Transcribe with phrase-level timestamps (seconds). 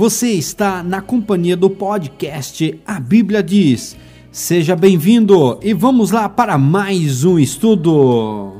[0.00, 3.94] Você está na companhia do podcast A Bíblia Diz.
[4.32, 8.59] Seja bem-vindo e vamos lá para mais um estudo.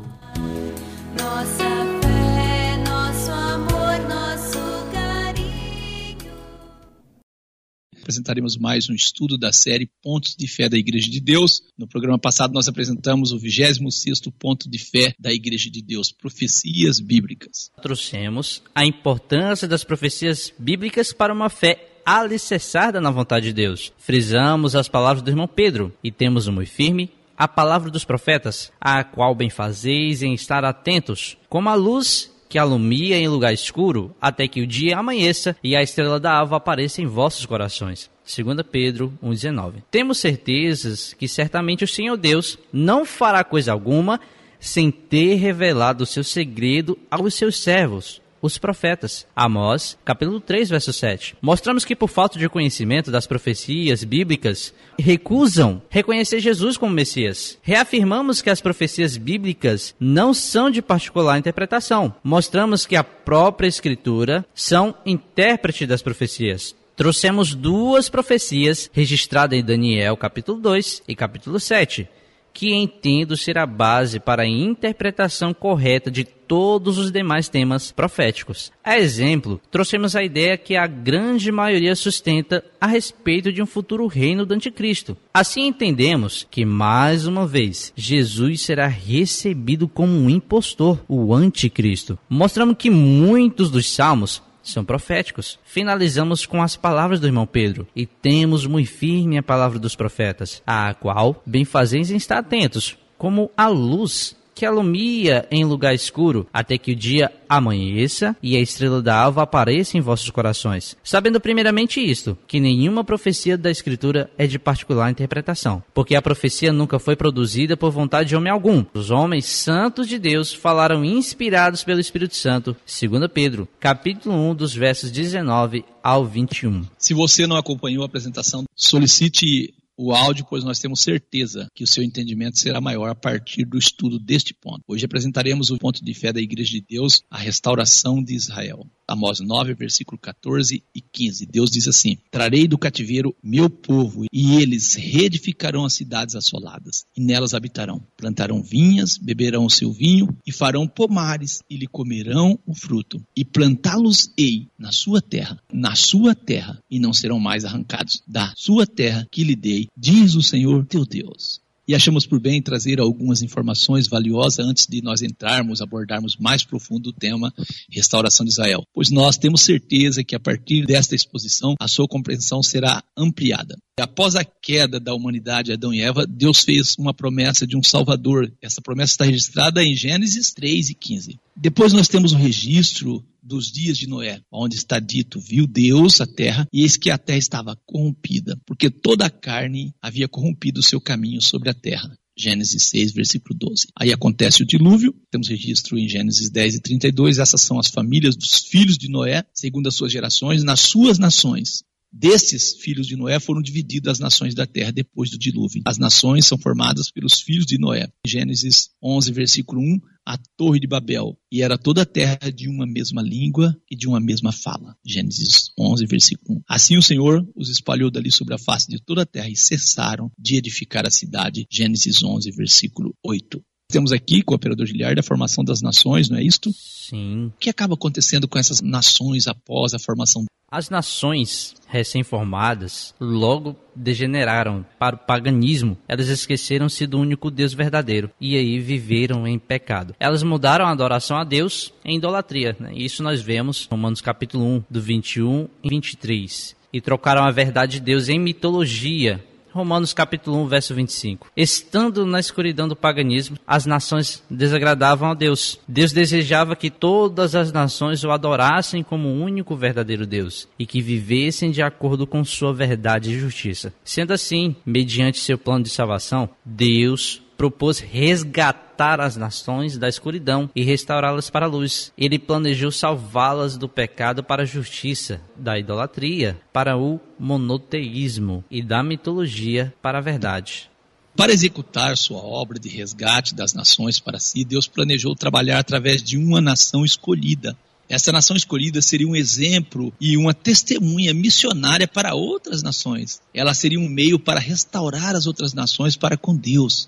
[8.11, 11.63] Apresentaremos mais um estudo da série Pontos de Fé da Igreja de Deus.
[11.79, 16.99] No programa passado nós apresentamos o 26º ponto de fé da Igreja de Deus, profecias
[16.99, 17.71] bíblicas.
[17.81, 23.93] trouxemos a importância das profecias bíblicas para uma fé alicerçada na vontade de Deus.
[23.97, 29.05] Frisamos as palavras do irmão Pedro e temos muito firme a palavra dos profetas, a
[29.05, 34.49] qual bem fazeis em estar atentos, como a luz que alumia em lugar escuro, até
[34.49, 38.11] que o dia amanheça e a estrela da alva apareça em vossos corações.
[38.27, 44.21] 2 Pedro 1,19 Temos certezas que certamente o Senhor Deus não fará coisa alguma
[44.59, 49.27] sem ter revelado o seu segredo aos seus servos, os profetas.
[49.35, 51.37] Amós, capítulo 3, verso 7.
[51.41, 57.59] Mostramos que por falta de conhecimento das profecias bíblicas, recusam reconhecer Jesus como Messias.
[57.63, 62.15] Reafirmamos que as profecias bíblicas não são de particular interpretação.
[62.23, 66.75] Mostramos que a própria escritura são intérprete das profecias.
[66.97, 72.09] Trouxemos duas profecias registradas em Daniel, capítulo 2 e capítulo 7
[72.53, 78.73] que entendo ser a base para a interpretação correta de todos os demais temas proféticos.
[78.83, 84.07] A exemplo, trouxemos a ideia que a grande maioria sustenta a respeito de um futuro
[84.09, 85.17] reino do anticristo.
[85.33, 92.19] Assim entendemos que, mais uma vez, Jesus será recebido como um impostor, o anticristo.
[92.29, 95.59] Mostramos que muitos dos salmos são proféticos.
[95.65, 97.87] Finalizamos com as palavras do irmão Pedro.
[97.95, 101.65] E temos muito firme a palavra dos profetas, a qual bem
[102.11, 107.33] em estar atentos, como a luz que alumia em lugar escuro, até que o dia
[107.49, 110.99] amanheça e a estrela da alva apareça em vossos corações.
[111.03, 116.75] Sabendo primeiramente isto, que nenhuma profecia da Escritura é de particular interpretação, porque a profecia
[116.75, 118.85] nunca foi produzida por vontade de homem algum.
[118.93, 124.75] Os homens santos de Deus falaram inspirados pelo Espírito Santo, 2 Pedro, capítulo 1, dos
[124.75, 126.85] versos 19 ao 21.
[126.99, 129.73] Se você não acompanhou a apresentação, solicite
[130.03, 133.77] o áudio, pois nós temos certeza que o seu entendimento será maior a partir do
[133.77, 134.81] estudo deste ponto.
[134.89, 138.87] Hoje apresentaremos o ponto de fé da Igreja de Deus, a restauração de Israel.
[139.07, 141.45] Amós 9, versículo 14 e 15.
[141.47, 147.21] Deus diz assim: Trarei do cativeiro meu povo, e eles reedificarão as cidades assoladas, e
[147.21, 148.01] nelas habitarão.
[148.17, 153.21] Plantarão vinhas, beberão o seu vinho, e farão pomares, e lhe comerão o fruto.
[153.37, 158.87] E plantá-los-ei na sua terra, na sua terra, e não serão mais arrancados da sua
[158.87, 161.61] terra que lhe dei, diz o Senhor teu Deus.
[161.91, 167.09] E achamos por bem trazer algumas informações valiosas antes de nós entrarmos, abordarmos mais profundo
[167.09, 167.53] o tema
[167.91, 168.85] restauração de Israel.
[168.95, 173.77] Pois nós temos certeza que a partir desta exposição a sua compreensão será ampliada.
[173.99, 178.53] Após a queda da humanidade, Adão e Eva, Deus fez uma promessa de um Salvador.
[178.63, 181.41] Essa promessa está registrada em Gênesis 3 e 15.
[181.57, 186.27] Depois nós temos o registro dos dias de Noé, onde está dito: viu Deus a
[186.27, 190.85] terra, e eis que a terra estava corrompida, porque toda a carne havia corrompido o
[190.85, 192.17] seu caminho sobre a terra.
[192.39, 193.89] Gênesis 6, versículo 12.
[193.95, 198.37] Aí acontece o dilúvio, temos registro em Gênesis 10 e 32, essas são as famílias
[198.37, 201.83] dos filhos de Noé, segundo as suas gerações, nas suas nações.
[202.13, 205.83] Desses filhos de Noé foram divididas as nações da terra depois do dilúvio.
[205.87, 208.09] As nações são formadas pelos filhos de Noé.
[208.27, 211.39] Gênesis 11, versículo 1, a Torre de Babel.
[211.53, 214.97] E era toda a terra de uma mesma língua e de uma mesma fala.
[215.05, 216.63] Gênesis 11, versículo 1.
[216.69, 220.31] Assim o Senhor os espalhou dali sobre a face de toda a terra e cessaram
[220.39, 221.67] de edificar a cidade.
[221.71, 223.63] Gênesis 11, versículo 8.
[223.91, 226.71] Temos aqui com o operador Giliard a formação das nações, não é isto?
[226.73, 227.47] Sim.
[227.47, 234.87] O que acaba acontecendo com essas nações após a formação As nações recém-formadas logo degeneraram
[234.97, 235.99] para o paganismo.
[236.07, 240.15] Elas esqueceram-se do único Deus verdadeiro e aí viveram em pecado.
[240.21, 242.77] Elas mudaram a adoração a Deus em idolatria.
[242.79, 242.93] Né?
[242.95, 246.77] Isso nós vemos em Romanos capítulo 1, do 21 e 23.
[246.93, 251.51] E trocaram a verdade de Deus em mitologia Romanos capítulo 1, verso 25.
[251.57, 255.79] Estando na escuridão do paganismo, as nações desagradavam a Deus.
[255.87, 261.01] Deus desejava que todas as nações o adorassem como o único verdadeiro Deus e que
[261.01, 263.93] vivessem de acordo com sua verdade e justiça.
[264.05, 270.83] Sendo assim, mediante seu plano de salvação, Deus propôs resgatar as nações da escuridão e
[270.83, 272.11] restaurá-las para a luz.
[272.17, 279.03] Ele planejou salvá-las do pecado para a justiça, da idolatria para o monoteísmo e da
[279.03, 280.91] mitologia para a verdade.
[281.37, 286.39] Para executar sua obra de resgate das nações para si, Deus planejou trabalhar através de
[286.39, 287.77] uma nação escolhida.
[288.09, 293.39] Essa nação escolhida seria um exemplo e uma testemunha missionária para outras nações.
[293.53, 297.07] Ela seria um meio para restaurar as outras nações para com Deus.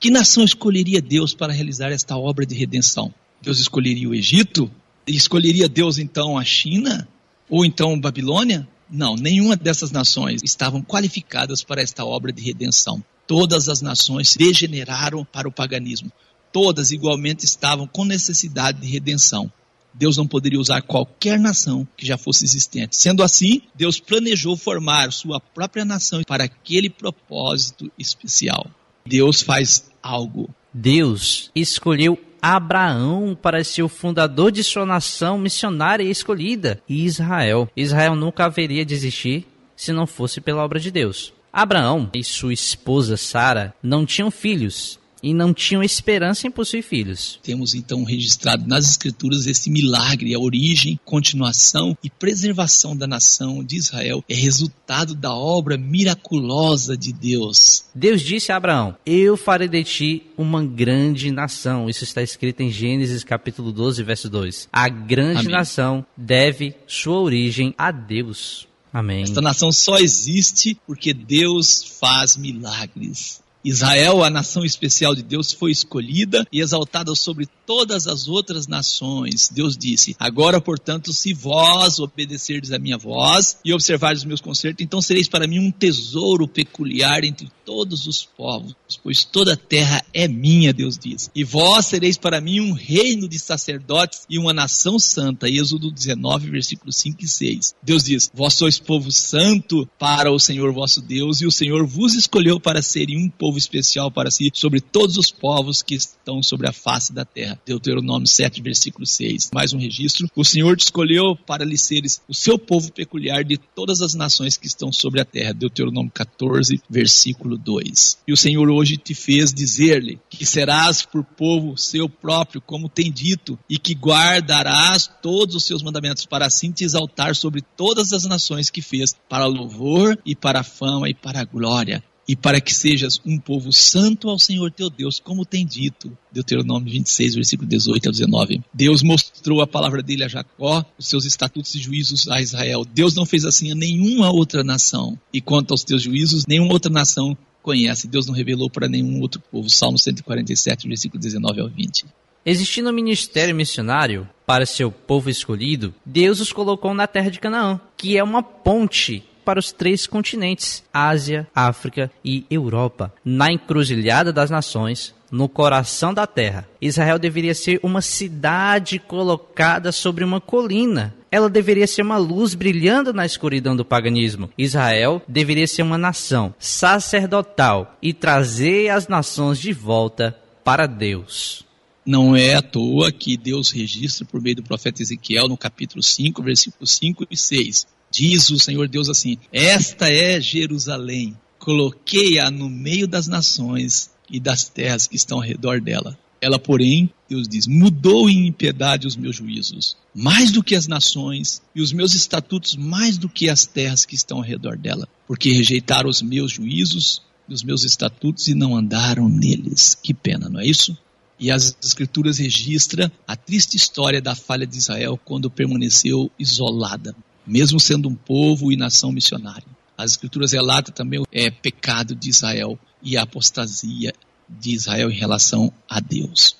[0.00, 3.12] Que nação escolheria Deus para realizar esta obra de redenção?
[3.40, 4.70] Deus escolheria o Egito?
[5.06, 7.08] Escolheria Deus então a China?
[7.48, 8.66] Ou então Babilônia?
[8.90, 13.02] Não, nenhuma dessas nações estavam qualificadas para esta obra de redenção.
[13.26, 16.12] Todas as nações degeneraram para o paganismo.
[16.52, 19.50] Todas igualmente estavam com necessidade de redenção.
[19.92, 22.96] Deus não poderia usar qualquer nação que já fosse existente.
[22.96, 28.68] Sendo assim, Deus planejou formar sua própria nação para aquele propósito especial.
[29.06, 30.48] Deus faz algo.
[30.72, 37.70] Deus escolheu Abraão para ser o fundador de sua nação missionária escolhida, Israel.
[37.76, 39.46] Israel nunca haveria de existir
[39.76, 41.32] se não fosse pela obra de Deus.
[41.52, 47.40] Abraão e sua esposa Sara não tinham filhos, e não tinham esperança em possuir filhos.
[47.42, 53.76] Temos então registrado nas Escrituras esse milagre, a origem, continuação e preservação da nação de
[53.76, 57.86] Israel é resultado da obra miraculosa de Deus.
[57.94, 61.88] Deus disse a Abraão: Eu farei de ti uma grande nação.
[61.88, 64.68] Isso está escrito em Gênesis capítulo 12, verso 2.
[64.70, 65.52] A grande Amém.
[65.52, 68.68] nação deve sua origem a Deus.
[68.92, 69.22] Amém.
[69.22, 73.42] Esta nação só existe porque Deus faz milagres.
[73.64, 79.48] Israel, a nação especial de Deus, foi escolhida e exaltada sobre todas as outras nações.
[79.52, 84.84] Deus disse: Agora, portanto, se vós obedecerdes a minha voz e observardes os meus concertos,
[84.84, 90.04] então sereis para mim um tesouro peculiar entre todos os povos, pois toda a terra
[90.12, 91.30] é minha, Deus diz.
[91.34, 95.48] E vós sereis para mim um reino de sacerdotes e uma nação santa.
[95.48, 97.74] Êxodo 19, versículos 5 e 6.
[97.82, 102.14] Deus diz: Vós sois povo santo para o Senhor vosso Deus, e o Senhor vos
[102.14, 106.68] escolheu para serem um povo especial para si sobre todos os povos que estão sobre
[106.68, 107.53] a face da terra.
[107.64, 109.50] Deuteronômio 7, versículo 6.
[109.52, 110.28] Mais um registro.
[110.34, 114.56] O Senhor te escolheu para lhe seres o seu povo peculiar de todas as nações
[114.56, 115.52] que estão sobre a terra.
[115.52, 118.18] Deuteronômio 14, versículo 2.
[118.26, 123.10] E o Senhor hoje te fez dizer-lhe que serás por povo seu próprio, como tem
[123.10, 128.24] dito, e que guardarás todos os seus mandamentos, para assim te exaltar sobre todas as
[128.24, 133.20] nações que fez, para louvor e para fama e para glória e para que sejas
[133.24, 136.16] um povo santo ao Senhor teu Deus, como tem dito.
[136.32, 138.62] Deuteronômio 26, versículo 18 ao 19.
[138.72, 142.84] Deus mostrou a palavra dele a Jacó, os seus estatutos e juízos a Israel.
[142.84, 145.18] Deus não fez assim a nenhuma outra nação.
[145.32, 148.08] E quanto aos teus juízos, nenhuma outra nação conhece.
[148.08, 149.68] Deus não revelou para nenhum outro povo.
[149.70, 152.04] Salmo 147, versículo 19 ao 20.
[152.46, 157.80] Existindo um ministério missionário para seu povo escolhido, Deus os colocou na terra de Canaã,
[157.96, 164.50] que é uma ponte para os três continentes, Ásia, África e Europa, na encruzilhada das
[164.50, 166.68] nações, no coração da terra.
[166.80, 171.14] Israel deveria ser uma cidade colocada sobre uma colina.
[171.30, 174.48] Ela deveria ser uma luz brilhando na escuridão do paganismo.
[174.56, 181.64] Israel deveria ser uma nação sacerdotal e trazer as nações de volta para Deus.
[182.06, 186.42] Não é à toa que Deus registra por meio do profeta Ezequiel no capítulo 5,
[186.42, 187.86] versículos 5 e 6.
[188.14, 194.68] Diz o Senhor Deus assim: Esta é Jerusalém, coloquei-a no meio das nações e das
[194.68, 196.16] terras que estão ao redor dela.
[196.40, 201.60] Ela, porém, Deus diz, mudou em impiedade os meus juízos, mais do que as nações,
[201.74, 205.50] e os meus estatutos mais do que as terras que estão ao redor dela, porque
[205.52, 209.96] rejeitaram os meus juízos e os meus estatutos e não andaram neles.
[210.00, 210.96] Que pena, não é isso?
[211.40, 217.78] E as escrituras registram a triste história da falha de Israel quando permaneceu isolada, mesmo
[217.80, 219.64] sendo um povo e nação missionária.
[219.96, 224.12] As escrituras relatam também o é, pecado de Israel e a apostasia
[224.48, 226.56] de Israel em relação a Deus.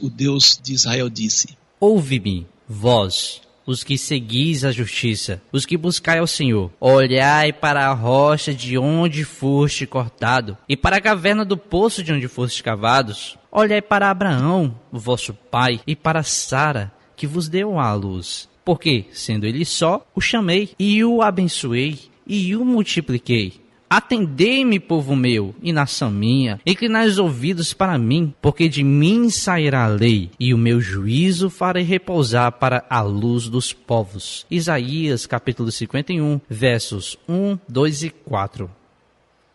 [0.00, 6.18] O Deus de Israel disse: Ouve-me, vós, os que seguis a justiça, os que buscai
[6.18, 6.72] ao Senhor.
[6.80, 12.12] Olhai para a rocha de onde foste cortado, e para a caverna do poço de
[12.12, 13.36] onde foste cavados.
[13.52, 18.48] Olhai para Abraão, vosso pai, e para Sara, que vos deu à luz.
[18.68, 23.54] Porque, sendo ele só, o chamei, e o abençoei, e o multipliquei.
[23.88, 29.86] Atendei-me, povo meu, e nação minha, inclinai os ouvidos para mim, porque de mim sairá
[29.86, 34.44] a lei, e o meu juízo farei repousar para a luz dos povos.
[34.50, 38.70] Isaías capítulo 51, versos 1, 2 e 4.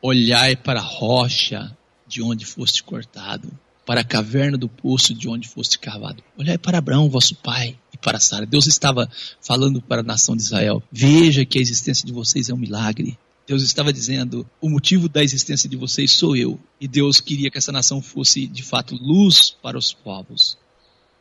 [0.01, 1.77] Olhai para a rocha
[2.07, 3.47] de onde foste cortado,
[3.85, 6.23] para a caverna do poço de onde foste cavado.
[6.35, 8.45] Olhai para Abraão, vosso pai, para Sara.
[8.45, 9.09] Deus estava
[9.41, 13.17] falando para a nação de Israel: Veja que a existência de vocês é um milagre.
[13.47, 16.59] Deus estava dizendo: o motivo da existência de vocês sou eu.
[16.79, 20.57] E Deus queria que essa nação fosse, de fato, luz para os povos.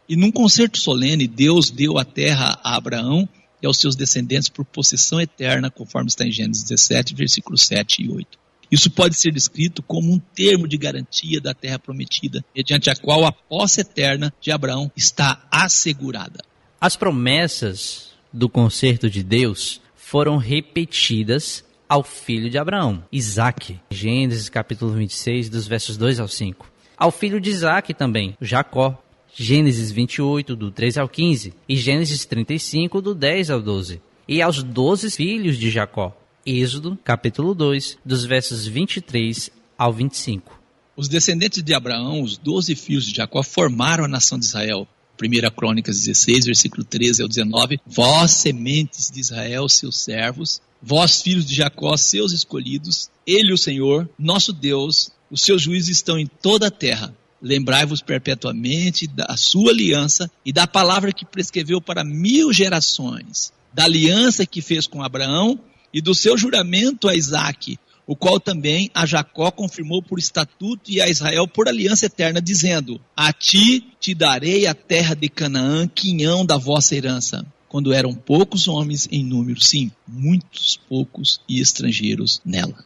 [0.08, 3.28] E num concerto solene, Deus deu a terra a Abraão
[3.62, 8.10] e aos seus descendentes por possessão eterna, conforme está em Gênesis 17, versículos 7 e
[8.10, 8.38] 8.
[8.70, 13.24] Isso pode ser descrito como um termo de garantia da terra prometida, mediante a qual
[13.24, 16.42] a posse eterna de Abraão está assegurada.
[16.82, 23.78] As promessas do concerto de Deus foram repetidas ao filho de Abraão, Isaac.
[23.88, 26.68] Gênesis capítulo 26, dos versos 2 ao 5.
[26.96, 29.00] Ao filho de Isaac também, Jacó.
[29.32, 31.54] Gênesis 28, do 3 ao 15.
[31.68, 34.02] E Gênesis 35, do 10 ao 12.
[34.26, 36.12] E aos doze filhos de Jacó.
[36.44, 40.60] Êxodo capítulo 2, dos versos 23 ao 25.
[40.96, 44.88] Os descendentes de Abraão, os doze filhos de Jacó, formaram a nação de Israel.
[45.21, 47.81] 1 Crônicas 16, versículo 13 ao 19.
[47.87, 54.09] Vós, sementes de Israel, seus servos, vós, filhos de Jacó, seus escolhidos, ele, o Senhor,
[54.19, 57.14] nosso Deus, os seus juízes estão em toda a terra.
[57.40, 64.47] Lembrai-vos perpetuamente da sua aliança e da palavra que prescreveu para mil gerações, da aliança
[64.47, 65.59] que fez com Abraão
[65.92, 67.78] e do seu juramento a Isaque,
[68.12, 73.00] o qual também a Jacó confirmou por estatuto e a Israel por aliança eterna, dizendo:
[73.16, 77.42] A ti te darei a terra de Canaã, quinhão da vossa herança.
[77.71, 82.85] Quando eram poucos homens em número, sim, muitos poucos e estrangeiros nela.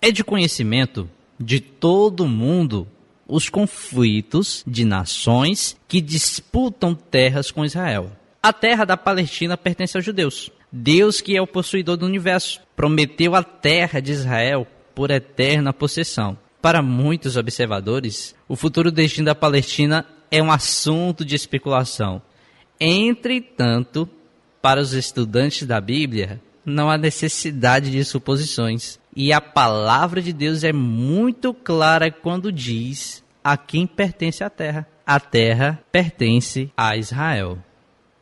[0.00, 2.86] É de conhecimento de todo mundo
[3.26, 8.12] os conflitos de nações que disputam terras com Israel.
[8.40, 10.52] A terra da Palestina pertence aos judeus.
[10.72, 16.38] Deus, que é o possuidor do universo, prometeu a terra de Israel por eterna possessão.
[16.62, 22.22] Para muitos observadores, o futuro destino da Palestina é um assunto de especulação.
[22.80, 24.08] Entretanto,
[24.62, 28.98] para os estudantes da Bíblia, não há necessidade de suposições.
[29.14, 34.86] E a palavra de Deus é muito clara quando diz a quem pertence a terra.
[35.04, 37.58] A terra pertence a Israel.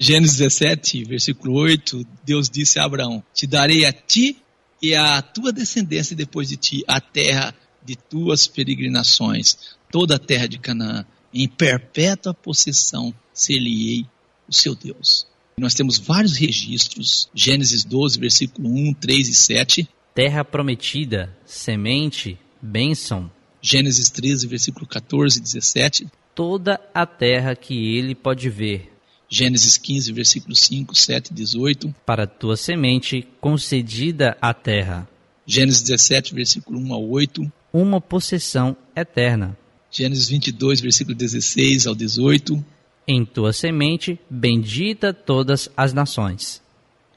[0.02, 4.38] Gênesis 17, versículo 8, Deus disse a Abraão: Te darei a ti
[4.80, 7.54] e a tua descendência depois de ti a terra
[7.85, 11.04] de tuas peregrinações, toda a terra de Canaã,
[11.35, 14.07] em perpétua possessão ser-lhe-ei
[14.49, 15.26] o seu Deus.
[15.59, 23.30] Nós temos vários registros, Gênesis 12, versículo 1, 3 e 7, Terra prometida, semente, bênção,
[23.61, 28.89] Gênesis 13, versículo 14 e 17, toda a terra que ele pode ver.
[29.32, 35.08] Gênesis 15, versículo 5, 7 e 18, Para tua semente concedida a terra,
[35.46, 39.56] Gênesis 17, versículo 1 ao 8, uma possessão eterna.
[39.88, 42.64] Gênesis 22, versículo 16 ao 18,
[43.06, 46.60] Em tua semente, bendita todas as nações,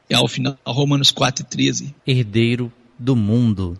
[0.07, 1.95] e ao final, Romanos 4, 13.
[2.05, 3.75] herdeiro do mundo.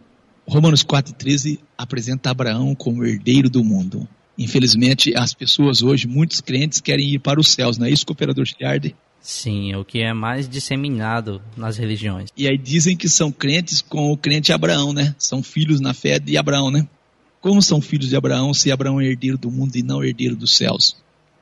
[0.48, 4.08] Romanos 4, 13 apresenta Abraão como herdeiro do mundo.
[4.38, 8.46] Infelizmente, as pessoas hoje, muitos crentes, querem ir para os céus, não é isso, cooperador
[8.46, 8.96] Chiliardi?
[9.22, 12.30] Sim, é o que é mais disseminado nas religiões.
[12.36, 15.16] E aí dizem que são crentes com o crente Abraão, né?
[15.18, 16.86] São filhos na fé de Abraão, né?
[17.40, 20.58] Como são filhos de Abraão se Abraão é herdeiro do mundo e não herdeiro dos
[20.58, 20.98] céus?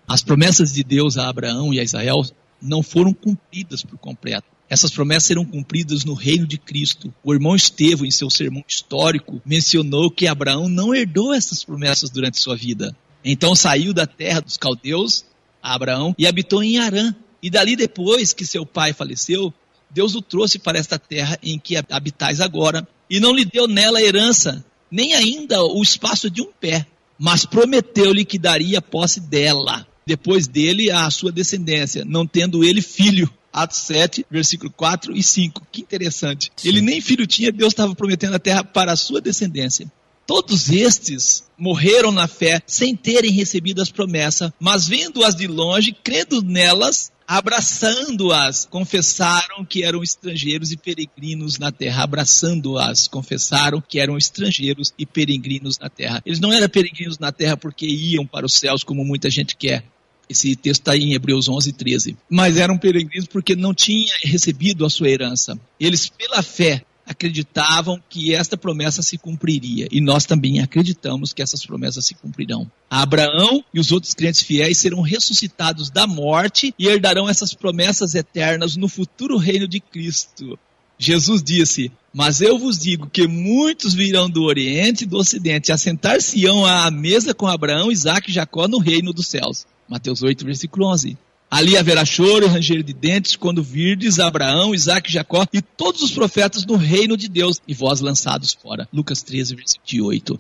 [0.08, 2.22] As promessas de Deus a Abraão e a Israel
[2.62, 4.48] não foram cumpridas por completo.
[4.72, 7.14] Essas promessas serão cumpridas no reino de Cristo.
[7.22, 12.40] O irmão Estevão, em seu sermão histórico, mencionou que Abraão não herdou essas promessas durante
[12.40, 12.96] sua vida.
[13.22, 15.26] Então saiu da terra dos caldeus,
[15.62, 17.14] Abraão, e habitou em Arã.
[17.44, 19.54] E dali depois que seu pai faleceu,
[19.90, 24.02] Deus o trouxe para esta terra em que habitais agora, e não lhe deu nela
[24.02, 26.88] herança, nem ainda o espaço de um pé,
[27.20, 33.30] mas prometeu-lhe que daria posse dela, depois dele a sua descendência, não tendo ele filho.
[33.52, 35.68] Atos 7, versículo 4 e 5.
[35.72, 36.52] Que interessante.
[36.56, 36.70] Sim.
[36.70, 39.92] Ele nem filho tinha, Deus estava prometendo a terra para a sua descendência.
[40.26, 46.42] Todos estes morreram na fé sem terem recebido as promessas, mas vendo-as de longe, crendo
[46.42, 52.04] nelas, abraçando-as, confessaram que eram estrangeiros e peregrinos na terra.
[52.04, 56.22] Abraçando-as, confessaram que eram estrangeiros e peregrinos na terra.
[56.26, 59.84] Eles não eram peregrinos na terra porque iam para os céus, como muita gente quer.
[60.32, 62.18] Esse texto está em Hebreus 11, 13.
[62.30, 65.60] Mas eram peregrinos porque não tinham recebido a sua herança.
[65.78, 69.90] Eles, pela fé, acreditavam que esta promessa se cumpriria.
[69.92, 72.70] E nós também acreditamos que essas promessas se cumprirão.
[72.90, 78.78] Abraão e os outros crentes fiéis serão ressuscitados da morte e herdarão essas promessas eternas
[78.78, 80.58] no futuro reino de Cristo.
[80.98, 86.66] Jesus disse: Mas eu vos digo que muitos virão do Oriente e do Ocidente, assentar-se-ão
[86.66, 89.66] à mesa com Abraão, Isaac e Jacó no reino dos céus.
[89.92, 91.18] Mateus 8, versículo 11.
[91.50, 96.12] Ali haverá choro e ranger de dentes quando virdes Abraão, Isaac Jacó e todos os
[96.12, 98.88] profetas no reino de Deus e vós lançados fora.
[98.94, 100.40] Lucas 13, versículo 8.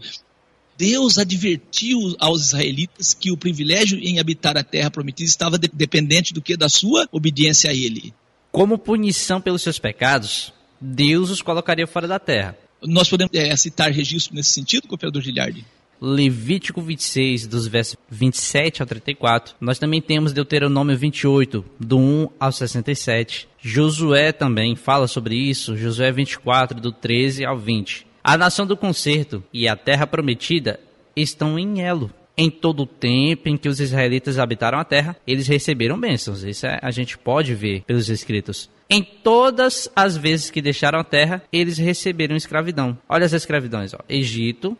[0.77, 6.34] Deus advertiu aos israelitas que o privilégio em habitar a terra prometida estava de- dependente
[6.34, 6.55] do que?
[6.55, 8.13] Da sua obediência a ele.
[8.53, 12.58] Como punição pelos seus pecados, Deus os colocaria fora da terra.
[12.81, 15.65] Nós podemos é, citar registro nesse sentido, cooperador Giliardi?
[16.01, 19.55] Levítico 26, dos versos 27 ao 34.
[19.62, 23.48] Nós também temos Deuteronômio 28, do 1 ao 67.
[23.60, 28.08] Josué também fala sobre isso, Josué 24, do 13 ao 20.
[28.24, 30.79] A nação do concerto e a terra prometida
[31.15, 32.12] estão em elo.
[32.36, 36.43] Em todo o tempo em que os israelitas habitaram a terra, eles receberam bênçãos.
[36.43, 38.70] Isso é- a gente pode ver pelos escritos.
[38.89, 42.98] Em todas as vezes que deixaram a terra, eles receberam escravidão.
[43.08, 44.00] Olha as escravidões: ó.
[44.10, 44.75] Egito,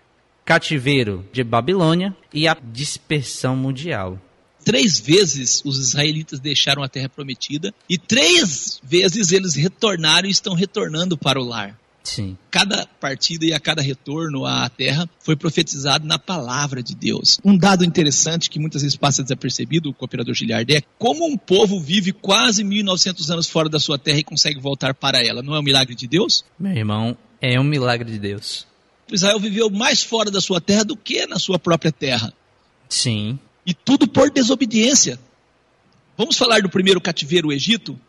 [0.46, 4.20] cativeiro de Babilônia e a dispersão mundial.
[4.64, 10.54] Três vezes os israelitas deixaram a terra prometida e três vezes eles retornaram e estão
[10.54, 11.80] retornando para o lar.
[12.04, 12.38] Sim.
[12.50, 17.40] Cada partida e a cada retorno à terra foi profetizado na palavra de Deus.
[17.44, 21.80] Um dado interessante que muitas vezes passa desapercebido, o cooperador Giliard, é como um povo
[21.80, 25.44] vive quase 1900 anos fora da sua terra e consegue voltar para ela.
[25.44, 26.44] Não é um milagre de Deus?
[26.60, 28.71] Meu irmão, é um milagre de Deus.
[29.16, 32.34] Israel viveu mais fora da sua terra do que na sua própria terra.
[32.90, 33.40] Sim.
[33.66, 35.20] E tudo por desobediência.
[36.18, 38.00] Vamos falar do primeiro cativeiro, o Egito?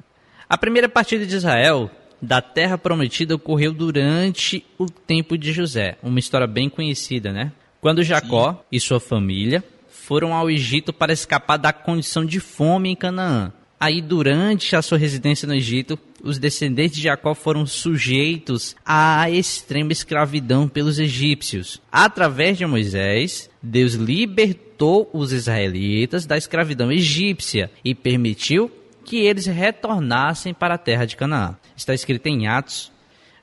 [0.49, 1.90] A primeira partida de Israel
[2.21, 5.99] da terra prometida ocorreu durante o tempo de José.
[6.02, 7.52] Uma história bem conhecida, né?
[7.80, 12.97] Quando Jacó e sua família foram ao Egito para escapar da condição de fome em
[12.97, 13.52] Canaã.
[13.78, 19.93] Aí, durante a sua residência no Egito, os descendentes de Jacó foram sujeitos à extrema
[19.93, 21.83] escravidão pelos egípcios.
[21.91, 28.71] Através de Moisés, Deus libertou os israelitas da escravidão egípcia e permitiu
[29.05, 31.57] que eles retornassem para a terra de Canaã.
[31.76, 32.93] Está escrito em Atos.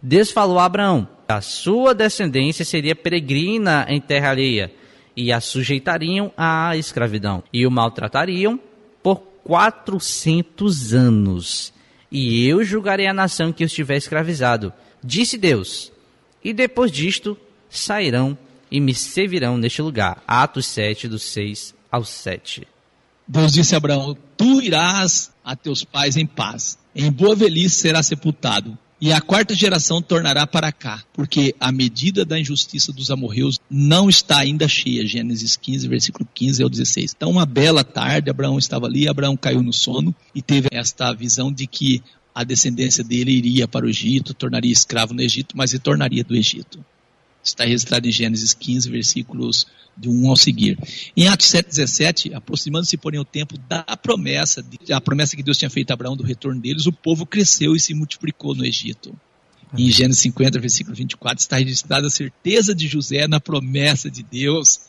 [0.01, 4.71] Deus falou a Abraão: a sua descendência seria peregrina em terra alheia
[5.15, 8.57] e a sujeitariam à escravidão e o maltratariam
[9.03, 11.73] por 400 anos.
[12.11, 15.91] E eu julgarei a nação que os tiver escravizado, disse Deus.
[16.43, 17.37] E depois disto
[17.69, 18.37] sairão
[18.71, 20.23] e me servirão neste lugar.
[20.27, 22.67] Atos 7, do 6 ao 7.
[23.27, 28.01] Deus disse a Abraão: Tu irás a teus pais em paz, em boa velhice será
[28.01, 33.59] sepultado, e a quarta geração tornará para cá, porque a medida da injustiça dos amorreus
[33.69, 35.07] não está ainda cheia.
[35.07, 37.13] Gênesis 15, versículo 15 ao 16.
[37.15, 41.51] Então, uma bela tarde, Abraão estava ali, Abraão caiu no sono e teve esta visão
[41.51, 42.03] de que
[42.35, 46.83] a descendência dele iria para o Egito, tornaria escravo no Egito, mas retornaria do Egito.
[47.43, 50.77] Está registrado em Gênesis 15, versículos de 1 ao seguir.
[51.15, 55.91] Em Atos 7,17, aproximando-se, porém, o tempo da promessa, a promessa que Deus tinha feito
[55.91, 59.15] a Abraão do retorno deles, o povo cresceu e se multiplicou no Egito.
[59.77, 64.79] Em Gênesis 50, versículo 24, está registrada a certeza de José na promessa de Deus.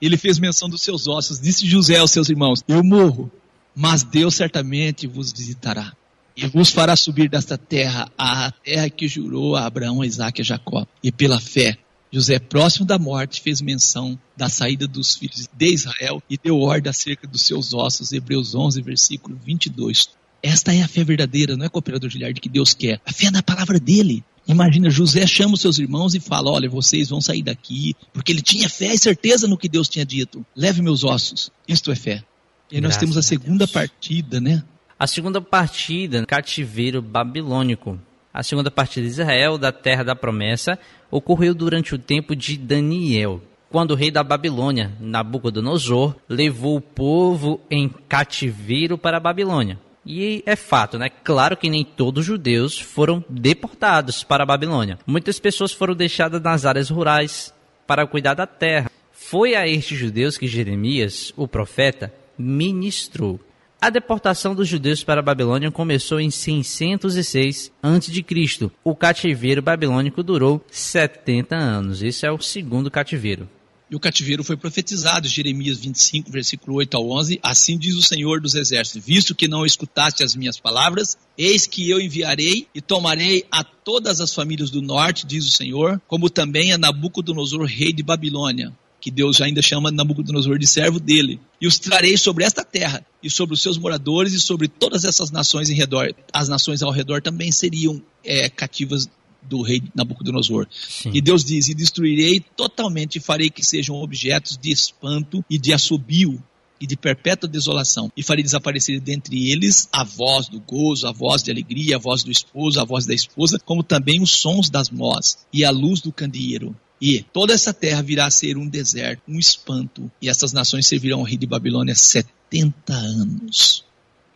[0.00, 1.40] Ele fez menção dos seus ossos.
[1.40, 3.30] Disse José aos seus irmãos: Eu morro,
[3.76, 5.92] mas Deus certamente vos visitará
[6.36, 10.42] e vos fará subir desta terra à terra que jurou a Abraão, a Isaac e
[10.42, 10.86] a Jacó.
[11.02, 11.78] E pela fé,
[12.14, 16.88] José, próximo da morte, fez menção da saída dos filhos de Israel e deu ordem
[16.88, 18.12] acerca dos seus ossos.
[18.12, 20.10] Hebreus 11, versículo 22.
[20.40, 23.00] Esta é a fé verdadeira, não é cooperador Giliard que Deus quer.
[23.04, 24.22] A fé é na palavra dele.
[24.46, 28.42] Imagina, José chama os seus irmãos e fala: Olha, vocês vão sair daqui, porque ele
[28.42, 30.46] tinha fé e certeza no que Deus tinha dito.
[30.54, 31.50] Leve meus ossos.
[31.66, 32.22] Isto é fé.
[32.70, 33.72] E aí nós temos a a segunda Deus.
[33.72, 34.62] partida, né?
[34.96, 37.98] A segunda partida, cativeiro babilônico.
[38.34, 40.76] A segunda partida de Israel, da terra da promessa,
[41.08, 47.60] ocorreu durante o tempo de Daniel, quando o rei da Babilônia, Nabucodonosor, levou o povo
[47.70, 49.78] em cativeiro para a Babilônia.
[50.04, 51.08] E é fato, né?
[51.08, 54.98] Claro que nem todos os judeus foram deportados para a Babilônia.
[55.06, 57.54] Muitas pessoas foram deixadas nas áreas rurais
[57.86, 58.90] para cuidar da terra.
[59.12, 63.38] Foi a estes judeus que Jeremias, o profeta, ministrou.
[63.84, 68.70] A deportação dos judeus para a Babilônia começou em 606 a.C.
[68.82, 72.02] O cativeiro babilônico durou 70 anos.
[72.02, 73.46] Esse é o segundo cativeiro.
[73.90, 77.38] E o cativeiro foi profetizado, Jeremias 25, versículo 8 ao 11.
[77.42, 81.90] Assim diz o Senhor dos Exércitos: Visto que não escutaste as minhas palavras, eis que
[81.90, 86.72] eu enviarei e tomarei a todas as famílias do norte, diz o Senhor, como também
[86.72, 88.72] a Nabucodonosor, rei de Babilônia,
[89.04, 91.38] que Deus ainda chama Nabucodonosor de servo dele.
[91.60, 95.30] E os trarei sobre esta terra, e sobre os seus moradores, e sobre todas essas
[95.30, 96.14] nações em redor.
[96.32, 99.06] As nações ao redor também seriam é, cativas
[99.42, 100.66] do rei Nabucodonosor.
[100.72, 101.10] Sim.
[101.12, 105.74] E Deus diz: E destruirei totalmente, e farei que sejam objetos de espanto e de
[105.74, 106.42] assobio
[106.80, 108.10] e de perpétua desolação.
[108.16, 112.22] E farei desaparecer dentre eles a voz do gozo, a voz de alegria, a voz
[112.22, 116.00] do esposo, a voz da esposa, como também os sons das mós e a luz
[116.00, 116.74] do candeeiro.
[117.00, 121.20] E toda essa terra virá a ser um deserto, um espanto, e essas nações servirão
[121.20, 123.84] ao rei de Babilônia 70 anos.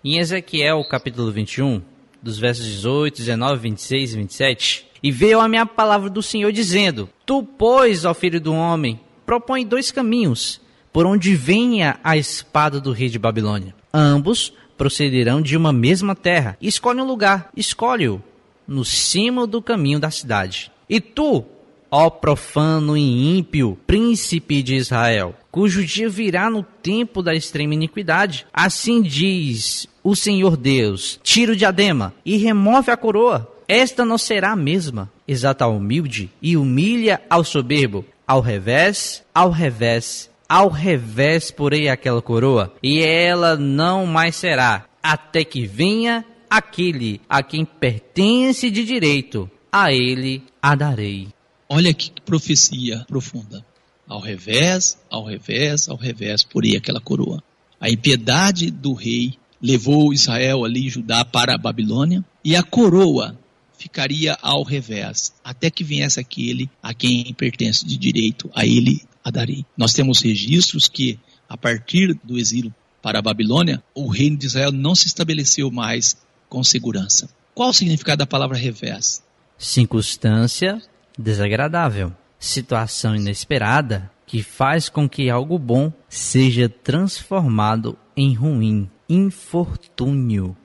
[0.04, 1.80] Em Ezequiel, capítulo 21,
[2.22, 7.08] dos versos 18, 19, 26 e 27, e veio a minha palavra do Senhor dizendo:
[7.24, 10.60] Tu, pois, ó filho do homem, propõe dois caminhos,
[10.92, 13.74] por onde venha a espada do rei de Babilônia.
[13.92, 16.56] Ambos procederão de uma mesma terra.
[16.60, 18.22] Escolhe um lugar, escolhe-o,
[18.66, 20.70] no cimo do caminho da cidade.
[20.88, 21.44] E tu,
[21.90, 28.46] ó profano e ímpio, príncipe de Israel, cujo dia virá no tempo da extrema iniquidade.
[28.52, 33.50] Assim diz o Senhor Deus: tira o diadema e remove a coroa.
[33.66, 35.10] Esta não será a mesma.
[35.26, 38.04] Exata ao humilde e humilha ao soberbo.
[38.26, 45.44] Ao revés, ao revés, ao revés porei aquela coroa, e ela não mais será, até
[45.44, 49.50] que venha aquele a quem pertence de direito.
[49.70, 51.28] A ele a darei.
[51.68, 53.64] Olha que profecia profunda.
[54.06, 57.42] Ao revés, ao revés, ao revés, porém aquela coroa.
[57.78, 63.38] A impiedade do rei levou Israel ali, Judá, para a Babilônia, e a coroa
[63.76, 69.30] ficaria ao revés, até que viesse aquele a quem pertence de direito, a ele a
[69.30, 69.64] darei.
[69.76, 74.72] Nós temos registros que, a partir do exílio para a Babilônia, o reino de Israel
[74.72, 76.16] não se estabeleceu mais
[76.48, 77.28] com segurança.
[77.54, 79.22] Qual o significado da palavra revés?
[79.56, 80.82] Circunstância
[81.18, 90.56] desagradável, situação inesperada que faz com que algo bom seja transformado em ruim, infortúnio.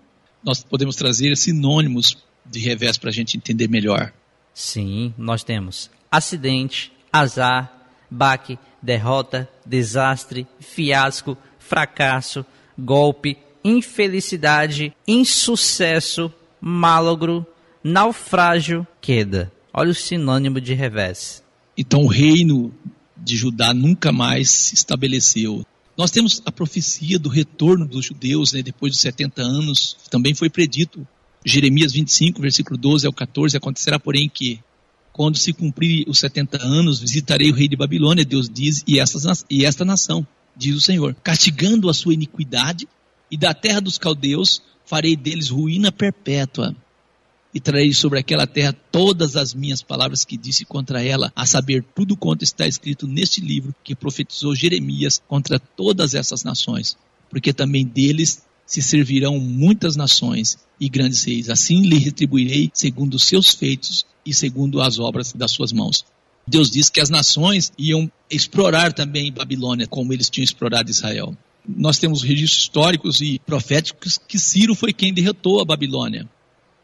[0.43, 4.13] Nós podemos trazer sinônimos de revés para a gente entender melhor.
[4.53, 7.71] Sim, nós temos acidente, azar,
[8.11, 12.45] baque, derrota, desastre, fiasco, fracasso,
[12.77, 17.47] golpe, infelicidade, insucesso, malogro,
[17.81, 19.52] naufrágio, queda.
[19.73, 21.43] Olha o sinônimo de revés.
[21.75, 22.71] Então o reino
[23.17, 25.65] de Judá nunca mais se estabeleceu.
[25.97, 30.49] Nós temos a profecia do retorno dos judeus né, depois dos 70 anos, também foi
[30.49, 31.07] predito.
[31.45, 34.59] Jeremias 25, versículo 12 ao 14, acontecerá porém que
[35.11, 39.45] quando se cumprir os 70 anos, visitarei o rei de Babilônia, Deus diz, e, essas,
[39.49, 42.87] e esta nação, diz o Senhor, castigando a sua iniquidade,
[43.29, 46.75] e da terra dos caldeus farei deles ruína perpétua.
[47.53, 51.85] E trarei sobre aquela terra todas as minhas palavras que disse contra ela, a saber,
[51.95, 56.97] tudo quanto está escrito neste livro que profetizou Jeremias contra todas essas nações.
[57.29, 61.49] Porque também deles se servirão muitas nações e grandes reis.
[61.49, 66.05] Assim lhe retribuirei segundo os seus feitos e segundo as obras das suas mãos.
[66.47, 71.35] Deus disse que as nações iam explorar também Babilônia, como eles tinham explorado Israel.
[71.65, 76.27] Nós temos registros históricos e proféticos que Ciro foi quem derrotou a Babilônia.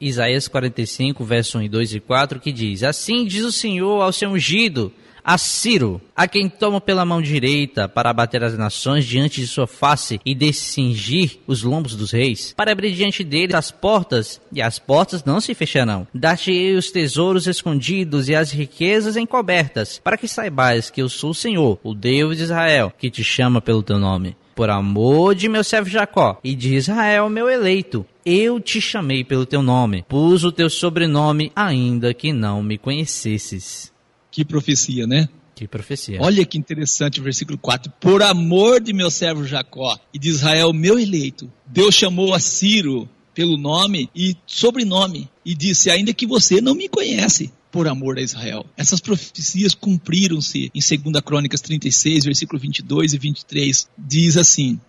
[0.02, 4.14] Isaías 45, verso 1 e 2 e 4, que diz: Assim diz o Senhor ao
[4.14, 9.42] seu ungido, a Ciro, a quem toma pela mão direita para abater as nações diante
[9.42, 14.40] de sua face e descingir os lombos dos reis, para abrir diante dele as portas,
[14.52, 16.08] e as portas não se fecharão.
[16.14, 21.36] Dar-te-ei os tesouros escondidos e as riquezas encobertas, para que saibais que eu sou o
[21.36, 24.36] Senhor, o Deus de Israel, que te chama pelo teu nome.
[24.56, 29.46] Por amor de meu servo Jacó e de Israel, meu eleito, eu te chamei pelo
[29.46, 33.92] teu nome, pus o teu sobrenome, ainda que não me conhecesses.
[34.32, 35.28] Que profecia, né?
[35.56, 36.20] Que profecia.
[36.22, 37.92] Olha que interessante o versículo 4.
[38.00, 43.10] Por amor de meu servo Jacó e de Israel, meu eleito, Deus chamou a Ciro
[43.34, 48.22] pelo nome e sobrenome e disse: Ainda que você não me conhece, por amor a
[48.22, 48.66] Israel.
[48.78, 53.88] Essas profecias cumpriram-se em 2 Crônicas 36, versículo 22 e 23.
[53.98, 54.80] Diz assim: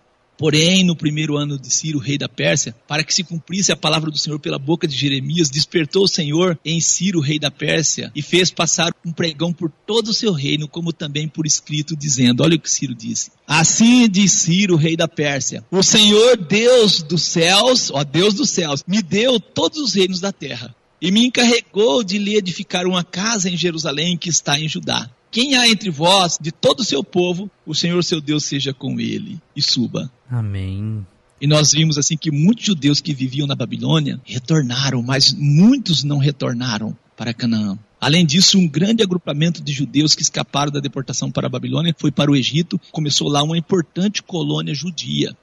[0.41, 4.09] Porém, no primeiro ano de Ciro, rei da Pérsia, para que se cumprisse a palavra
[4.09, 8.23] do Senhor pela boca de Jeremias, despertou o Senhor em Ciro, rei da Pérsia, e
[8.23, 12.55] fez passar um pregão por todo o seu reino, como também por escrito, dizendo: Olha
[12.55, 13.29] o que Ciro disse.
[13.47, 18.83] Assim diz Ciro, rei da Pérsia: O Senhor Deus dos céus, ó Deus dos céus,
[18.87, 23.47] me deu todos os reinos da terra e me encarregou de lhe edificar uma casa
[23.47, 25.07] em Jerusalém que está em Judá.
[25.31, 28.99] Quem há entre vós, de todo o seu povo, o Senhor seu Deus seja com
[28.99, 30.11] ele e suba.
[30.29, 31.05] Amém.
[31.39, 36.17] E nós vimos assim que muitos judeus que viviam na Babilônia retornaram, mas muitos não
[36.17, 37.79] retornaram para Canaã.
[37.99, 42.11] Além disso, um grande agrupamento de judeus que escaparam da deportação para a Babilônia foi
[42.11, 42.79] para o Egito.
[42.91, 45.35] Começou lá uma importante colônia judia.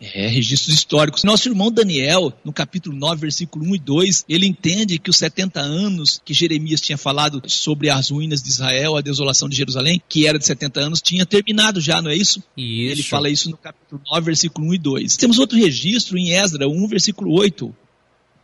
[0.00, 1.24] É, registros históricos.
[1.24, 5.60] Nosso irmão Daniel, no capítulo 9, versículo 1 e 2, ele entende que os 70
[5.60, 10.26] anos que Jeremias tinha falado sobre as ruínas de Israel, a desolação de Jerusalém, que
[10.26, 12.42] era de 70 anos, tinha terminado já, não é isso?
[12.56, 12.92] Isso.
[12.92, 15.16] Ele fala isso no capítulo 9, versículo 1 e 2.
[15.16, 17.74] Temos outro registro em Esdra 1, versículo 8.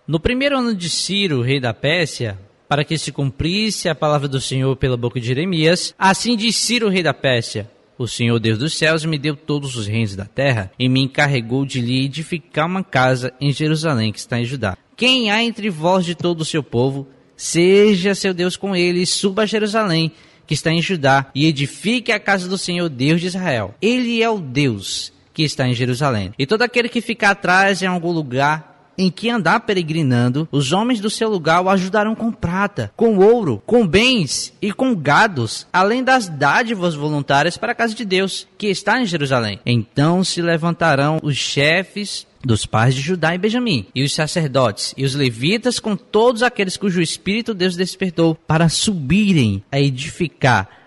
[0.06, 2.38] No primeiro ano de Ciro, rei da Pérsia,
[2.68, 6.88] para que se cumprisse a palavra do Senhor pela boca de Jeremias, assim diz Ciro,
[6.88, 7.70] rei da Pérsia.
[7.96, 11.64] O Senhor Deus dos céus me deu todos os reinos da terra e me encarregou
[11.64, 14.76] de lhe edificar uma casa em Jerusalém que está em Judá.
[14.96, 19.06] Quem há entre vós de todo o seu povo, seja seu Deus com ele e
[19.06, 20.12] suba a Jerusalém
[20.46, 23.74] que está em Judá e edifique a casa do Senhor Deus de Israel.
[23.80, 26.32] Ele é o Deus que está em Jerusalém.
[26.38, 31.00] E todo aquele que ficar atrás em algum lugar em que andar peregrinando, os homens
[31.00, 36.02] do seu lugar o ajudarão com prata, com ouro, com bens e com gados, além
[36.02, 39.60] das dádivas voluntárias para a casa de Deus, que está em Jerusalém.
[39.64, 45.04] Então se levantarão os chefes dos pais de Judá e Benjamim, e os sacerdotes e
[45.04, 50.83] os levitas com todos aqueles cujo espírito Deus despertou para subirem a edificar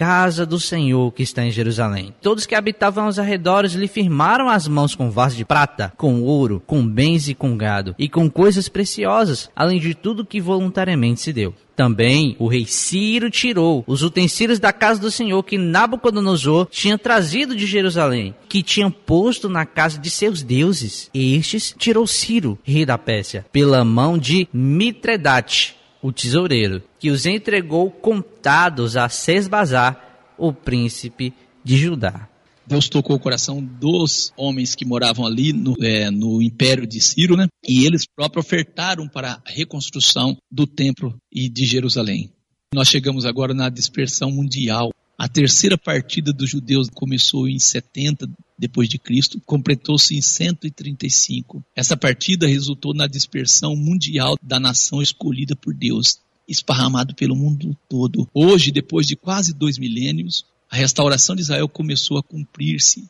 [0.00, 2.14] casa do Senhor que está em Jerusalém.
[2.22, 6.62] Todos que habitavam aos arredores lhe firmaram as mãos com vasos de prata, com ouro,
[6.66, 11.34] com bens e com gado, e com coisas preciosas, além de tudo que voluntariamente se
[11.34, 11.54] deu.
[11.76, 17.54] Também o rei Ciro tirou os utensílios da casa do Senhor que Nabucodonosor tinha trazido
[17.54, 21.10] de Jerusalém, que tinham posto na casa de seus deuses.
[21.12, 27.90] Estes tirou Ciro, rei da Pérsia, pela mão de Mitredate, o tesoureiro, que os entregou
[27.90, 32.28] contados a Sesbazar, o príncipe de Judá.
[32.66, 37.36] Deus tocou o coração dos homens que moravam ali no, é, no Império de Ciro,
[37.36, 37.48] né?
[37.66, 42.30] E eles próprios ofertaram para a reconstrução do templo e de Jerusalém.
[42.72, 44.92] Nós chegamos agora na dispersão mundial.
[45.18, 48.28] A terceira partida dos judeus começou em 70
[48.60, 51.64] depois de Cristo, completou-se em 135.
[51.74, 58.28] Essa partida resultou na dispersão mundial da nação escolhida por Deus, esparramado pelo mundo todo.
[58.34, 63.08] Hoje, depois de quase dois milênios, a restauração de Israel começou a cumprir-se.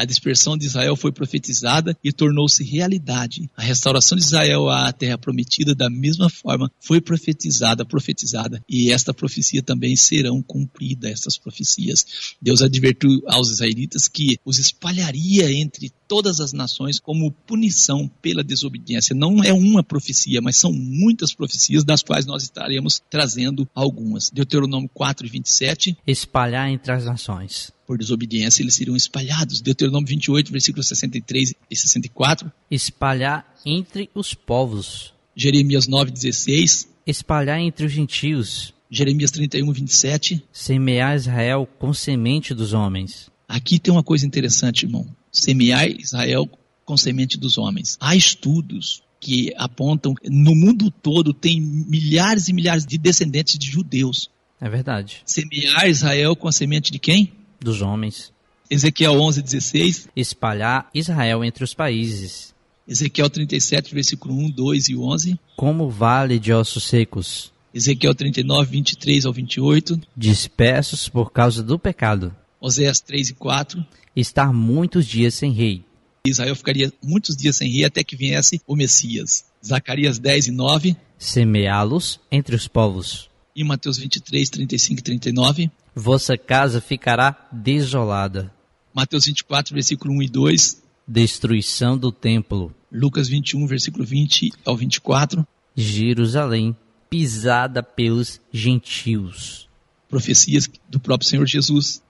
[0.00, 3.50] A dispersão de Israel foi profetizada e tornou-se realidade.
[3.54, 8.64] A restauração de Israel à terra prometida, da mesma forma, foi profetizada, profetizada.
[8.66, 12.34] E esta profecia também serão cumpridas, estas profecias.
[12.40, 19.14] Deus advertiu aos israelitas que os espalharia entre todas as nações como punição pela desobediência.
[19.14, 24.28] Não é uma profecia, mas são muitas profecias, das quais nós estaremos trazendo algumas.
[24.28, 25.96] Deuteronômio 4 e 27.
[26.04, 27.70] Espalhar entre as nações.
[27.86, 29.60] Por desobediência eles seriam espalhados.
[29.60, 32.50] Deuteronômio 28, versículos 63 e 64.
[32.68, 35.14] Espalhar entre os povos.
[35.36, 36.88] Jeremias 9, 16.
[37.06, 38.74] Espalhar entre os gentios.
[38.90, 40.42] Jeremias 31, 27.
[40.52, 43.30] Semear Israel com semente dos homens.
[43.46, 45.06] Aqui tem uma coisa interessante, irmão.
[45.32, 46.48] Semear Israel
[46.84, 47.96] com semente dos homens.
[48.00, 54.30] Há estudos que apontam no mundo todo tem milhares e milhares de descendentes de judeus.
[54.60, 55.22] É verdade.
[55.24, 57.32] Semear Israel com a semente de quem?
[57.60, 58.32] Dos homens.
[58.68, 60.08] Ezequiel 11, 16.
[60.16, 62.54] Espalhar Israel entre os países.
[62.86, 65.40] Ezequiel 37, versículo 1, 2 e 11.
[65.56, 67.52] Como vale de ossos secos.
[67.72, 70.00] Ezequiel 39, 23 ao 28.
[70.16, 72.34] Dispersos por causa do pecado.
[72.60, 73.84] Oséias 3 e 4.
[74.14, 75.84] Estar muitos dias sem rei.
[76.26, 79.44] Israel ficaria muitos dias sem rei até que viesse o Messias.
[79.64, 80.96] Zacarias 10 e 9.
[81.18, 83.30] Semeá-los entre os povos.
[83.56, 85.70] E Mateus 23, 35 e 39.
[85.94, 88.52] Vossa casa ficará desolada.
[88.92, 90.82] Mateus 24, versículo 1 e 2.
[91.08, 92.74] Destruição do templo.
[92.92, 95.46] Lucas 21, versículo 20 ao 24.
[95.74, 96.76] Jerusalém
[97.08, 99.68] pisada pelos gentios.
[100.08, 102.02] Profecias do próprio Senhor Jesus.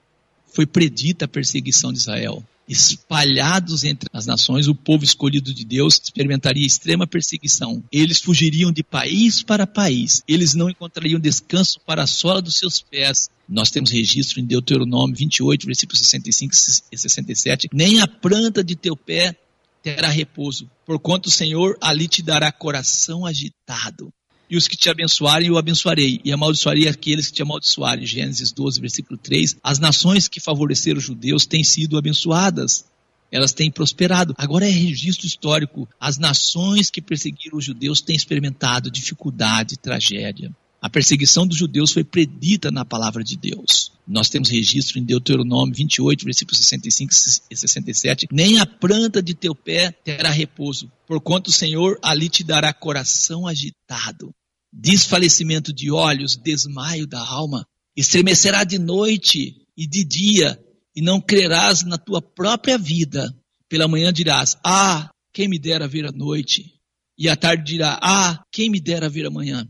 [0.53, 2.45] Foi predita a perseguição de Israel.
[2.69, 7.83] Espalhados entre as nações, o povo escolhido de Deus experimentaria extrema perseguição.
[7.91, 10.23] Eles fugiriam de país para país.
[10.29, 13.29] Eles não encontrariam descanso para a sola dos seus pés.
[13.49, 16.55] Nós temos registro em Deuteronômio 28, versículos 65
[16.93, 17.69] e 67.
[17.73, 19.35] Nem a planta de teu pé
[19.83, 24.13] terá repouso, porquanto o Senhor ali te dará coração agitado.
[24.51, 28.05] E os que te abençoarem, eu abençoarei, e amaldiçoarei aqueles que te amaldiçoarem.
[28.05, 29.57] Gênesis 12, versículo 3.
[29.63, 32.85] As nações que favoreceram os judeus têm sido abençoadas.
[33.31, 34.35] Elas têm prosperado.
[34.37, 35.89] Agora é registro histórico.
[36.01, 40.51] As nações que perseguiram os judeus têm experimentado dificuldade, tragédia.
[40.83, 43.93] A perseguição dos judeus foi predita na palavra de Deus.
[44.09, 47.13] Nós temos registro em Deuteronômio 28, versículos 65
[47.51, 48.27] e 67.
[48.33, 53.47] Nem a planta de teu pé terá repouso, porquanto o Senhor ali te dará coração
[53.47, 54.35] agitado,
[54.73, 57.67] desfalecimento de olhos, desmaio da alma.
[57.97, 60.59] Estremecerá de noite e de dia,
[60.95, 63.35] e não crerás na tua própria vida.
[63.69, 66.75] Pela manhã dirás: Ah, quem me dera ver a noite.
[67.19, 69.67] E à tarde dirá: Ah, quem me dera ver amanhã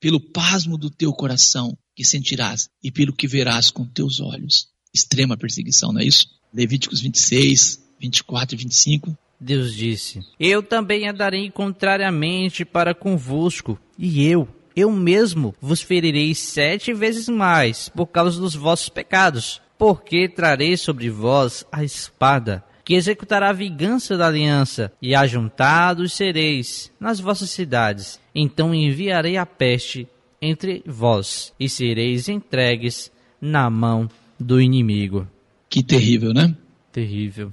[0.00, 4.68] pelo pasmo do teu coração que sentirás e pelo que verás com teus olhos.
[4.92, 6.26] Extrema perseguição, não é isso?
[6.52, 9.18] Levíticos 26, 24 e 25.
[9.40, 16.92] Deus disse: Eu também andarei contrariamente para convosco, e eu eu mesmo vos ferirei sete
[16.92, 19.60] vezes mais por causa dos vossos pecados.
[19.78, 26.90] Porque trarei sobre vós a espada, que executará a vingança da aliança, e ajuntados sereis
[27.00, 28.20] nas vossas cidades.
[28.34, 30.08] Então enviarei a peste
[30.40, 33.10] entre vós, e sereis entregues
[33.40, 35.28] na mão do inimigo.
[35.68, 36.56] Que terrível, né?
[36.92, 37.52] Terrível.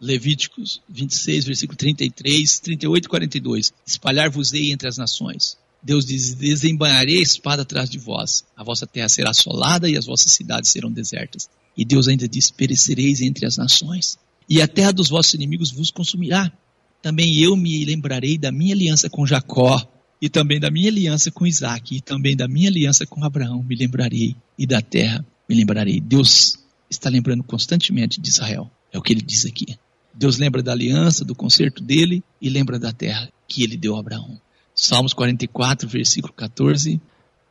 [0.00, 3.72] Levíticos 26, versículo 33, 38 e 42.
[3.84, 5.59] Espalhar-vos-ei entre as nações.
[5.82, 8.44] Deus diz: Desembanharei a espada atrás de vós.
[8.56, 11.48] A vossa terra será assolada e as vossas cidades serão desertas.
[11.76, 14.18] E Deus ainda diz: Perecereis entre as nações.
[14.48, 16.52] E a terra dos vossos inimigos vos consumirá.
[17.02, 19.88] Também eu me lembrarei da minha aliança com Jacó,
[20.20, 23.74] e também da minha aliança com Isaac, e também da minha aliança com Abraão me
[23.74, 26.00] lembrarei, e da terra me lembrarei.
[26.00, 26.58] Deus
[26.90, 28.70] está lembrando constantemente de Israel.
[28.92, 29.78] É o que ele diz aqui.
[30.12, 34.00] Deus lembra da aliança, do concerto dele e lembra da terra que ele deu a
[34.00, 34.38] Abraão.
[34.80, 36.98] Salmos 44, versículo 14.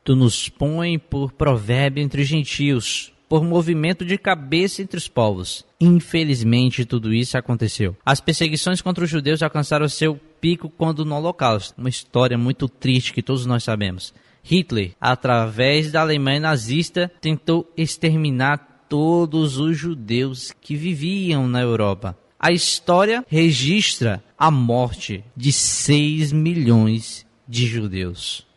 [0.04, 5.64] Tu nos põe por provérbio entre os gentios, por movimento de cabeça entre os povos.
[5.80, 7.96] Infelizmente, tudo isso aconteceu.
[8.04, 11.76] As perseguições contra os judeus alcançaram seu pico quando no Holocausto.
[11.78, 14.12] Uma história muito triste que todos nós sabemos.
[14.42, 22.18] Hitler, através da Alemanha nazista, tentou exterminar todos os judeus que viviam na Europa.
[22.40, 28.48] A história registra a morte de 6 milhões de judeus.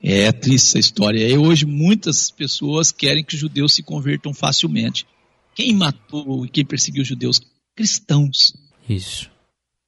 [0.00, 1.28] É triste essa história.
[1.28, 5.04] E hoje muitas pessoas querem que os judeus se convertam facilmente.
[5.56, 7.40] Quem matou e quem perseguiu os judeus?
[7.74, 8.54] Cristãos.
[8.88, 9.28] Isso.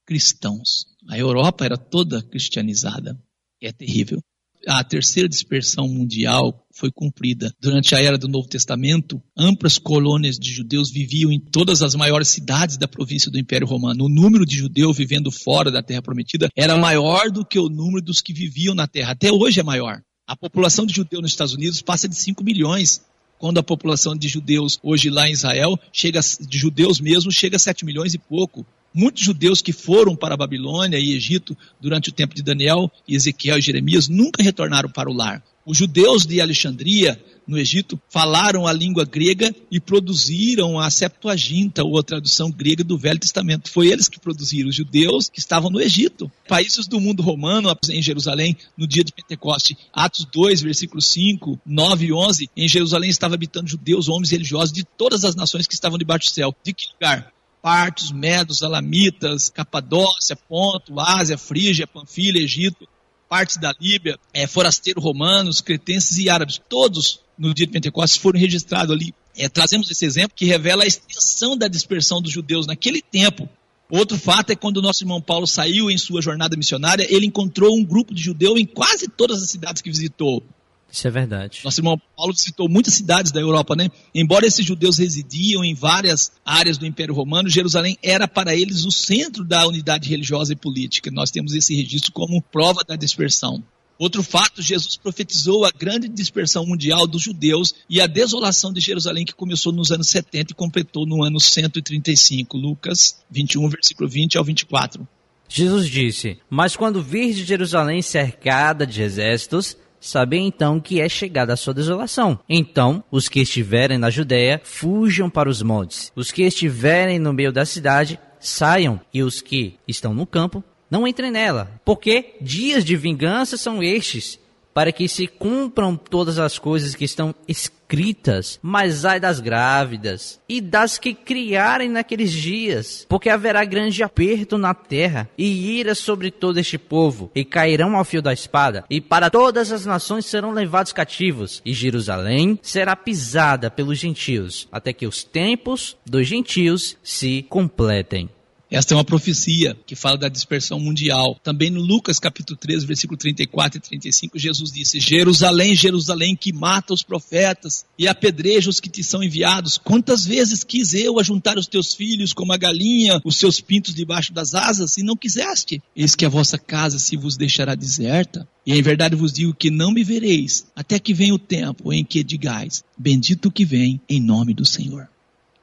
[0.05, 0.85] Cristãos.
[1.07, 3.17] A Europa era toda cristianizada.
[3.61, 4.21] É terrível.
[4.67, 7.53] A terceira dispersão mundial foi cumprida.
[7.61, 12.29] Durante a era do Novo Testamento, amplas colônias de judeus viviam em todas as maiores
[12.29, 14.05] cidades da província do Império Romano.
[14.05, 18.01] O número de judeus vivendo fora da Terra Prometida era maior do que o número
[18.01, 19.11] dos que viviam na Terra.
[19.11, 20.01] Até hoje é maior.
[20.27, 23.01] A população de judeus nos Estados Unidos passa de 5 milhões,
[23.37, 27.59] quando a população de judeus hoje lá em Israel, chega de judeus mesmo, chega a
[27.59, 28.65] 7 milhões e pouco.
[28.97, 33.57] Muitos judeus que foram para a Babilônia e Egito durante o tempo de Daniel, Ezequiel
[33.57, 35.43] e Jeremias nunca retornaram para o lar.
[35.65, 41.99] Os judeus de Alexandria, no Egito, falaram a língua grega e produziram a Septuaginta, ou
[41.99, 43.69] a tradução grega do Velho Testamento.
[43.69, 46.31] Foi eles que produziram, os judeus que estavam no Egito.
[46.47, 52.05] Países do mundo romano, em Jerusalém, no dia de Pentecoste, Atos 2, versículos 5, 9
[52.05, 55.97] e 11, em Jerusalém estavam habitando judeus, homens religiosos de todas as nações que estavam
[55.97, 56.55] debaixo do céu.
[56.63, 57.34] De que lugar?
[57.65, 62.87] Partos, Medos, Alamitas, Capadócia, Ponto, Ásia, Frígia, Panfilha, Egito,
[63.27, 68.39] partes da Líbia, é, forasteiros romanos, cretenses e árabes, todos no dia de Pentecostes foram
[68.39, 69.15] registrados ali.
[69.35, 73.49] É, trazemos esse exemplo que revela a extensão da dispersão dos judeus naquele tempo.
[73.89, 77.75] Outro fato é quando o nosso irmão Paulo saiu em sua jornada missionária, ele encontrou
[77.75, 80.43] um grupo de judeus em quase todas as cidades que visitou.
[80.91, 81.61] Isso é verdade.
[81.63, 83.89] Nosso irmão Paulo visitou muitas cidades da Europa, né?
[84.13, 88.91] Embora esses judeus residiam em várias áreas do Império Romano, Jerusalém era para eles o
[88.91, 91.11] centro da unidade religiosa e política.
[91.11, 93.63] Nós temos esse registro como prova da dispersão.
[93.97, 99.23] Outro fato, Jesus profetizou a grande dispersão mundial dos judeus e a desolação de Jerusalém
[99.23, 102.57] que começou nos anos 70 e completou no ano 135.
[102.57, 105.07] Lucas 21, versículo 20 ao 24.
[105.47, 111.57] Jesus disse: Mas quando virdes Jerusalém cercada de exércitos, sabei então que é chegada a
[111.57, 112.39] sua desolação.
[112.47, 116.11] Então, os que estiverem na Judéia, fujam para os montes.
[116.15, 119.01] Os que estiverem no meio da cidade, saiam.
[119.13, 121.71] E os que estão no campo, não entrem nela.
[121.83, 124.39] Porque dias de vingança são estes,
[124.75, 130.59] para que se cumpram todas as coisas que estão escritas, mas ai das grávidas e
[130.59, 136.57] das que criarem naqueles dias, porque haverá grande aperto na terra e ira sobre todo
[136.57, 140.91] este povo, e cairão ao fio da espada, e para todas as nações serão levados
[140.91, 148.29] cativos, e Jerusalém será pisada pelos gentios, até que os tempos dos gentios se completem.
[148.75, 151.39] Esta é uma profecia que fala da dispersão mundial.
[151.41, 156.93] Também no Lucas capítulo 13, versículo 34 e 35, Jesus disse: Jerusalém, Jerusalém, que mata
[156.93, 159.77] os profetas e apedreja os que te são enviados.
[159.77, 164.33] Quantas vezes quis eu ajuntar os teus filhos como a galinha, os seus pintos debaixo
[164.33, 165.81] das asas, e não quiseste?
[165.95, 168.45] Eis que a vossa casa se vos deixará deserta.
[168.65, 172.03] E em verdade vos digo que não me vereis, até que venha o tempo em
[172.03, 175.07] que digais: Bendito que vem em nome do Senhor.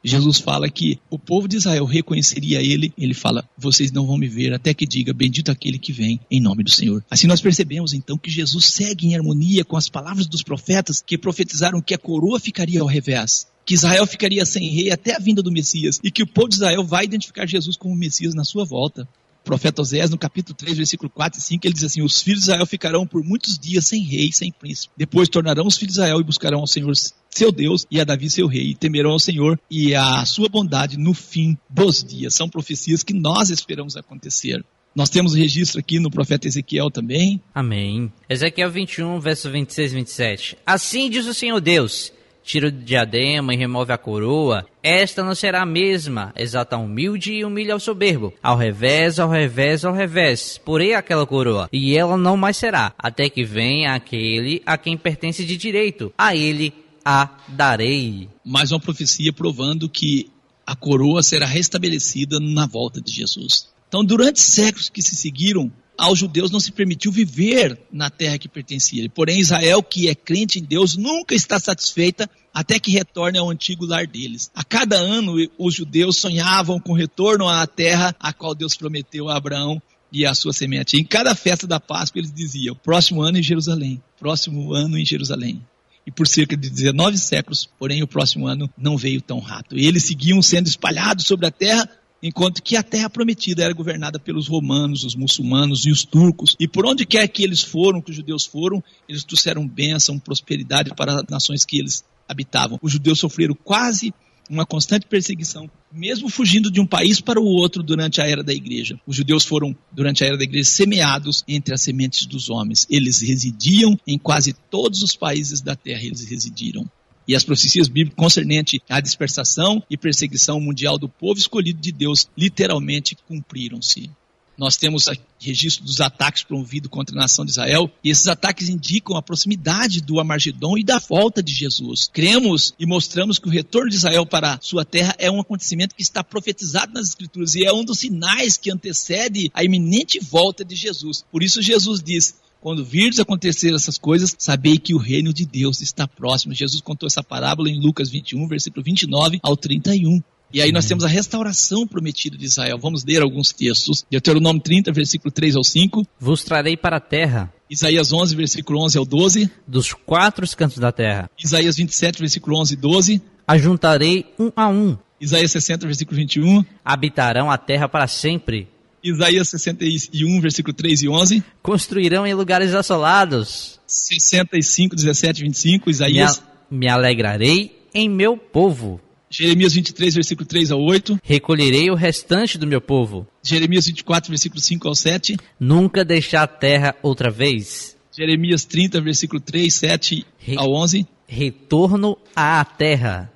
[0.03, 4.27] Jesus fala que o povo de Israel reconheceria ele, ele fala: vocês não vão me
[4.27, 7.03] ver até que diga bendito aquele que vem em nome do Senhor.
[7.09, 11.17] Assim nós percebemos então que Jesus segue em harmonia com as palavras dos profetas que
[11.17, 13.47] profetizaram que a coroa ficaria ao revés.
[13.65, 16.55] Que Israel ficaria sem rei até a vinda do Messias e que o povo de
[16.55, 19.07] Israel vai identificar Jesus como Messias na sua volta.
[19.43, 22.49] Profeta Oséias, no capítulo 3, versículo 4 e 5, ele diz assim: Os filhos de
[22.49, 24.93] Israel ficarão por muitos dias sem rei, sem príncipe.
[24.97, 26.93] Depois tornarão os filhos de Israel e buscarão ao Senhor
[27.29, 30.97] seu Deus e a Davi seu rei, e temerão ao Senhor e a sua bondade
[30.97, 32.33] no fim dos dias.
[32.33, 34.63] São profecias que nós esperamos acontecer.
[34.95, 37.41] Nós temos registro aqui no profeta Ezequiel também.
[37.53, 38.13] Amém.
[38.29, 40.57] Ezequiel 21, verso 26 e 27.
[40.65, 42.13] Assim diz o Senhor Deus:
[42.43, 44.65] tira o diadema e remove a coroa.
[44.81, 46.33] Esta não será a mesma.
[46.35, 48.33] Exalta o humilde e humilha o soberbo.
[48.43, 50.59] Ao revés, ao revés, ao revés.
[50.63, 51.69] Porém aquela coroa.
[51.71, 52.93] E ela não mais será.
[52.97, 56.13] Até que venha aquele a quem pertence de direito.
[56.17, 56.73] A ele
[57.03, 58.29] a darei.
[58.45, 60.29] Mais uma profecia provando que
[60.65, 63.69] a coroa será restabelecida na volta de Jesus.
[63.87, 68.47] Então, durante séculos que se seguiram, aos judeus não se permitiu viver na terra que
[68.47, 69.09] pertencia.
[69.09, 73.85] Porém, Israel, que é crente em Deus, nunca está satisfeita até que retorne ao antigo
[73.85, 74.51] lar deles.
[74.53, 79.35] A cada ano, os judeus sonhavam com retorno à terra a qual Deus prometeu a
[79.35, 79.81] Abraão
[80.11, 80.95] e a sua semente.
[80.95, 85.61] Em cada festa da Páscoa, eles diziam: próximo ano em Jerusalém, próximo ano em Jerusalém.
[86.05, 89.79] E por cerca de 19 séculos, porém, o próximo ano não veio tão rápido.
[89.79, 91.89] E eles seguiam sendo espalhados sobre a terra
[92.23, 96.55] enquanto que a terra prometida era governada pelos romanos, os muçulmanos e os turcos.
[96.57, 100.95] E por onde quer que eles foram, que os judeus foram, eles trouxeram bênção, prosperidade
[100.95, 102.79] para as nações que eles habitavam.
[102.81, 104.13] Os judeus sofreram quase
[104.49, 108.53] uma constante perseguição, mesmo fugindo de um país para o outro durante a era da
[108.53, 108.99] igreja.
[109.05, 112.85] Os judeus foram, durante a era da igreja, semeados entre as sementes dos homens.
[112.89, 116.89] Eles residiam em quase todos os países da terra, eles residiram.
[117.27, 122.27] E as profecias bíblicas concernentes à dispersação e perseguição mundial do povo escolhido de Deus
[122.37, 124.09] literalmente cumpriram-se.
[124.57, 125.09] Nós temos
[125.39, 129.99] registro dos ataques promovidos contra a nação de Israel, e esses ataques indicam a proximidade
[129.99, 132.09] do Amargedon e da volta de Jesus.
[132.13, 136.03] Cremos e mostramos que o retorno de Israel para sua terra é um acontecimento que
[136.03, 140.75] está profetizado nas Escrituras e é um dos sinais que antecede a iminente volta de
[140.75, 141.25] Jesus.
[141.31, 145.81] Por isso, Jesus diz: quando virdes acontecer essas coisas, sabei que o reino de Deus
[145.81, 146.53] está próximo.
[146.53, 150.23] Jesus contou essa parábola em Lucas 21, versículo 29 ao 31.
[150.53, 152.77] E aí nós temos a restauração prometida de Israel.
[152.79, 154.05] Vamos ler alguns textos.
[154.09, 156.07] Deuteronômio 30, versículo 3 ao 5.
[156.17, 159.51] Vos trarei para a terra, Isaías 11, versículo 11 ao 12.
[159.67, 161.29] dos quatro cantos da terra.
[161.37, 163.21] Isaías 27, versículo 11 e 12.
[163.45, 164.97] Ajuntarei um a um.
[165.19, 166.63] Isaías 60, versículo 21.
[166.85, 168.69] Habitarão a terra para sempre.
[169.03, 171.43] Isaías 61, versículo 3 e 11.
[171.61, 173.79] Construirão em lugares assolados.
[173.85, 175.85] 65, 17 e 25.
[175.87, 176.39] Me, Isaías.
[176.39, 178.99] a- me alegrarei em meu povo.
[179.29, 181.19] Jeremias 23, versículo 3 ao 8.
[181.23, 183.27] Recolherei o restante do meu povo.
[183.43, 185.37] Jeremias 24, versículo 5 ao 7.
[185.59, 187.97] Nunca deixar a terra outra vez.
[188.15, 191.07] Jeremias 30, versículo 3, 7 Re- ao 11.
[191.27, 193.31] Retorno à terra.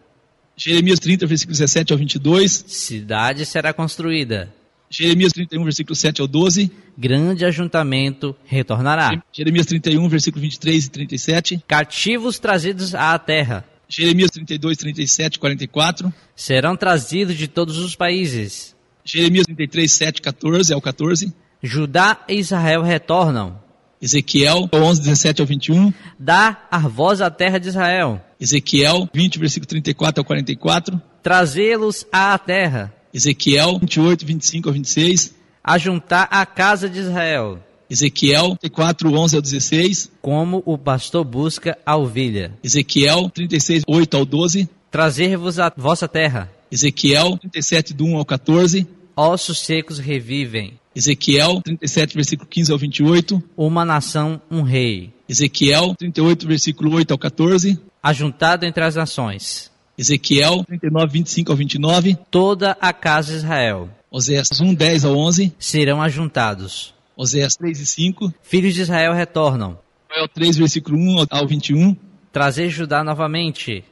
[0.55, 2.63] Jeremias 30, versículo 17 ao 22.
[2.67, 4.53] Cidade será construída.
[4.89, 6.71] Jeremias 31, versículo 7 ao 12.
[6.97, 9.21] Grande ajuntamento retornará.
[9.31, 11.63] Jeremias 31, versículo 23 e 37.
[11.67, 13.65] Cativos trazidos à terra.
[13.89, 16.13] Jeremias 32, 37 e 44.
[16.35, 18.75] Serão trazidos de todos os países.
[19.03, 21.33] Jeremias 33, 7 14 ao 14.
[21.61, 23.59] Judá e Israel retornam.
[24.01, 25.93] Ezequiel 11, 17 ao 21.
[26.19, 28.21] Dá a voz à terra de Israel.
[28.39, 31.01] Ezequiel 20, versículo 34 ao 44.
[31.23, 32.93] Trazê-los à terra.
[33.17, 35.33] Ezequiel 28, 25 ao 26.
[35.63, 37.57] Ajuntar a casa de Israel.
[37.89, 40.11] Ezequiel 34, 11 ao 16.
[40.21, 42.53] Como o pastor busca a ovelha.
[42.63, 44.69] Ezequiel 36, 8 ao 12.
[44.91, 46.51] Trazer-vos a vossa terra.
[46.71, 48.87] Ezequiel 37, do 1 ao 14.
[49.15, 50.79] Ossos secos revivem.
[50.95, 53.43] Ezequiel 37, versículo 15 ao 28.
[53.57, 55.11] Uma nação, um rei.
[55.27, 57.79] Ezequiel 38, versículo 8 ao 14.
[58.03, 59.71] Ajuntado entre as nações.
[59.97, 62.15] Ezequiel 39, 25 ao 29.
[62.29, 63.89] Toda a casa de Israel.
[64.11, 65.55] Oséias 1, 10 ao 11.
[65.57, 66.93] Serão ajuntados.
[67.15, 68.33] Oséias 3 e 5.
[68.43, 69.79] Filhos de Israel retornam.
[70.13, 71.97] Joel 3, versículo 1 ao 21.
[72.31, 73.83] Trazer Judá novamente.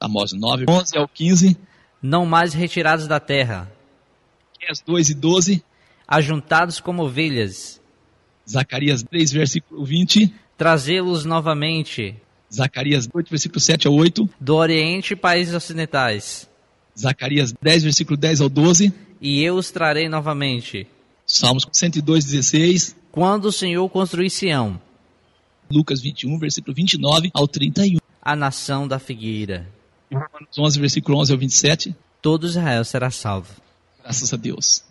[0.00, 1.58] Amós 9, 11 ao 15.
[2.00, 3.70] Não mais retirados da terra.
[4.54, 5.64] Zacarias 2 e 12.
[6.08, 7.82] Ajuntados como ovelhas.
[8.48, 10.32] Zacarias 3, versículo 20.
[10.56, 12.16] Trazê-los novamente.
[12.52, 14.28] Zacarias 8, versículo 7 ao 8.
[14.40, 16.48] Do Oriente e países ocidentais.
[16.98, 18.92] Zacarias 10, versículo 10 ao 12.
[19.20, 20.86] E eu os trarei novamente.
[21.26, 22.96] Salmos 102, 16.
[23.12, 24.80] Quando o Senhor construir Sião,
[25.70, 27.98] Lucas 21, versículo 29 ao 31.
[28.20, 29.68] a nação da figueira,
[30.12, 31.94] Romanos 11, versículo 11 ao 27.
[32.20, 33.54] todo Israel será salvo.
[34.02, 34.82] Graças a Deus.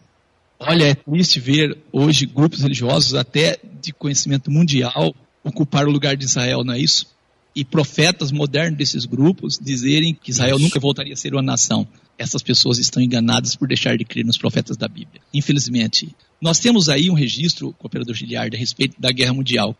[0.57, 6.25] Olha, é triste ver hoje grupos religiosos, até de conhecimento mundial, ocupar o lugar de
[6.25, 7.07] Israel, não é isso?
[7.55, 11.87] E profetas modernos desses grupos dizerem que Israel nunca voltaria a ser uma nação.
[12.17, 15.21] Essas pessoas estão enganadas por deixar de crer nos profetas da Bíblia.
[15.33, 19.75] Infelizmente, Nós temos aí um registro, cooperador Giliard, a respeito da Guerra Mundial.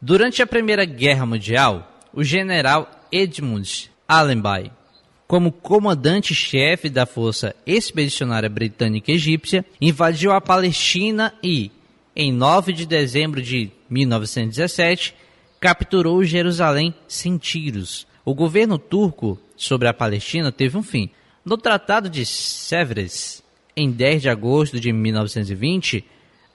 [0.00, 4.72] Durante a Primeira Guerra Mundial, o general Edmund Allenby,
[5.28, 11.70] como comandante-chefe da Força Expedicionária Britânica Egípcia, invadiu a Palestina e,
[12.16, 15.14] em 9 de dezembro de 1917,
[15.60, 18.06] capturou Jerusalém sem tiros.
[18.24, 21.10] O governo turco sobre a Palestina teve um fim.
[21.44, 23.42] No Tratado de Sèvres,
[23.76, 26.04] em 10 de agosto de 1920,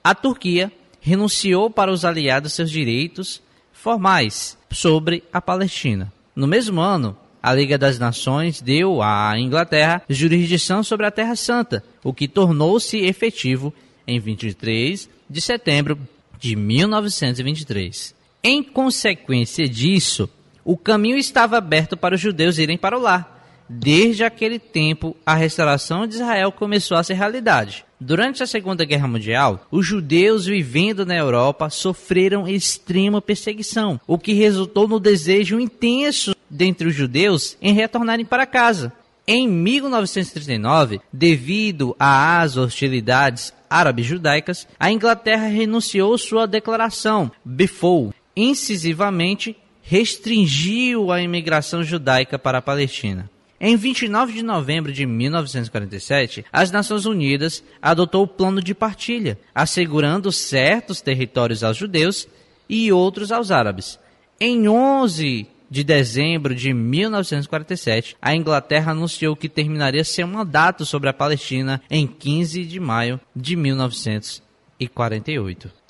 [0.04, 3.42] a Turquia renunciou para os aliados seus direitos
[3.72, 6.12] formais sobre a Palestina.
[6.36, 11.84] No mesmo ano, a Liga das Nações deu à Inglaterra jurisdição sobre a Terra Santa,
[12.04, 13.72] o que tornou-se efetivo
[14.08, 16.00] em 23 de setembro
[16.40, 18.15] de 1923.
[18.48, 20.30] Em consequência disso,
[20.64, 23.44] o caminho estava aberto para os judeus irem para o lar.
[23.68, 27.84] Desde aquele tempo, a restauração de Israel começou a ser realidade.
[28.00, 34.34] Durante a Segunda Guerra Mundial, os judeus vivendo na Europa sofreram extrema perseguição, o que
[34.34, 38.94] resultou no desejo intenso dentre os judeus em retornarem para casa.
[39.26, 51.22] Em 1939, devido às hostilidades árabe-judaicas, a Inglaterra renunciou sua declaração, Before, incisivamente restringiu a
[51.22, 53.30] imigração judaica para a Palestina.
[53.60, 60.30] Em 29 de novembro de 1947, as Nações Unidas adotou o plano de partilha, assegurando
[60.32, 62.28] certos territórios aos judeus
[62.68, 64.00] e outros aos árabes.
[64.40, 71.14] Em 11 de dezembro de 1947, a Inglaterra anunciou que terminaria seu mandato sobre a
[71.14, 75.85] Palestina em 15 de maio de 1948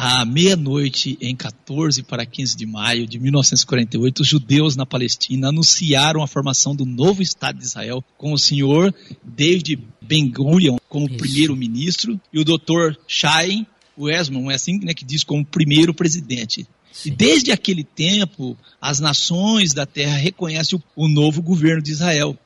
[0.00, 6.22] à meia-noite, em 14 para 15 de maio de 1948, os judeus na Palestina anunciaram
[6.22, 8.94] a formação do novo Estado de Israel com o senhor
[9.24, 12.96] David Ben-Gurion como primeiro-ministro e o Dr.
[13.08, 13.66] Chaim
[13.98, 16.64] Weizmann, é assim né, que diz, como primeiro presidente.
[16.92, 17.08] Sim.
[17.08, 22.38] E desde aquele tempo, as nações da terra reconhecem o, o novo governo de Israel.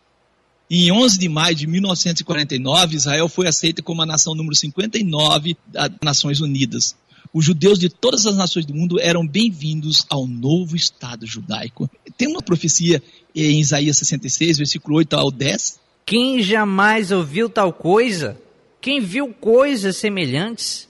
[0.70, 5.90] Em 11 de maio de 1949, Israel foi aceita como a nação número 59 das
[6.03, 6.96] Nações Unidas
[7.33, 11.89] os judeus de todas as nações do mundo eram bem-vindos ao novo Estado judaico.
[12.16, 13.03] Tem uma profecia
[13.35, 15.80] em Isaías 66, versículo 8 ao 10.
[16.05, 18.39] Quem jamais ouviu tal coisa?
[18.83, 20.87] Quem viu coisas semelhantes?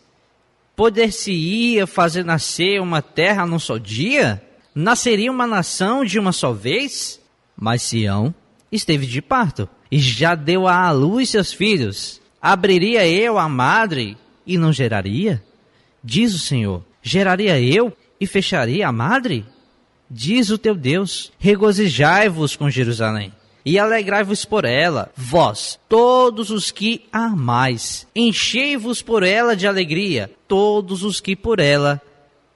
[0.74, 4.43] Poder-se-ia fazer nascer uma terra num só dia?
[4.74, 7.20] Nasceria uma nação de uma só vez?
[7.57, 8.34] Mas Sião
[8.72, 12.20] esteve de parto e já deu à luz seus filhos.
[12.40, 15.40] Abriria eu a madre e não geraria?
[16.03, 19.44] Diz o Senhor: Geraria eu e fecharia a madre?
[20.11, 23.32] Diz o teu Deus: Regozijai-vos com Jerusalém
[23.64, 28.07] e alegrai-vos por ela, vós, todos os que a amais.
[28.14, 32.00] Enchei-vos por ela de alegria, todos os que por ela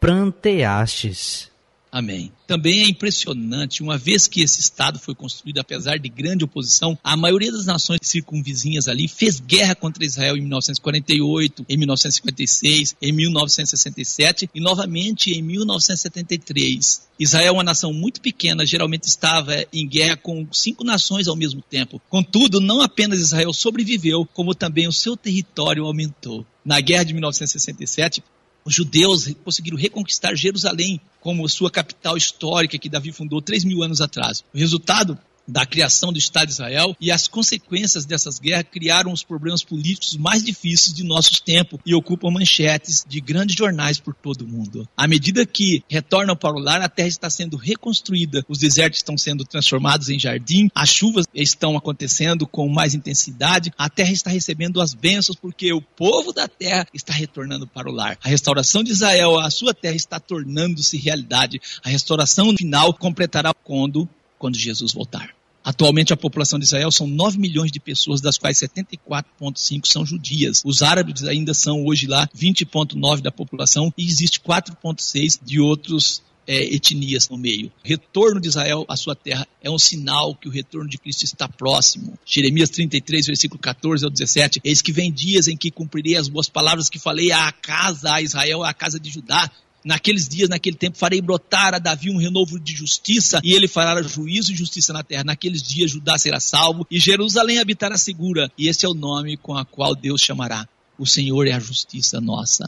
[0.00, 1.50] pranteastes.
[1.96, 2.30] Amém.
[2.46, 7.16] Também é impressionante, uma vez que esse Estado foi construído, apesar de grande oposição, a
[7.16, 14.50] maioria das nações circunvizinhas ali fez guerra contra Israel em 1948, em 1956, em 1967
[14.54, 17.06] e novamente em 1973.
[17.18, 21.62] Israel é uma nação muito pequena, geralmente estava em guerra com cinco nações ao mesmo
[21.62, 21.98] tempo.
[22.10, 26.44] Contudo, não apenas Israel sobreviveu, como também o seu território aumentou.
[26.62, 28.22] Na guerra de 1967,
[28.66, 34.00] os judeus conseguiram reconquistar Jerusalém como sua capital histórica que Davi fundou três mil anos
[34.00, 34.44] atrás.
[34.52, 39.22] O resultado da criação do Estado de Israel e as consequências dessas guerras criaram os
[39.22, 44.42] problemas políticos mais difíceis de nossos tempos e ocupam manchetes de grandes jornais por todo
[44.42, 44.88] o mundo.
[44.96, 49.16] À medida que retornam para o lar, a terra está sendo reconstruída, os desertos estão
[49.16, 54.80] sendo transformados em jardim, as chuvas estão acontecendo com mais intensidade, a terra está recebendo
[54.80, 58.18] as bênçãos porque o povo da terra está retornando para o lar.
[58.22, 61.60] A restauração de Israel, a sua terra está tornando-se realidade.
[61.84, 64.08] A restauração final completará quando
[64.38, 65.34] quando Jesus voltar.
[65.66, 70.62] Atualmente a população de Israel são 9 milhões de pessoas, das quais 74,5 são judias.
[70.64, 76.62] Os árabes ainda são hoje lá 20,9 da população e existe 4,6 de outros é,
[76.72, 77.72] etnias no meio.
[77.84, 81.24] O retorno de Israel à sua terra é um sinal que o retorno de Cristo
[81.24, 82.16] está próximo.
[82.24, 84.60] Jeremias 33, versículo 14 ao 17.
[84.62, 88.22] Eis que vem dias em que cumprirei as boas palavras que falei à casa, a
[88.22, 89.50] Israel, à casa de Judá,
[89.86, 94.02] naqueles dias, naquele tempo, farei brotar a Davi um renovo de justiça, e ele fará
[94.02, 95.22] juízo e justiça na terra.
[95.22, 98.50] Naqueles dias, Judá será salvo, e Jerusalém habitará segura.
[98.58, 100.68] E esse é o nome com a qual Deus chamará.
[100.98, 102.66] O Senhor é a justiça nossa.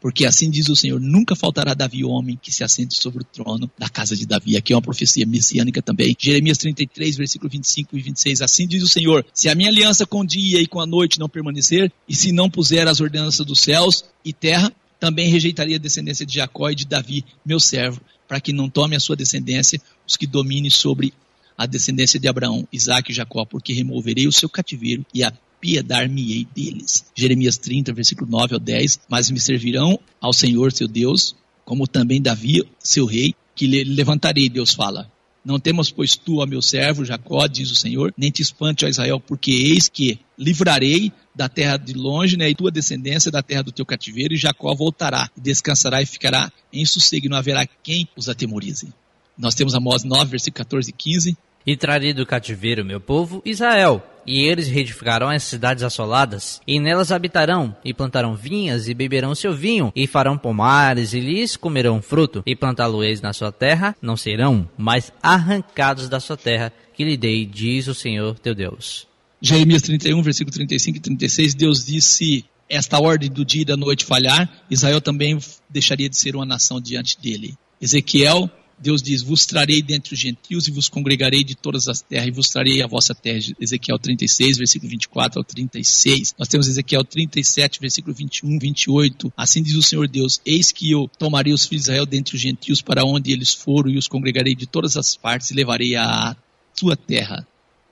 [0.00, 3.70] Porque assim diz o Senhor: nunca faltará Davi homem que se assente sobre o trono
[3.78, 4.56] da casa de Davi.
[4.56, 6.16] Aqui é uma profecia messiânica também.
[6.18, 8.42] Jeremias 33, versículo 25 e 26.
[8.42, 11.18] Assim diz o Senhor: Se a minha aliança com o dia e com a noite
[11.18, 15.80] não permanecer, e se não puser as ordenanças dos céus e terra, também rejeitaria a
[15.80, 19.80] descendência de Jacó e de Davi, meu servo, para que não tome a sua descendência
[20.06, 21.12] os que dominem sobre
[21.56, 26.46] a descendência de Abraão, Isaac e Jacó, porque removerei o seu cativeiro e a piedar-me-ei
[26.54, 27.06] deles.
[27.14, 29.00] Jeremias 30, versículo 9 ao 10.
[29.08, 31.34] Mas me servirão ao Senhor seu Deus,
[31.64, 35.10] como também Davi, seu rei, que levantarei, Deus fala.
[35.46, 38.88] Não temas, pois tu, ó meu servo Jacó, diz o Senhor, nem te espante, ó
[38.88, 43.62] Israel, porque eis que livrarei da terra de longe, né, e tua descendência da terra
[43.62, 47.64] do teu cativeiro, e Jacó voltará, e descansará e ficará em sossego, e não haverá
[47.64, 48.92] quem os atemorize.
[49.38, 51.36] Nós temos Amós 9, versículo 14 e 15.
[51.64, 57.12] E trarei do cativeiro meu povo Israel, e eles reedificarão as cidades assoladas, e nelas
[57.12, 62.42] habitarão, e plantarão vinhas, e beberão seu vinho, e farão pomares, e lhes comerão fruto,
[62.46, 67.46] e plantá-lo-eis na sua terra, não serão, mas arrancados da sua terra, que lhe dei,
[67.46, 69.06] diz o Senhor teu Deus.
[69.40, 74.04] Jeremias 31, versículo 35 e 36, Deus disse: Esta ordem do dia e da noite
[74.04, 77.54] falhar, Israel também deixaria de ser uma nação diante dele.
[77.80, 82.28] Ezequiel Deus diz: Vos trarei dentre os gentios e vos congregarei de todas as terras
[82.28, 83.38] e vos trarei a vossa terra.
[83.60, 86.34] Ezequiel 36, versículo 24 ao 36.
[86.38, 89.32] Nós temos Ezequiel 37, versículo 21, 28.
[89.36, 92.40] Assim diz o Senhor Deus: Eis que eu tomarei os filhos de Israel dentre os
[92.40, 96.36] gentios para onde eles foram e os congregarei de todas as partes e levarei à
[96.74, 97.46] sua terra.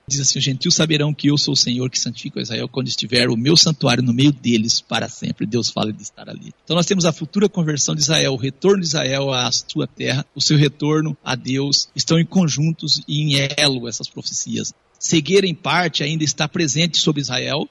[0.07, 3.29] Diz assim: os gentios saberão que eu sou o Senhor que santifico Israel quando estiver
[3.29, 5.45] o meu santuário no meio deles para sempre.
[5.45, 6.53] Deus fala de estar ali.
[6.63, 10.25] Então nós temos a futura conversão de Israel, o retorno de Israel à sua terra,
[10.35, 11.89] o seu retorno a Deus.
[11.95, 14.73] Estão em conjuntos e em elo essas profecias.
[14.99, 17.67] Cegueira em parte ainda está presente sobre Israel,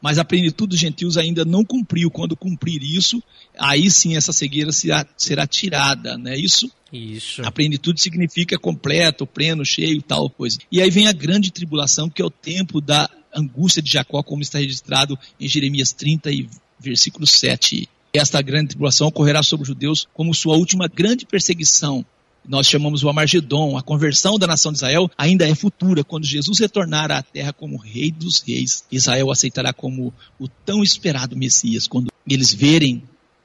[0.00, 2.10] mas a plenitude dos gentios ainda não cumpriu.
[2.10, 3.22] Quando cumprir isso,
[3.58, 6.70] aí sim essa cegueira será, será tirada, não é isso?
[6.92, 7.42] Isso.
[7.42, 10.58] A plenitude significa completo, pleno, cheio, tal coisa.
[10.70, 14.42] E aí vem a grande tribulação, que é o tempo da angústia de Jacó, como
[14.42, 17.88] está registrado em Jeremias 30 e versículo 7.
[18.12, 22.04] Esta grande tribulação ocorrerá sobre os judeus como sua última grande perseguição.
[22.48, 26.02] Nós chamamos o Amargedon, a conversão da nação de Israel ainda é futura.
[26.02, 31.36] Quando Jesus retornar à terra como rei dos reis, Israel aceitará como o tão esperado
[31.36, 31.86] Messias.
[31.86, 33.02] Quando eles verem,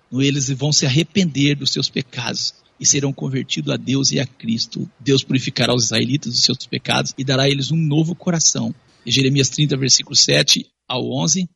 [0.10, 4.90] eles vão se arrepender dos seus pecados e serão convertidos a Deus e a Cristo.
[4.98, 8.74] Deus purificará os israelitas dos seus pecados e dará a eles um novo coração.
[9.06, 11.50] Em Jeremias 30, versículo 7 ao 11.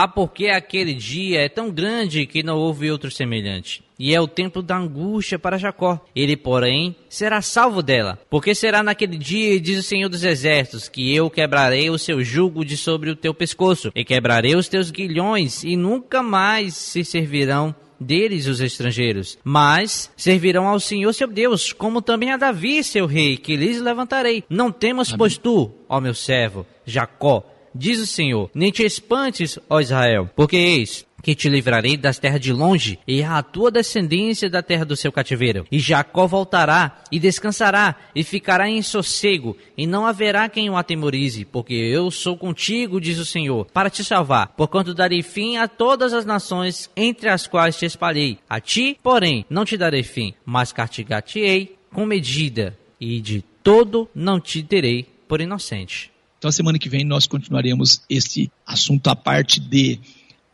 [0.00, 3.82] Ah, porque aquele dia é tão grande que não houve outro semelhante.
[3.98, 6.00] E é o tempo da angústia para Jacó.
[6.14, 8.16] Ele, porém, será salvo dela.
[8.30, 12.64] Porque será naquele dia, diz o Senhor dos Exércitos, que eu quebrarei o seu jugo
[12.64, 17.74] de sobre o teu pescoço, e quebrarei os teus guilhões, e nunca mais se servirão
[17.98, 23.36] deles os estrangeiros, mas servirão ao Senhor seu Deus, como também a Davi seu rei,
[23.36, 24.44] que lhes levantarei.
[24.48, 27.44] Não temas, pois tu, ó meu servo, Jacó,
[27.74, 32.40] diz o Senhor, nem te espantes, ó Israel, porque eis que te livrarei das terras
[32.40, 35.66] de longe, e a tua descendência da terra do seu cativeiro.
[35.70, 41.44] E Jacó voltará, e descansará, e ficará em sossego, e não haverá quem o atemorize,
[41.44, 46.12] porque eu sou contigo, diz o Senhor, para te salvar, porquanto darei fim a todas
[46.12, 48.38] as nações entre as quais te espalhei.
[48.48, 54.40] A ti, porém, não te darei fim, mas castigar-te-ei com medida, e de todo não
[54.40, 56.10] te terei por inocente.
[56.38, 59.98] Então, a semana que vem nós continuaremos este assunto à parte de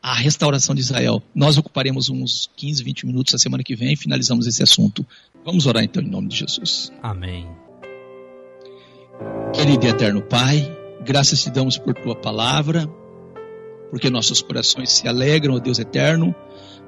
[0.03, 1.23] a restauração de Israel.
[1.35, 5.07] Nós ocuparemos uns 15, 20 minutos a semana que vem e finalizamos esse assunto.
[5.45, 6.91] Vamos orar então em nome de Jesus.
[7.03, 7.47] Amém.
[9.55, 10.71] Querido e eterno Pai,
[11.05, 12.87] graças te damos por tua palavra,
[13.91, 16.35] porque nossos corações se alegram, ó Deus eterno,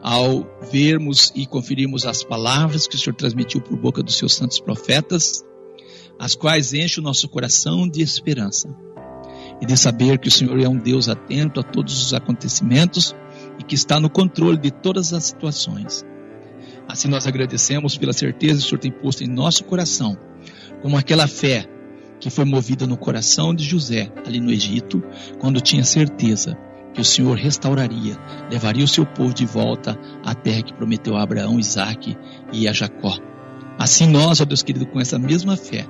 [0.03, 4.59] ao vermos e conferirmos as palavras que o Senhor transmitiu por boca dos seus santos
[4.59, 5.44] profetas,
[6.18, 8.68] as quais enchem o nosso coração de esperança
[9.60, 13.14] e de saber que o Senhor é um Deus atento a todos os acontecimentos
[13.58, 16.04] e que está no controle de todas as situações.
[16.88, 20.16] Assim nós agradecemos pela certeza que o Senhor tem posto em nosso coração,
[20.82, 21.68] como aquela fé
[22.20, 25.02] que foi movida no coração de José, ali no Egito,
[25.38, 26.56] quando tinha certeza
[26.94, 28.16] que o Senhor restauraria,
[28.50, 32.16] levaria o seu povo de volta à terra que prometeu a Abraão, Isaac
[32.52, 33.18] e a Jacó.
[33.78, 35.86] Assim nós, ó Deus querido, com essa mesma fé,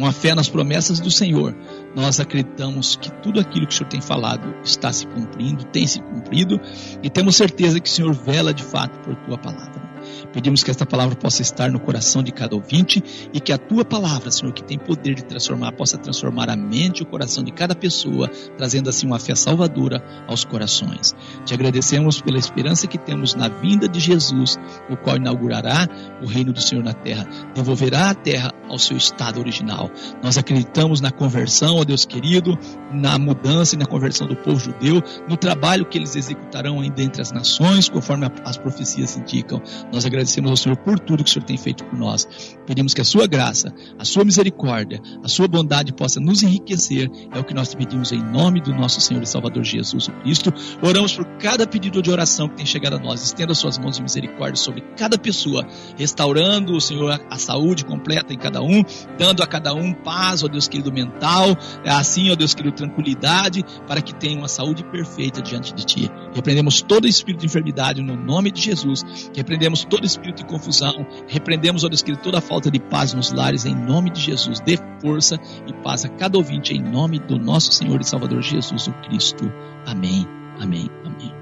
[0.00, 1.54] uma fé nas promessas do Senhor,
[1.94, 6.00] nós acreditamos que tudo aquilo que o Senhor tem falado está se cumprindo, tem se
[6.00, 6.58] cumprido,
[7.02, 9.89] e temos certeza que o Senhor vela de fato por tua palavra.
[10.32, 13.02] Pedimos que esta palavra possa estar no coração de cada ouvinte
[13.32, 17.00] e que a tua palavra, Senhor, que tem poder de transformar, possa transformar a mente
[17.00, 21.14] e o coração de cada pessoa, trazendo assim uma fé salvadora aos corações.
[21.44, 24.56] Te agradecemos pela esperança que temos na vinda de Jesus,
[24.88, 25.88] o qual inaugurará
[26.22, 29.90] o reino do Senhor na terra, devolverá a terra ao seu estado original.
[30.22, 32.56] Nós acreditamos na conversão, ó Deus querido,
[32.92, 37.20] na mudança e na conversão do povo judeu, no trabalho que eles executarão ainda entre
[37.20, 39.60] as nações, conforme as profecias indicam.
[39.92, 42.28] Nós agradecemos ao Senhor por tudo que o Senhor tem feito por nós.
[42.66, 47.10] Pedimos que a sua graça, a sua misericórdia, a sua bondade possa nos enriquecer.
[47.32, 50.52] É o que nós te pedimos em nome do nosso Senhor e Salvador Jesus Cristo.
[50.82, 53.22] Oramos por cada pedido de oração que tem chegado a nós.
[53.22, 58.38] Estenda suas mãos de misericórdia sobre cada pessoa, restaurando, o Senhor, a, saúde completa em
[58.38, 58.84] cada um,
[59.18, 64.02] dando a cada um paz, ó Deus querido, mental, assim, ó Deus querido, tranquilidade, para
[64.02, 66.10] que tenham uma saúde perfeita diante de Ti.
[66.34, 69.04] Repreendemos todo espírito de enfermidade no nome de Jesus.
[69.34, 71.06] Repreendemos todo espírito de confusão.
[71.26, 74.60] Repreendemos, ó Deus querido, toda falta de paz nos lares em nome de Jesus.
[74.60, 78.86] Dê força e paz a cada ouvinte em nome do nosso Senhor e Salvador Jesus
[78.86, 79.52] o Cristo.
[79.84, 80.26] Amém.
[80.58, 80.88] Amém.
[81.04, 81.32] Amém.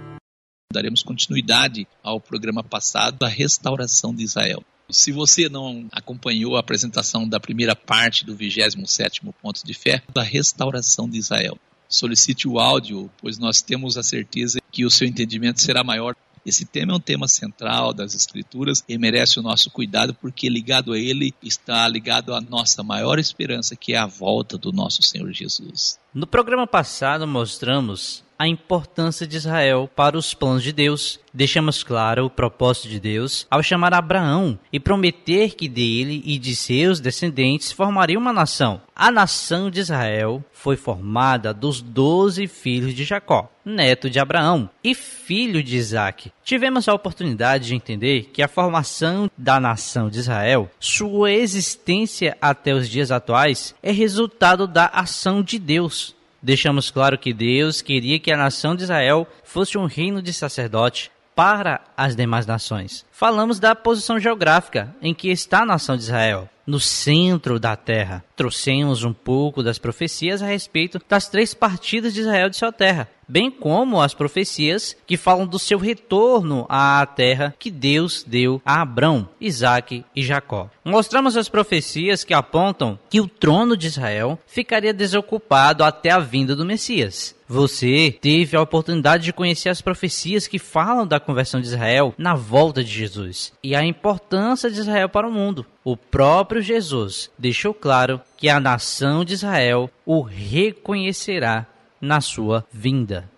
[0.72, 4.64] Daremos continuidade ao programa passado da restauração de Israel.
[4.90, 10.22] Se você não acompanhou a apresentação da primeira parte do 27º ponto de fé, da
[10.22, 15.60] restauração de Israel, solicite o áudio, pois nós temos a certeza que o seu entendimento
[15.60, 16.14] será maior.
[16.44, 20.92] Esse tema é um tema central das Escrituras e merece o nosso cuidado, porque ligado
[20.92, 25.32] a ele está ligado à nossa maior esperança, que é a volta do nosso Senhor
[25.32, 25.98] Jesus.
[26.14, 31.18] No programa passado mostramos a importância de Israel para os planos de Deus.
[31.34, 36.54] Deixamos claro o propósito de Deus ao chamar Abraão e prometer que dele e de
[36.54, 38.80] seus descendentes formaria uma nação.
[38.94, 44.94] A nação de Israel foi formada dos doze filhos de Jacó, neto de Abraão e
[44.94, 46.32] filho de Isaac.
[46.42, 52.74] Tivemos a oportunidade de entender que a formação da nação de Israel, sua existência até
[52.74, 58.32] os dias atuais, é resultado da ação de Deus deixamos claro que Deus queria que
[58.32, 63.06] a nação de Israel fosse um reino de sacerdote para as demais nações.
[63.12, 68.24] Falamos da posição geográfica em que está a nação de Israel, no centro da terra.
[68.34, 73.08] Trouxemos um pouco das profecias a respeito das três partidas de Israel de sua terra,
[73.28, 78.80] bem como as profecias que falam do seu retorno à terra que Deus deu a
[78.80, 80.70] Abrão, Isaque e Jacó.
[80.84, 86.56] Mostramos as profecias que apontam que o trono de Israel ficaria desocupado até a vinda
[86.56, 87.36] do Messias.
[87.50, 92.34] Você teve a oportunidade de conhecer as profecias que falam da conversão de Israel na
[92.34, 95.64] volta de Jesus e a importância de Israel para o mundo.
[95.82, 101.66] O próprio Jesus deixou claro que a nação de Israel o reconhecerá
[102.00, 103.30] na sua vinda.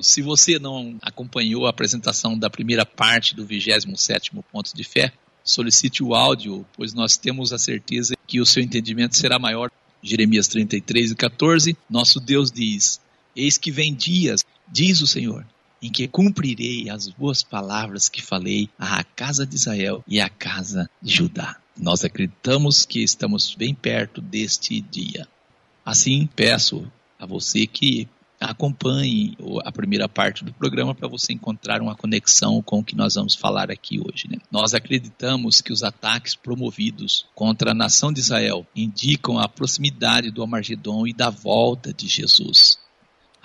[0.00, 6.04] Se você não acompanhou a apresentação da primeira parte do 27º ponto de fé, solicite
[6.04, 9.70] o áudio, pois nós temos a certeza que o seu entendimento será maior.
[10.00, 13.00] Jeremias 33 e 14, nosso Deus diz:
[13.34, 15.44] Eis que vem dias, diz o Senhor,
[15.82, 20.88] em que cumprirei as boas palavras que falei à casa de Israel e à casa
[21.02, 21.56] de Judá.
[21.76, 25.26] Nós acreditamos que estamos bem perto deste dia.
[25.84, 28.08] Assim, peço a você que
[28.40, 33.14] acompanhe a primeira parte do programa para você encontrar uma conexão com o que nós
[33.14, 34.28] vamos falar aqui hoje.
[34.30, 34.38] Né?
[34.50, 40.42] Nós acreditamos que os ataques promovidos contra a nação de Israel indicam a proximidade do
[40.42, 42.78] Amargedon e da volta de Jesus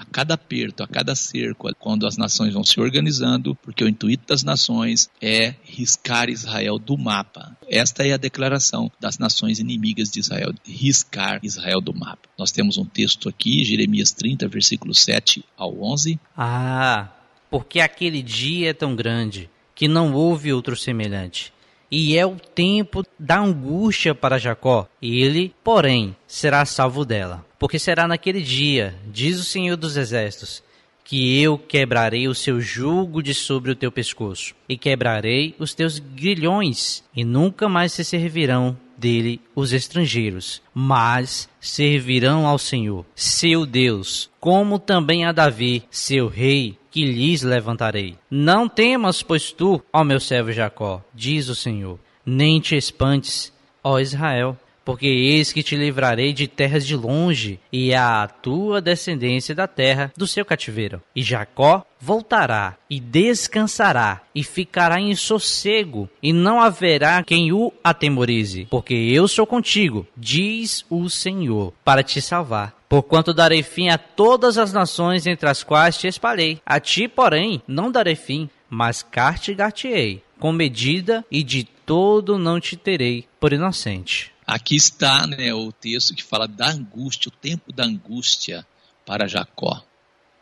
[0.04, 4.28] a cada aperto, a cada cerco, quando as nações vão se organizando, porque o intuito
[4.28, 7.58] das nações é riscar Israel do mapa.
[7.70, 12.28] Esta é a declaração das nações inimigas de Israel, riscar Israel do mapa.
[12.38, 16.20] Nós temos um texto aqui, Jeremias 30, versículos 7 ao 11.
[16.38, 17.10] Ah,
[17.50, 21.54] porque aquele dia é tão grande que não houve outro semelhante.
[21.90, 24.88] E é o tempo da angústia para Jacó.
[25.00, 27.46] Ele, porém, será salvo dela.
[27.64, 30.62] Porque será naquele dia, diz o Senhor dos Exércitos,
[31.02, 35.98] que eu quebrarei o seu jugo de sobre o teu pescoço, e quebrarei os teus
[35.98, 44.30] grilhões, e nunca mais se servirão dele os estrangeiros, mas servirão ao Senhor, seu Deus,
[44.42, 48.18] como também a Davi, seu rei, que lhes levantarei.
[48.30, 54.02] Não temas, pois tu, ó meu servo Jacó, diz o Senhor, nem te espantes, ó
[54.02, 59.68] Israel, porque eis que te livrarei de terras de longe, e a tua descendência da
[59.68, 61.02] terra do seu cativeiro.
[61.16, 68.68] E Jacó voltará e descansará, e ficará em sossego, e não haverá quem o atemorize,
[68.70, 72.76] porque eu sou contigo, diz o Senhor, para te salvar.
[72.90, 76.62] Porquanto darei fim a todas as nações entre as quais te espalhei.
[76.64, 82.76] A ti, porém, não darei fim, mas castigar-te-ei com medida e de todo não te
[82.76, 84.33] terei por inocente.
[84.46, 88.66] Aqui está né, o texto que fala da angústia, o tempo da angústia
[89.06, 89.84] para Jacó.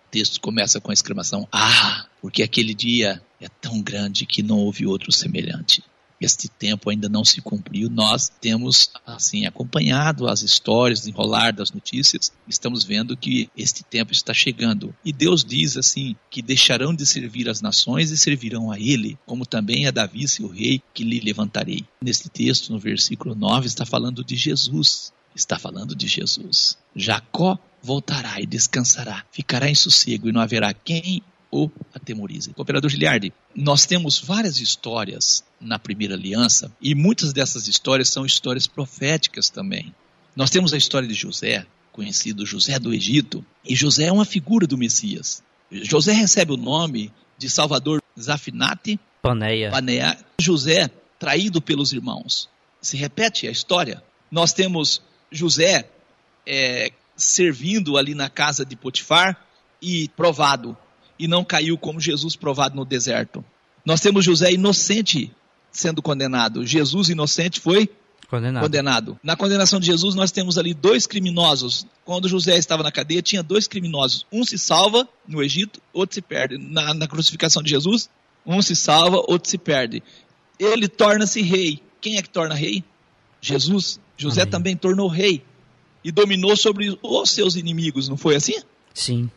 [0.07, 4.59] O texto começa com a exclamação: Ah, porque aquele dia é tão grande que não
[4.59, 5.83] houve outro semelhante.
[6.21, 7.89] Este tempo ainda não se cumpriu.
[7.89, 12.31] Nós temos assim acompanhado as histórias, enrolar das notícias.
[12.47, 14.95] Estamos vendo que este tempo está chegando.
[15.03, 19.45] E Deus diz assim que deixarão de servir as nações e servirão a Ele, como
[19.45, 21.85] também a Davi, seu rei, que lhe levantarei.
[22.03, 25.11] Neste texto, no versículo 9, está falando de Jesus.
[25.35, 26.77] Está falando de Jesus.
[26.95, 32.53] Jacó voltará e descansará, ficará em sossego e não haverá quem o atemorize.
[32.53, 38.65] Cooperador Giliardi, nós temos várias histórias na primeira aliança e muitas dessas histórias são histórias
[38.65, 39.93] proféticas também.
[40.35, 44.65] Nós temos a história de José, conhecido José do Egito, e José é uma figura
[44.65, 45.43] do Messias.
[45.69, 49.69] José recebe o nome de Salvador Zafinate Paneia.
[49.69, 50.89] Paneia, José
[51.19, 52.49] traído pelos irmãos.
[52.81, 54.01] Se repete a história.
[54.31, 55.87] Nós temos José
[56.45, 59.39] é, servindo ali na casa de Potifar
[59.81, 60.75] e provado,
[61.21, 63.45] e não caiu como Jesus provado no deserto.
[63.85, 65.31] Nós temos José inocente
[65.71, 66.65] sendo condenado.
[66.65, 67.87] Jesus inocente foi
[68.27, 68.63] Condenado.
[68.63, 69.19] condenado.
[69.23, 71.85] Na condenação de Jesus, nós temos ali dois criminosos.
[72.03, 74.25] Quando José estava na cadeia, tinha dois criminosos.
[74.31, 76.57] Um se salva no Egito, outro se perde.
[76.57, 78.09] Na, na crucificação de Jesus,
[78.43, 80.01] um se salva, outro se perde.
[80.57, 81.83] Ele torna-se rei.
[81.99, 82.83] Quem é que torna rei?
[83.39, 83.99] Jesus.
[84.17, 84.51] José Amém.
[84.51, 85.43] também tornou rei.
[86.03, 88.55] E dominou sobre os seus inimigos, não foi assim?
[88.91, 89.29] Sim.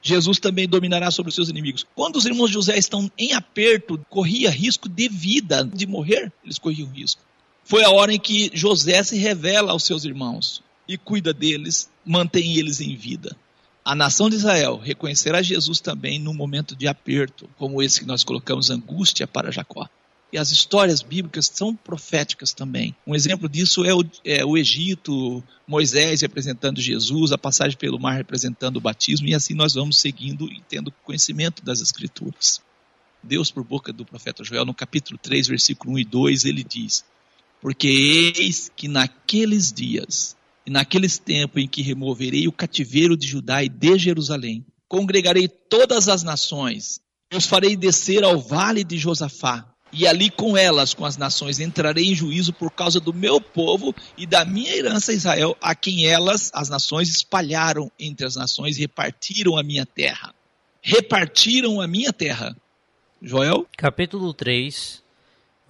[0.00, 1.84] Jesus também dominará sobre os seus inimigos.
[1.94, 6.58] Quando os irmãos de José estão em aperto, corria risco de vida, de morrer, eles
[6.58, 7.20] corriam risco.
[7.64, 12.56] Foi a hora em que José se revela aos seus irmãos e cuida deles, mantém
[12.56, 13.36] eles em vida.
[13.84, 18.22] A nação de Israel reconhecerá Jesus também num momento de aperto, como esse que nós
[18.22, 19.88] colocamos angústia para Jacó.
[20.30, 22.94] E as histórias bíblicas são proféticas também.
[23.06, 28.16] Um exemplo disso é o, é o Egito, Moisés representando Jesus, a passagem pelo mar
[28.16, 32.60] representando o batismo, e assim nós vamos seguindo e tendo conhecimento das Escrituras.
[33.22, 37.04] Deus, por boca do profeta Joel, no capítulo 3, versículo 1 e 2, ele diz:
[37.60, 37.88] Porque
[38.36, 43.68] eis que naqueles dias e naqueles tempos em que removerei o cativeiro de Judá e
[43.68, 47.00] de Jerusalém, congregarei todas as nações,
[47.34, 52.06] os farei descer ao vale de Josafá, e ali com elas, com as nações, entrarei
[52.06, 56.50] em juízo por causa do meu povo e da minha herança Israel, a quem elas,
[56.54, 60.34] as nações, espalharam entre as nações e repartiram a minha terra.
[60.82, 62.56] Repartiram a minha terra.
[63.20, 63.66] Joel?
[63.76, 65.02] Capítulo 3,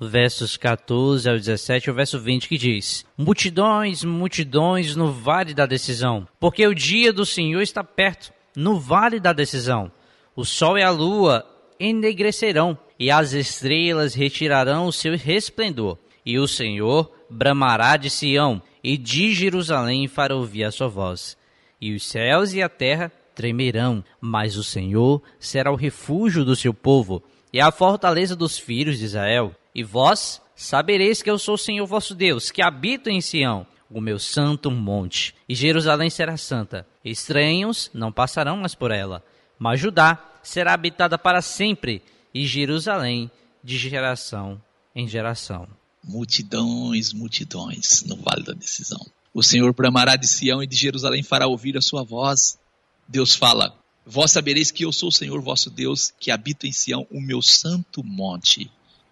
[0.00, 6.28] versos 14 ao 17, o verso 20 que diz: Multidões, multidões no vale da decisão,
[6.38, 9.90] porque o dia do Senhor está perto, no vale da decisão.
[10.36, 11.44] O sol e a lua
[11.78, 18.96] enegrecerão, e as estrelas retirarão o seu resplendor, e o Senhor bramará de Sião, e
[18.96, 21.36] de Jerusalém fará ouvir a sua voz.
[21.80, 26.74] E os céus e a terra tremerão, mas o Senhor será o refúgio do seu
[26.74, 27.22] povo,
[27.52, 29.54] e a fortaleza dos filhos de Israel.
[29.74, 34.00] E vós sabereis que eu sou o Senhor vosso Deus, que habito em Sião, o
[34.00, 36.86] meu santo monte, e Jerusalém será santa.
[37.04, 39.24] Estranhos não passarão mais por ela,
[39.58, 42.02] mas Judá será habitada para sempre,
[42.32, 43.30] e Jerusalém
[43.62, 44.60] de geração
[44.94, 45.68] em geração.
[46.04, 49.04] Multidões, multidões no vale da decisão.
[49.34, 52.58] O Senhor bramará de Sião e de Jerusalém fará ouvir a sua voz.
[53.06, 57.06] Deus fala: Vós sabereis que eu sou o Senhor vosso Deus, que habito em Sião,
[57.10, 58.70] o meu santo monte.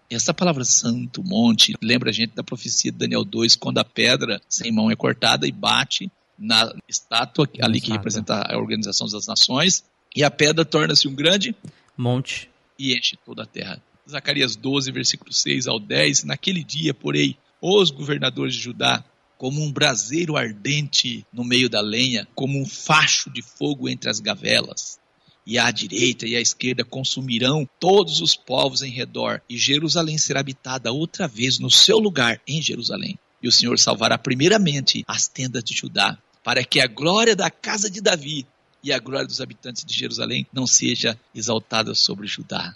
[0.09, 4.41] Essa palavra santo monte lembra a gente da profecia de Daniel 2, quando a pedra
[4.47, 9.83] sem mão é cortada e bate na estátua ali que representa a organização das nações,
[10.15, 11.55] e a pedra torna-se um grande
[11.97, 12.49] Monte.
[12.77, 13.81] e enche toda a terra.
[14.09, 16.23] Zacarias 12, versículo 6 ao 10.
[16.23, 19.03] Naquele dia, porém, os governadores de Judá,
[19.37, 24.19] como um braseiro ardente no meio da lenha, como um facho de fogo entre as
[24.19, 24.99] gavelas.
[25.45, 30.41] E à direita e à esquerda consumirão todos os povos em redor, e Jerusalém será
[30.41, 33.17] habitada outra vez no seu lugar em Jerusalém.
[33.41, 37.89] E o Senhor salvará primeiramente as tendas de Judá, para que a glória da casa
[37.89, 38.45] de Davi
[38.83, 42.75] e a glória dos habitantes de Jerusalém não seja exaltada sobre Judá.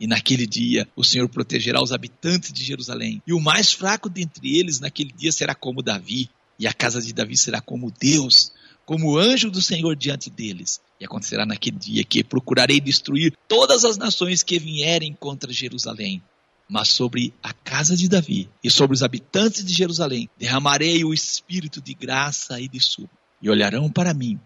[0.00, 3.22] E naquele dia o Senhor protegerá os habitantes de Jerusalém.
[3.26, 6.28] E o mais fraco dentre eles naquele dia será como Davi.
[6.58, 8.52] E a casa de Davi será como Deus,
[8.84, 10.80] como o anjo do Senhor diante deles.
[11.00, 16.22] E acontecerá naquele dia que procurarei destruir todas as nações que vierem contra Jerusalém.
[16.68, 21.80] Mas sobre a casa de Davi e sobre os habitantes de Jerusalém derramarei o espírito
[21.80, 23.22] de graça e de súplica.
[23.40, 24.40] E olharão para mim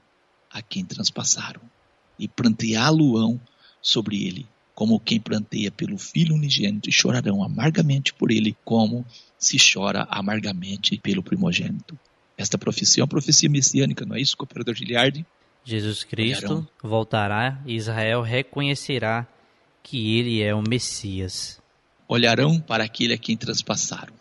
[0.58, 1.60] a quem transpassaram,
[2.18, 3.40] e planteá-lo-ão
[3.80, 4.46] sobre ele
[4.76, 9.06] como quem planteia pelo Filho unigênito, e chorarão amargamente por ele, como
[9.38, 11.98] se chora amargamente pelo primogênito.
[12.36, 15.24] Esta profecia é uma profecia messiânica, não é isso, cooperador Giliardi?
[15.64, 16.68] Jesus Cristo Olharão.
[16.82, 19.26] voltará e Israel reconhecerá
[19.82, 21.58] que ele é o Messias.
[22.06, 24.12] Olharão para aquele a quem transpassaram.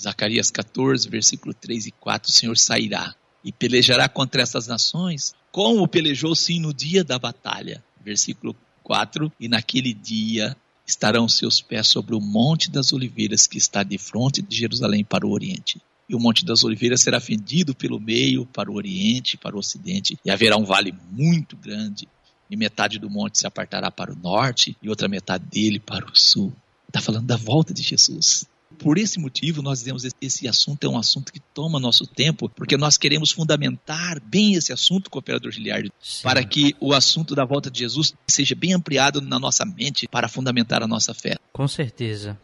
[0.00, 3.14] Zacarias 14, versículo 3 e 4, o Senhor sairá
[3.44, 7.82] e pelejará contra essas nações, como pelejou sim no dia da batalha.
[8.04, 13.82] Versículo 4, e naquele dia estarão seus pés sobre o Monte das Oliveiras que está
[13.82, 15.80] de frente de Jerusalém para o Oriente.
[16.08, 20.18] E o Monte das Oliveiras será fendido pelo meio para o Oriente, para o Ocidente,
[20.24, 22.08] e haverá um vale muito grande,
[22.50, 26.16] e metade do monte se apartará para o norte e outra metade dele para o
[26.16, 26.50] sul.
[26.86, 28.46] Está falando da volta de Jesus.
[28.76, 32.48] Por esse motivo, nós dizemos que esse assunto é um assunto que toma nosso tempo,
[32.48, 36.22] porque nós queremos fundamentar bem esse assunto, cooperador Giliardi, Sim.
[36.22, 40.28] para que o assunto da volta de Jesus seja bem ampliado na nossa mente para
[40.28, 41.36] fundamentar a nossa fé.
[41.52, 42.38] Com certeza.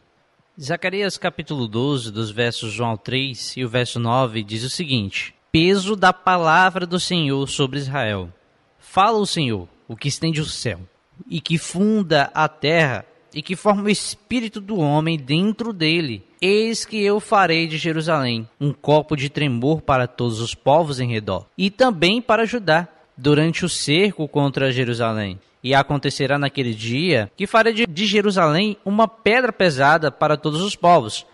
[0.61, 5.35] Zacarias capítulo 12, dos versos João ao 3 e o verso 9 diz o seguinte:
[5.51, 8.33] Peso da palavra do Senhor sobre Israel.
[8.79, 10.81] Fala o Senhor, o que estende o céu,
[11.29, 13.05] e que funda a terra,
[13.35, 16.23] e que forma o espírito do homem dentro dele.
[16.41, 21.11] Eis que eu farei de Jerusalém um copo de tremor para todos os povos em
[21.11, 25.39] redor, e também para Judá, durante o cerco contra Jerusalém.
[25.63, 31.25] E acontecerá naquele dia que farei de- Jerusalém uma pedra pesada para todos os povos.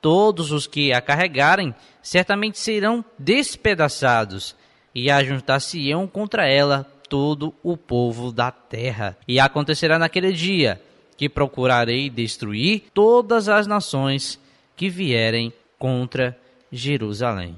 [0.00, 4.54] Todos os que a carregarem certamente serão despedaçados,
[4.94, 9.16] e ajuntar-se-ão contra ela todo o povo da terra.
[9.26, 10.80] E acontecerá naquele dia
[11.16, 14.38] que procurarei destruir todas as nações
[14.76, 16.38] que vierem contra
[16.70, 17.56] Jerusalém.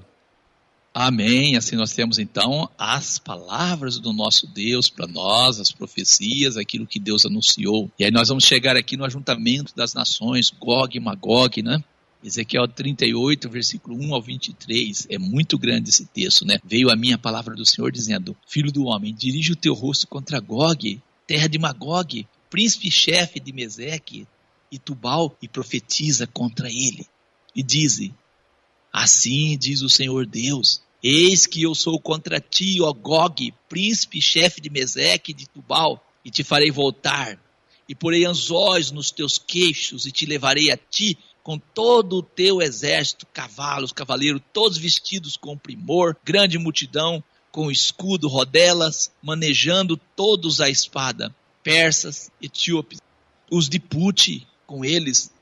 [0.99, 1.57] Amém.
[1.57, 6.99] Assim nós temos então as palavras do nosso Deus para nós, as profecias, aquilo que
[6.99, 7.91] Deus anunciou.
[7.99, 11.85] E aí nós vamos chegar aqui no ajuntamento das nações, Gog e Magog, né?
[12.25, 15.07] Ezequiel 38, versículo 1 ao 23.
[15.11, 16.59] É muito grande esse texto, né?
[16.65, 20.41] Veio a minha palavra do Senhor dizendo: Filho do homem, dirige o teu rosto contra
[20.41, 24.27] Gog, terra de Magog, príncipe-chefe de Meseque
[24.71, 27.07] e Tubal, e profetiza contra ele.
[27.55, 28.13] E dize:
[28.93, 34.61] Assim diz o Senhor Deus: Eis que eu sou contra ti, ó Gog, príncipe, chefe
[34.61, 37.39] de Meseque e de Tubal, e te farei voltar,
[37.89, 42.61] e porei anzóis nos teus queixos, e te levarei a ti com todo o teu
[42.61, 47.23] exército, cavalos, cavaleiros, todos vestidos com primor, grande multidão,
[47.53, 51.33] com escudo, rodelas, manejando todos a espada,
[51.67, 53.01] persas, etíopes,
[53.51, 55.33] os de Pute com eles,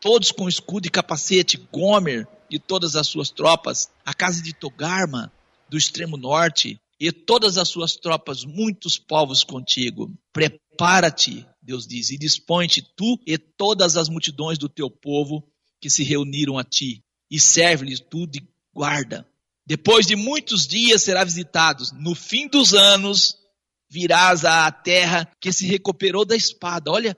[0.00, 5.32] todos com escudo e capacete, Gomer e todas as suas tropas, a casa de Togarma,
[5.68, 10.12] do extremo norte, e todas as suas tropas, muitos povos contigo.
[10.32, 15.46] Prepara-te, Deus diz, e dispõe-te tu e todas as multidões do teu povo
[15.80, 17.00] que se reuniram a ti,
[17.30, 18.42] e serve-lhes tu de
[18.74, 19.24] guarda.
[19.64, 21.92] Depois de muitos dias será visitados.
[21.92, 23.39] No fim dos anos
[23.90, 26.90] virás à terra que se recuperou da espada.
[26.90, 27.16] Olha,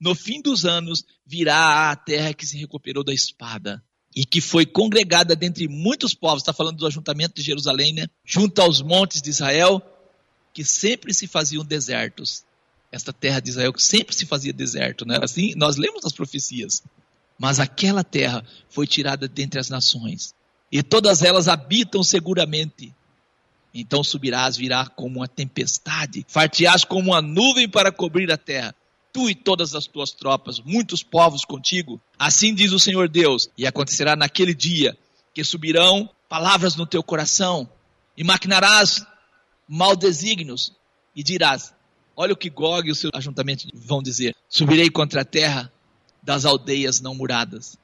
[0.00, 3.82] no fim dos anos virá à terra que se recuperou da espada
[4.16, 6.42] e que foi congregada dentre muitos povos.
[6.42, 8.06] Está falando do ajuntamento de Jerusalém, né?
[8.24, 9.82] Junto aos montes de Israel,
[10.52, 12.44] que sempre se faziam desertos.
[12.90, 15.18] Esta terra de Israel que sempre se fazia deserto, né?
[15.20, 16.82] Assim, nós lemos as profecias.
[17.38, 20.32] Mas aquela terra foi tirada dentre as nações,
[20.70, 22.94] e todas elas habitam seguramente.
[23.74, 28.74] Então subirás, virá como uma tempestade, farteás como uma nuvem para cobrir a terra.
[29.12, 32.00] Tu e todas as tuas tropas, muitos povos contigo.
[32.18, 33.50] Assim diz o Senhor Deus.
[33.58, 34.96] E acontecerá naquele dia
[35.32, 37.68] que subirão palavras no teu coração,
[38.16, 39.04] e maquinarás
[39.68, 40.72] mal desígnios,
[41.14, 41.74] e dirás:
[42.16, 45.72] Olha o que Gog e o seu ajuntamento vão dizer: Subirei contra a terra
[46.22, 47.76] das aldeias não muradas.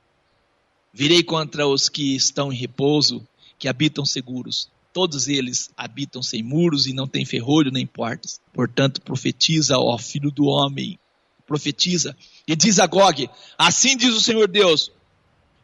[0.93, 3.27] Virei contra os que estão em repouso,
[3.59, 4.69] que habitam seguros.
[4.93, 8.41] Todos eles habitam sem muros e não têm ferrolho nem portas.
[8.53, 10.99] Portanto, profetiza, ó filho do homem,
[11.47, 12.17] profetiza.
[12.47, 14.91] E diz a Gog: Assim diz o Senhor Deus: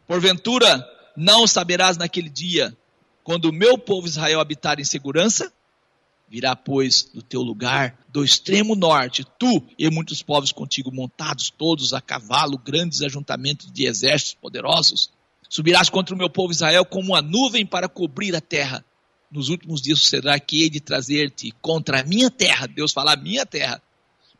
[0.07, 2.75] Porventura não saberás naquele dia,
[3.23, 5.51] quando o meu povo Israel habitar em segurança?
[6.29, 11.93] Virá, pois, do teu lugar, do extremo norte, tu e muitos povos contigo, montados todos
[11.93, 15.09] a cavalo, grandes ajuntamentos de exércitos poderosos.
[15.49, 18.83] Subirás contra o meu povo Israel como uma nuvem para cobrir a terra.
[19.31, 23.17] Nos últimos dias será que hei de trazer-te contra a minha terra, Deus fala a
[23.17, 23.81] minha terra,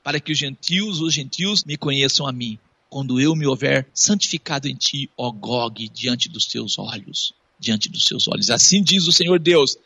[0.03, 2.57] para que os gentios, os gentios me conheçam a mim,
[2.89, 8.05] quando eu me houver santificado em ti, ó Gog, diante dos teus olhos, diante dos
[8.05, 8.49] seus olhos.
[8.49, 9.77] Assim diz o Senhor Deus: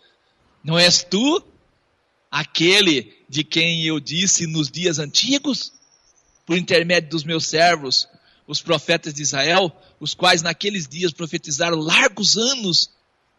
[0.64, 1.44] Não és tu
[2.30, 5.74] aquele de quem eu disse nos dias antigos?
[6.52, 8.10] por intermédio dos meus servos,
[8.46, 9.72] os profetas de Israel,
[10.02, 12.90] os quais naqueles dias profetizaram largos anos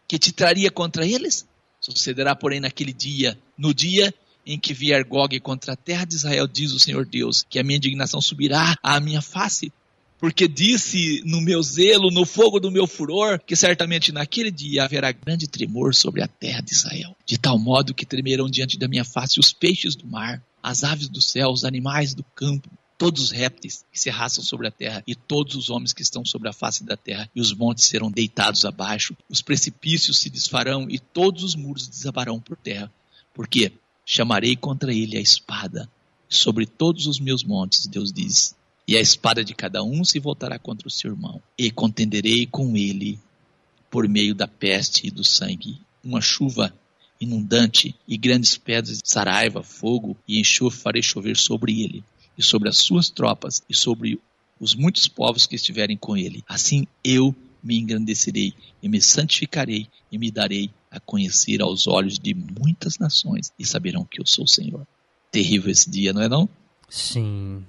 [0.07, 1.45] que te traria contra eles?
[1.91, 4.13] Sucederá, porém, naquele dia, no dia
[4.45, 7.63] em que vier Gog contra a terra de Israel, diz o Senhor Deus, que a
[7.63, 9.71] minha indignação subirá à minha face.
[10.17, 15.11] Porque disse no meu zelo, no fogo do meu furor, que certamente naquele dia haverá
[15.11, 19.03] grande tremor sobre a terra de Israel, de tal modo que tremerão diante da minha
[19.03, 23.31] face os peixes do mar, as aves do céu, os animais do campo, todos os
[23.31, 26.53] répteis que se arrastam sobre a terra, e todos os homens que estão sobre a
[26.53, 31.43] face da terra, e os montes serão deitados abaixo, os precipícios se desfarão, e todos
[31.43, 32.91] os muros desabarão por terra.
[33.33, 33.73] Porque
[34.05, 35.89] chamarei contra ele a espada,
[36.29, 38.55] sobre todos os meus montes, Deus diz.
[38.87, 42.75] E a espada de cada um se voltará contra o seu irmão, e contenderei com
[42.75, 43.19] ele
[43.89, 46.73] por meio da peste e do sangue, uma chuva
[47.19, 52.03] inundante e grandes pedras de saraiva, fogo e enxofre farei chover sobre ele
[52.37, 54.19] e sobre as suas tropas e sobre
[54.59, 56.43] os muitos povos que estiverem com ele.
[56.47, 62.33] Assim eu me engrandecerei e me santificarei e me darei a conhecer aos olhos de
[62.33, 64.85] muitas nações e saberão que eu sou o Senhor.
[65.31, 66.47] Terrível esse dia, não é não?
[66.89, 67.65] Sim.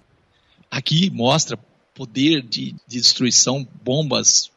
[0.70, 1.56] Aqui mostra
[1.94, 4.50] poder de, de destruição, bombas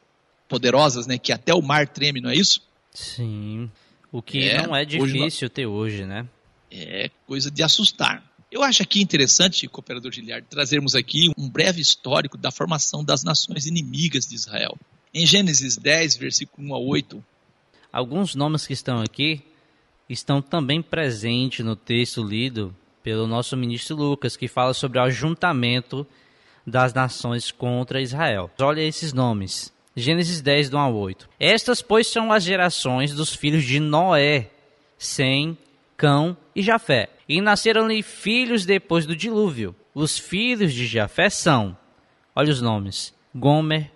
[0.48, 1.16] poderosas, né?
[1.16, 2.62] Que até o mar treme, não é isso?
[2.92, 3.70] Sim.
[4.10, 6.26] O que É, não é hoje difícil ter hoje, né?
[6.70, 8.27] É coisa de assustar.
[8.50, 13.66] Eu acho aqui interessante, cooperador Giliard, trazermos aqui um breve histórico da formação das nações
[13.66, 14.76] inimigas de Israel.
[15.12, 17.24] Em Gênesis 10, versículo 1 a 8,
[17.92, 19.42] Alguns nomes que estão aqui
[20.08, 26.06] estão também presentes no texto lido pelo nosso ministro Lucas, que fala sobre o ajuntamento
[26.66, 28.50] das nações contra Israel.
[28.60, 29.72] Olha esses nomes.
[29.96, 31.28] Gênesis 10, do 1 ao 8.
[31.40, 34.50] Estas, pois, são as gerações dos filhos de Noé,
[34.98, 35.56] Sem,
[35.96, 37.08] Cão e Jafé.
[37.28, 39.76] E nasceram-lhe filhos depois do dilúvio.
[39.94, 41.76] Os filhos de Jafé são,
[42.34, 43.92] olha os nomes, Gomer,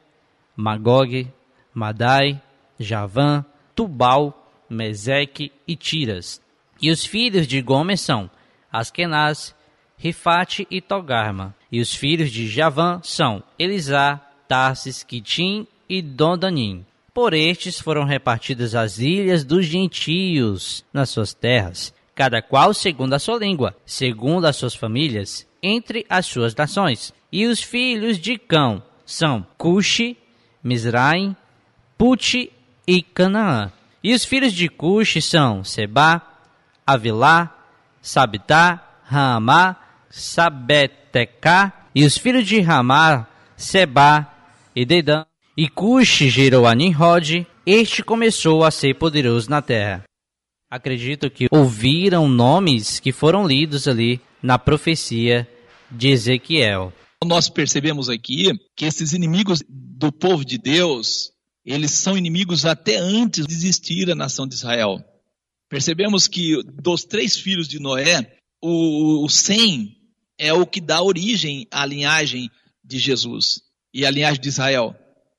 [0.55, 1.29] Magog,
[1.75, 2.41] Madai,
[2.79, 3.45] Javã,
[3.75, 6.41] Tubal, Meseque e Tiras.
[6.81, 8.31] E os filhos de Gomer são
[8.71, 9.57] Askenaz,
[9.97, 11.57] Rifate e Togarma.
[11.71, 16.87] E os filhos de Javã são Elisá, Tarsis, Quitim e Dodanim.
[17.13, 23.19] Por estes foram repartidas as ilhas dos gentios nas suas terras, cada qual segundo a
[23.19, 27.13] sua língua, segundo as suas famílias, entre as suas nações.
[27.31, 30.17] E os filhos de Cão são Cuxi,
[30.63, 31.37] Mizraim,
[31.97, 32.53] Puti
[32.87, 33.73] e Canaã.
[34.03, 36.21] E os filhos de Cuxi são Seba,
[36.87, 37.55] Avilá,
[38.01, 39.77] Sabitá, Ramá,
[40.11, 41.73] Sabetecá.
[41.95, 44.27] E os filhos de Ramá, Seba
[44.75, 45.25] e Dedã.
[45.57, 47.47] E Cuxi gerou a Nimrod.
[47.65, 50.03] Este começou a ser poderoso na terra.
[50.73, 55.47] Acredito que ouviram nomes que foram lidos ali na profecia
[55.91, 56.91] de Ezequiel.
[57.23, 61.31] nós percebemos aqui que esses inimigos do povo de Deus,
[61.62, 64.97] eles são inimigos até antes de existir a nação de Israel.
[65.68, 69.95] Percebemos que dos três filhos de Noé, o, o Sem
[70.39, 72.51] é o que dá origem à linhagem
[72.83, 73.61] de Jesus
[73.93, 74.97] e à linhagem de Israel.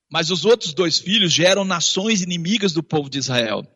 [0.08, 3.66] Mas os outros dois filhos geram nações inimigas do povo de Israel.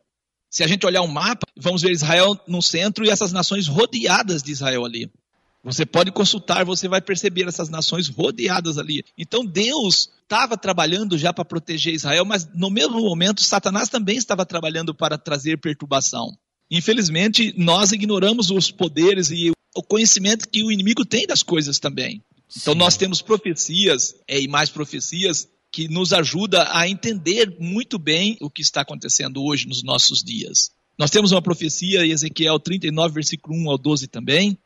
[0.50, 4.42] Se a gente olhar o mapa, vamos ver Israel no centro e essas nações rodeadas
[4.42, 5.10] de Israel ali.
[5.62, 9.04] Você pode consultar, você vai perceber essas nações rodeadas ali.
[9.18, 14.46] Então Deus estava trabalhando já para proteger Israel, mas no mesmo momento Satanás também estava
[14.46, 16.36] trabalhando para trazer perturbação.
[16.70, 22.22] Infelizmente, nós ignoramos os poderes e o conhecimento que o inimigo tem das coisas também.
[22.56, 22.78] Então Sim.
[22.78, 28.50] nós temos profecias é, e mais profecias que nos ajuda a entender muito bem o
[28.50, 30.70] que está acontecendo hoje nos nossos dias.
[30.98, 34.58] Nós temos uma profecia em Ezequiel 39, versículo 1 ao 12 também,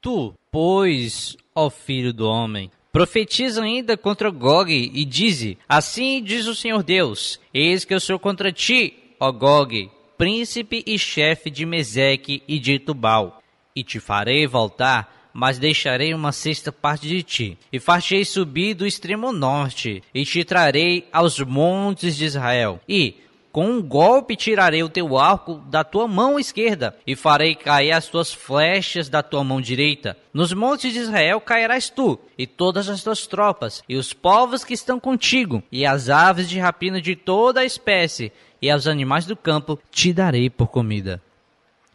[0.00, 6.54] Tu, pois, ó filho do homem, profetiza ainda contra Gog e dize: Assim diz o
[6.54, 12.42] Senhor Deus: Eis que eu sou contra ti, ó Gog, príncipe e chefe de Meseque
[12.46, 13.42] e de Tubal,
[13.74, 18.84] e te farei voltar, mas deixarei uma sexta parte de ti, e fartei subir do
[18.84, 23.14] extremo norte, e te trarei aos montes de Israel, e
[23.52, 28.06] com um golpe tirarei o teu arco da tua mão esquerda e farei cair as
[28.06, 30.16] tuas flechas da tua mão direita.
[30.34, 34.74] Nos montes de Israel cairás tu e todas as tuas tropas e os povos que
[34.74, 39.36] estão contigo e as aves de rapina de toda a espécie e aos animais do
[39.36, 41.22] campo te darei por comida.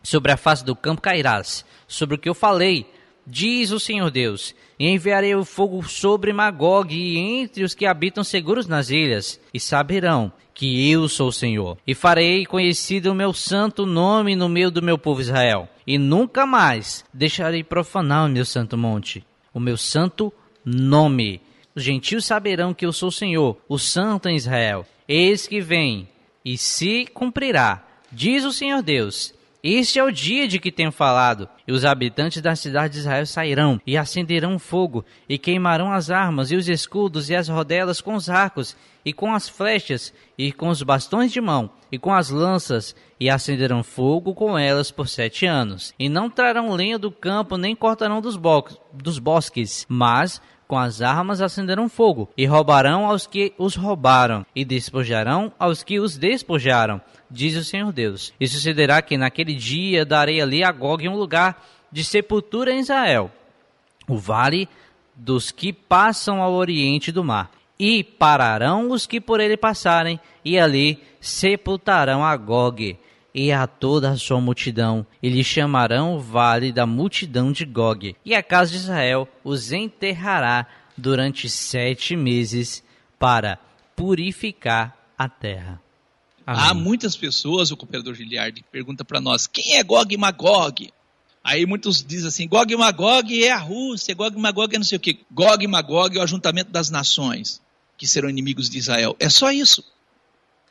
[0.02, 2.86] Sobre a face do campo cairás, sobre o que eu falei,
[3.26, 8.68] diz o Senhor Deus, enviarei o fogo sobre Magog e entre os que habitam seguros
[8.68, 11.78] nas ilhas, e saberão que eu sou o Senhor.
[11.86, 16.46] E farei conhecido o meu santo nome no meio do meu povo Israel, e nunca
[16.46, 20.32] mais deixarei profanar o meu santo monte, o meu santo
[20.64, 21.42] nome.
[21.76, 24.86] Os gentios saberão que eu sou o Senhor, o Santo em Israel.
[25.08, 26.08] Eis que vem,
[26.46, 29.34] e se cumprirá, diz o Senhor Deus.
[29.64, 33.26] Este é o dia de que tenho falado, e os habitantes da cidade de Israel
[33.26, 38.14] sairão, e acenderão fogo, e queimarão as armas, e os escudos, e as rodelas com
[38.14, 38.76] os arcos,
[39.06, 43.30] e com as flechas, e com os bastões de mão, e com as lanças, e
[43.30, 45.94] acenderão fogo com elas por sete anos.
[45.98, 51.02] E não trarão lenha do campo, nem cortarão dos, bo dos bosques, mas com as
[51.02, 57.02] armas acenderão fogo, e roubarão aos que os roubaram, e despojarão aos que os despojaram,
[57.30, 58.34] diz o Senhor Deus.
[58.40, 63.32] E sucederá que naquele dia darei ali a Gog um lugar de sepultura em Israel,
[64.08, 64.68] o vale
[65.16, 67.52] dos que passam ao oriente do mar.
[67.80, 72.98] E pararão os que por ele passarem, e ali sepultarão a Gog
[73.34, 78.16] e a toda a sua multidão, e lhe chamarão o vale da multidão de Gog.
[78.24, 82.84] E a casa de Israel os enterrará durante sete meses
[83.18, 83.58] para
[83.96, 85.82] purificar a terra.
[86.46, 86.64] Amém.
[86.64, 90.92] Há muitas pessoas, o cooperador Giliard, que pergunta para nós, quem é Gog e Magog?
[91.44, 94.86] Aí muitos dizem assim, Gog e Magog é a Rússia, Gog e Magog é não
[94.86, 95.26] sei o que.
[95.32, 97.62] Gog e Magog é o ajuntamento das nações,
[97.98, 99.16] que serão inimigos de Israel.
[99.20, 99.84] É só isso.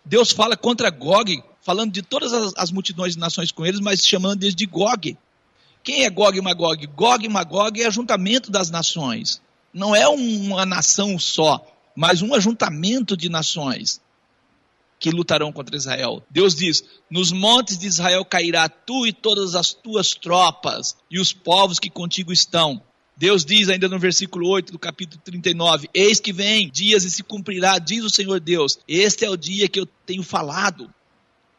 [0.05, 4.07] Deus fala contra Gog, falando de todas as, as multidões de nações com eles, mas
[4.07, 5.17] chamando eles de Gog.
[5.83, 6.87] Quem é Gog e Magog?
[6.89, 9.41] Gog e Magog é ajuntamento das nações.
[9.73, 11.65] Não é uma nação só,
[11.97, 14.01] mas um ajuntamento de nações
[15.03, 16.23] que lutarão contra Israel.
[16.31, 21.33] Deus diz: Nos montes de Israel cairá tu e todas as tuas tropas e os
[21.33, 22.81] povos que contigo estão.
[23.17, 27.23] Deus diz ainda no versículo 8 do capítulo 39: Eis que vem dias e se
[27.23, 28.79] cumprirá, diz o Senhor Deus.
[28.87, 30.93] Este é o dia que eu tenho falado.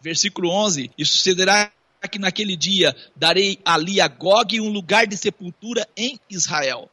[0.04, 1.72] Versículo 11: E sucederá
[2.12, 6.90] que naquele dia darei ali a Gog um lugar de sepultura em Israel.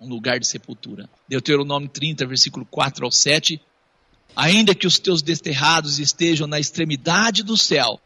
[0.00, 1.06] Um lugar de sepultura.
[1.28, 3.60] Deuteronômio 30, versículo 4 ao 7.
[4.34, 8.00] Ainda que os teus desterrados estejam na extremidade do céu,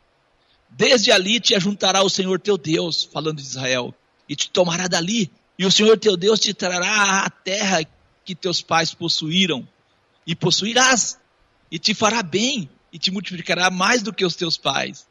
[0.69, 3.95] desde ali te ajuntará o Senhor teu Deus, falando de Israel,
[4.29, 7.87] e te tomará dali, e o Senhor teu Deus te trará à terra
[8.25, 9.69] que teus pais possuíram,
[10.27, 11.21] e possuirás,
[11.71, 15.05] e te fará bem, e te multiplicará mais do que os teus pais.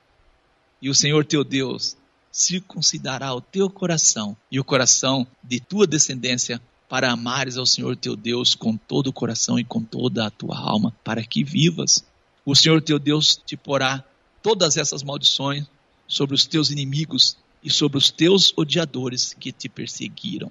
[0.81, 1.97] E o Senhor teu Deus
[2.31, 8.15] circuncidará o teu coração e o coração de tua descendência para amares ao Senhor teu
[8.15, 12.05] Deus com todo o coração e com toda a tua alma, para que vivas.
[12.45, 14.01] O Senhor teu Deus te porá
[14.41, 15.65] todas essas maldições
[16.07, 20.49] sobre os teus inimigos e sobre os teus odiadores que te perseguiram.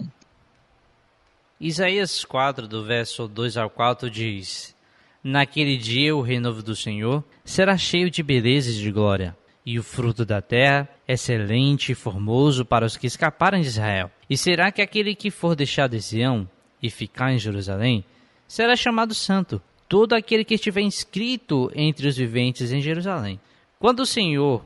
[1.59, 4.75] Isaías 4, do verso 2 ao 4 diz:
[5.23, 9.83] Naquele dia o renovo do Senhor será cheio de beleza e de glória, e o
[9.83, 14.11] fruto da terra excelente e formoso para os que escaparem de Israel.
[14.29, 16.49] E será que aquele que for deixado de Sião
[16.83, 18.05] e ficar em Jerusalém
[18.49, 23.39] será chamado santo, todo aquele que estiver inscrito entre os viventes em Jerusalém.
[23.79, 24.65] Quando o Senhor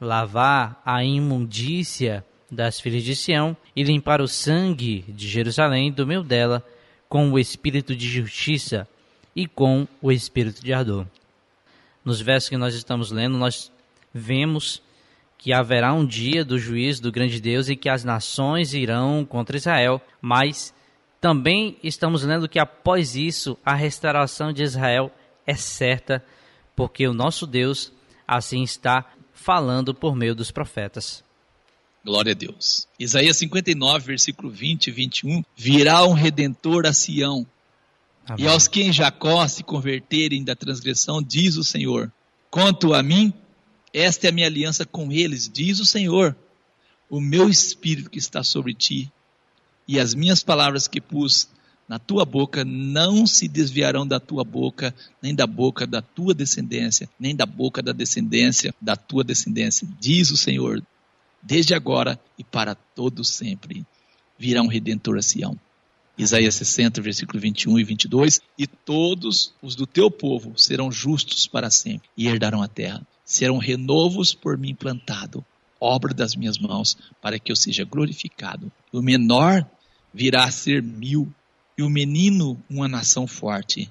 [0.00, 6.24] lavar a imundícia das filhas de Sião e limpar o sangue de Jerusalém do meio
[6.24, 6.66] dela
[7.08, 8.88] com o espírito de justiça
[9.34, 11.06] e com o espírito de ardor.
[12.04, 13.70] Nos versos que nós estamos lendo, nós
[14.12, 14.82] vemos
[15.38, 19.56] que haverá um dia do juízo do grande Deus e que as nações irão contra
[19.56, 20.72] Israel, mas
[21.20, 25.10] também estamos lendo que após isso a restauração de Israel
[25.46, 26.24] é certa,
[26.76, 27.92] porque o nosso Deus
[28.26, 31.24] assim está falando por meio dos profetas.
[32.04, 32.88] Glória a Deus.
[32.98, 35.44] Isaías 59, versículo 20 e 21.
[35.56, 37.46] Virá um redentor a Sião,
[38.26, 38.44] Amém.
[38.44, 42.12] e aos que em Jacó se converterem da transgressão, diz o Senhor:
[42.50, 43.32] Quanto a mim,
[43.92, 46.36] esta é a minha aliança com eles, diz o Senhor.
[47.10, 49.12] O meu espírito que está sobre ti
[49.86, 51.48] e as minhas palavras que pus
[51.88, 57.08] na tua boca não se desviarão da tua boca, nem da boca da tua descendência,
[57.20, 60.82] nem da boca da descendência da tua descendência, diz o Senhor.
[61.42, 63.84] Desde agora e para todo sempre
[64.38, 65.58] virá um redentor a Sião.
[66.16, 68.40] Isaías 60, versículo 21 e 22.
[68.58, 73.06] E todos os do teu povo serão justos para sempre e herdarão a terra.
[73.24, 75.44] Serão renovos por mim plantado,
[75.80, 78.70] obra das minhas mãos, para que eu seja glorificado.
[78.92, 79.66] O menor
[80.12, 81.32] virá a ser mil,
[81.76, 83.90] e o menino uma nação forte.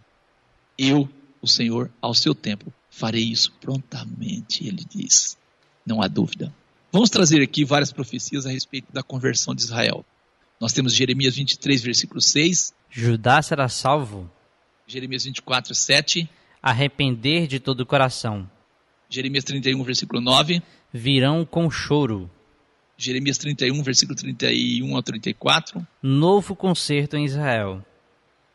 [0.78, 1.10] Eu,
[1.42, 5.38] o Senhor, ao seu tempo, farei isso prontamente, ele diz.
[5.86, 6.54] Não há dúvida.
[6.92, 10.06] Vamos trazer aqui várias profecias a respeito da conversão de Israel.
[10.62, 14.32] Nós temos Jeremias 23, versículo 6, Judá será salvo,
[14.86, 16.30] Jeremias 24, 7,
[16.62, 18.48] arrepender de todo o coração.
[19.10, 20.62] Jeremias 31, versículo 9,
[20.94, 22.30] Virão com choro,
[22.96, 25.88] Jeremias 31, versículo 31 ao 34.
[26.04, 27.84] Novo concerto em Israel.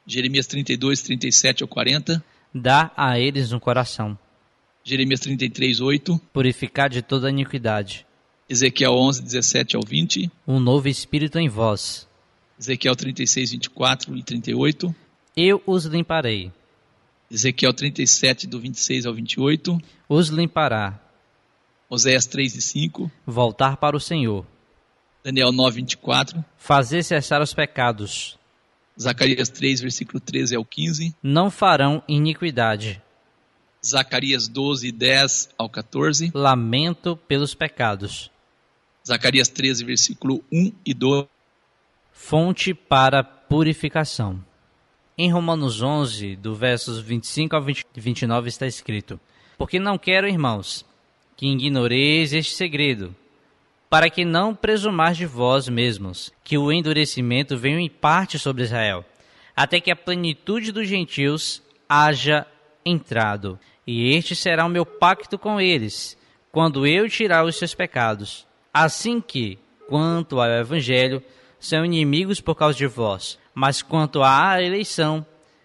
[0.06, 2.24] Jeremias 32, 37 ao 40.
[2.54, 4.16] Dá a eles um coração.
[4.84, 6.20] Jeremias 33, 8.
[6.32, 8.06] Purificar de toda iniquidade.
[8.48, 10.30] Ezequiel 11, 17 ao 20.
[10.46, 12.06] Um novo espírito em vós.
[12.56, 14.94] Ezequiel 36, 24 e 38.
[15.36, 16.52] Eu os limparei.
[17.28, 19.76] Ezequiel 37, do 26 ao 28.
[20.08, 20.96] Os limpará.
[21.90, 23.10] Oséias 3 e 5.
[23.26, 24.46] Voltar para o Senhor.
[25.24, 26.44] Daniel 9, 24.
[26.56, 28.38] Fazer cessar os pecados.
[28.98, 31.12] Zacarias 3, versículo 13 ao 15.
[31.20, 33.02] Não farão iniquidade.
[33.84, 36.30] Zacarias 12, 10 ao 14.
[36.32, 38.30] Lamento pelos pecados.
[39.06, 41.26] Zacarias 13, versículo 1 e 2.
[42.10, 44.44] Fonte para purificação.
[45.16, 49.20] Em Romanos 11, do versos 25 ao 20 29 está escrito:
[49.56, 50.84] Porque não quero, irmãos,
[51.36, 53.14] que ignoreis este segredo,
[53.88, 59.04] para que não presumais de vós mesmos, que o endurecimento veio em parte sobre Israel,
[59.54, 62.44] até que a plenitude dos gentios haja
[62.84, 63.56] entrado.
[63.86, 66.18] E este será o meu pacto com eles,
[66.50, 68.45] quando eu tirar os seus pecados.
[68.78, 69.58] Assim que,
[69.88, 71.22] quanto ao evangelho,
[71.58, 75.24] são inimigos por causa de vós, mas quanto à eleição,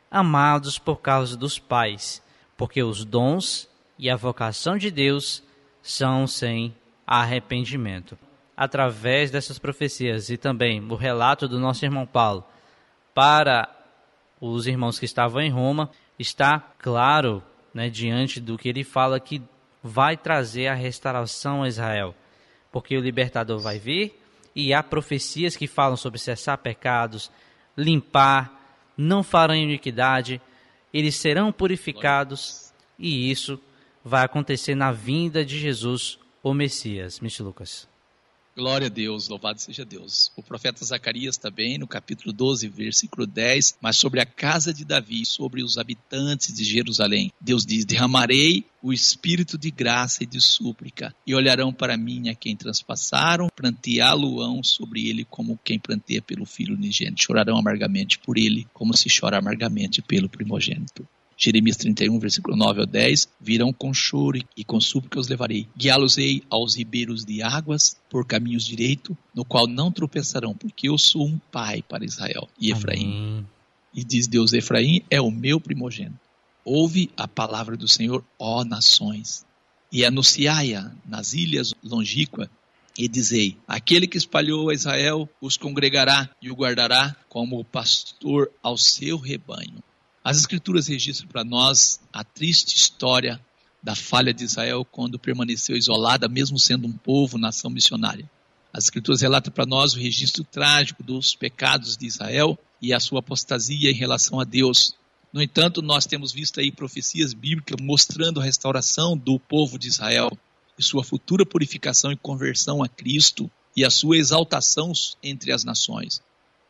[0.09, 2.23] amados por causa dos pais,
[2.55, 3.67] porque os dons
[3.99, 5.43] e a vocação de Deus
[5.81, 6.73] são sem
[7.05, 8.17] arrependimento.
[8.55, 12.45] Através dessas profecias e também o relato do nosso irmão Paulo
[13.13, 13.69] para
[14.39, 17.43] os irmãos que estavam em Roma, está claro,
[17.73, 19.41] né, diante do que ele fala que
[19.83, 22.15] vai trazer a restauração a Israel,
[22.71, 24.19] porque o libertador vai vir
[24.55, 27.31] e há profecias que falam sobre cessar pecados,
[27.77, 28.59] limpar,
[28.97, 30.41] não farão iniquidade,
[30.93, 33.59] eles serão purificados e isso
[34.03, 37.19] vai acontecer na vinda de Jesus, o Messias.
[37.19, 37.43] Mr.
[37.43, 37.90] Lucas.
[38.53, 40.29] Glória a Deus, louvado seja Deus.
[40.35, 45.25] O profeta Zacarias também, no capítulo 12, versículo 10, mas sobre a casa de Davi,
[45.25, 47.31] sobre os habitantes de Jerusalém.
[47.39, 52.35] Deus diz: Derramarei o espírito de graça e de súplica, e olharão para mim a
[52.35, 57.23] quem transpassaram, planteá-lo-ão sobre ele como quem planteia pelo filho unigênito.
[57.23, 61.07] Chorarão amargamente por ele, como se chora amargamente pelo primogênito.
[61.43, 65.67] Jeremias 31, versículo 9 ao 10, virão com choro e com súplica os levarei.
[65.75, 71.25] Guiá-los-ei aos ribeiros de águas, por caminhos direito, no qual não tropeçarão, porque eu sou
[71.25, 73.05] um pai para Israel e Efraim.
[73.05, 73.47] Amém.
[73.91, 76.19] E diz Deus, Efraim é o meu primogênito.
[76.63, 79.43] Ouve a palavra do Senhor, ó nações,
[79.91, 82.49] e anunciai-a nas ilhas longínquas,
[82.95, 88.51] e dizei: Aquele que espalhou a Israel os congregará e o guardará como o pastor
[88.61, 89.81] ao seu rebanho.
[90.23, 93.43] As Escrituras registram para nós a triste história
[93.81, 98.29] da falha de Israel quando permaneceu isolada, mesmo sendo um povo, nação missionária.
[98.71, 103.19] As Escrituras relatam para nós o registro trágico dos pecados de Israel e a sua
[103.19, 104.93] apostasia em relação a Deus.
[105.33, 110.31] No entanto, nós temos visto aí profecias bíblicas mostrando a restauração do povo de Israel
[110.77, 114.93] e sua futura purificação e conversão a Cristo e a sua exaltação
[115.23, 116.21] entre as nações.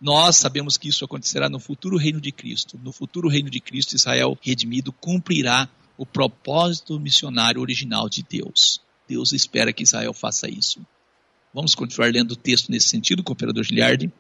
[0.02, 2.80] Nós sabemos que isso acontecerá no futuro reino de Cristo.
[2.84, 8.82] No futuro reino de Cristo, Israel redimido cumprirá o propósito missionário original de Deus.
[9.07, 10.82] Deus espera que Israel faça isso.
[11.53, 14.11] Vamos continuar lendo o texto nesse sentido, cooperador Giliardi.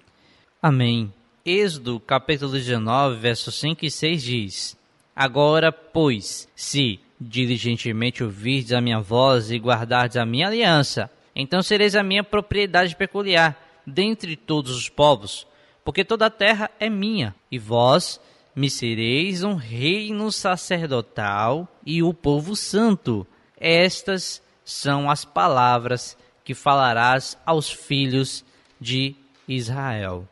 [0.61, 1.11] Amém.
[1.43, 4.77] Êxodo, capítulo 19, versos 5 e 6 diz:
[5.15, 11.95] Agora, pois, se diligentemente ouvirdes a minha voz e guardardes a minha aliança, então sereis
[11.95, 15.47] a minha propriedade peculiar dentre todos os povos,
[15.83, 18.19] porque toda a terra é minha, e vós
[18.55, 23.25] me sereis um reino sacerdotal e o povo santo.
[23.57, 28.43] Estas são as palavras que falarás aos filhos
[28.79, 29.15] de
[29.47, 30.27] Israel.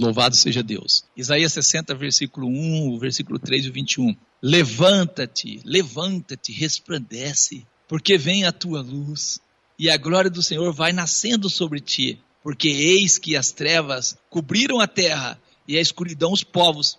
[0.00, 1.04] Louvado seja Deus.
[1.16, 4.16] Isaías 60, versículo 1, versículo 3 e 21.
[4.42, 9.38] Levanta-te, levanta-te, resplandece, porque vem a tua luz,
[9.78, 14.80] e a glória do Senhor vai nascendo sobre ti, porque eis que as trevas cobriram
[14.80, 16.96] a terra e a escuridão os povos,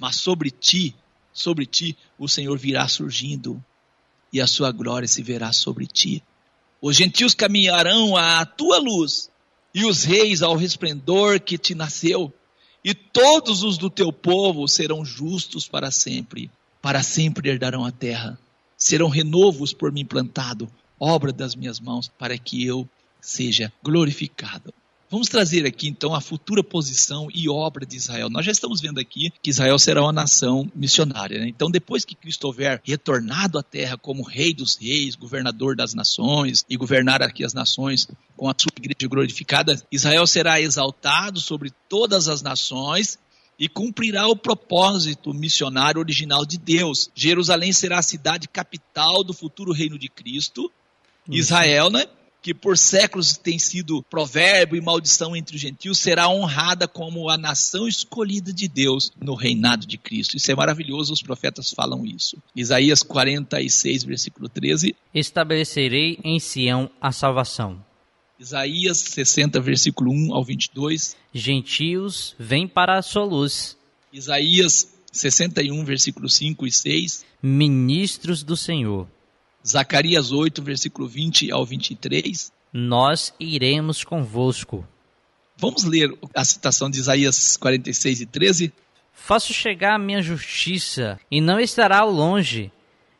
[0.00, 0.94] mas sobre ti,
[1.32, 3.62] sobre ti, o Senhor virá surgindo,
[4.32, 6.22] e a sua glória se verá sobre ti.
[6.80, 9.30] Os gentios caminharão à tua luz,
[9.74, 12.32] e os reis ao resplendor que te nasceu,
[12.84, 16.50] e todos os do teu povo serão justos para sempre,
[16.80, 18.38] para sempre herdarão a terra.
[18.76, 20.70] Serão renovos por mim plantado,
[21.00, 22.88] obra das minhas mãos, para que eu
[23.20, 24.72] seja glorificado.
[25.08, 28.28] Vamos trazer aqui então a futura posição e obra de Israel.
[28.28, 31.38] Nós já estamos vendo aqui que Israel será uma nação missionária.
[31.38, 31.48] Né?
[31.48, 36.64] Então, depois que Cristo houver retornado à terra como Rei dos Reis, governador das nações
[36.68, 42.26] e governar aqui as nações com a sua igreja glorificada, Israel será exaltado sobre todas
[42.26, 43.16] as nações
[43.58, 47.10] e cumprirá o propósito missionário original de Deus.
[47.14, 50.70] Jerusalém será a cidade capital do futuro reino de Cristo.
[51.28, 52.06] Israel, né?
[52.46, 57.36] Que por séculos tem sido provérbio e maldição entre os gentios, será honrada como a
[57.36, 60.36] nação escolhida de Deus no reinado de Cristo.
[60.36, 62.40] Isso é maravilhoso, os profetas falam isso.
[62.54, 64.94] Isaías 46, versículo 13.
[65.12, 67.84] Estabelecerei em Sião a salvação.
[68.38, 71.16] Isaías 60, versículo 1 ao 22.
[71.34, 73.76] Gentios, vêm para a sua luz.
[74.12, 77.24] Isaías 61, versículo 5 e 6.
[77.42, 79.08] Ministros do Senhor.
[79.66, 82.52] Zacarias 8, versículo 20 ao 23.
[82.72, 84.86] Nós iremos convosco.
[85.56, 88.72] Vamos ler a citação de Isaías 46 e 13?
[89.12, 92.70] Faço chegar a minha justiça, e não estará longe,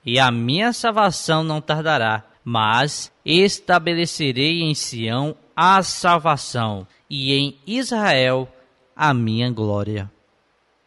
[0.05, 8.48] e a minha salvação não tardará, mas estabelecerei em Sião a salvação, e em Israel
[8.94, 10.09] a minha glória.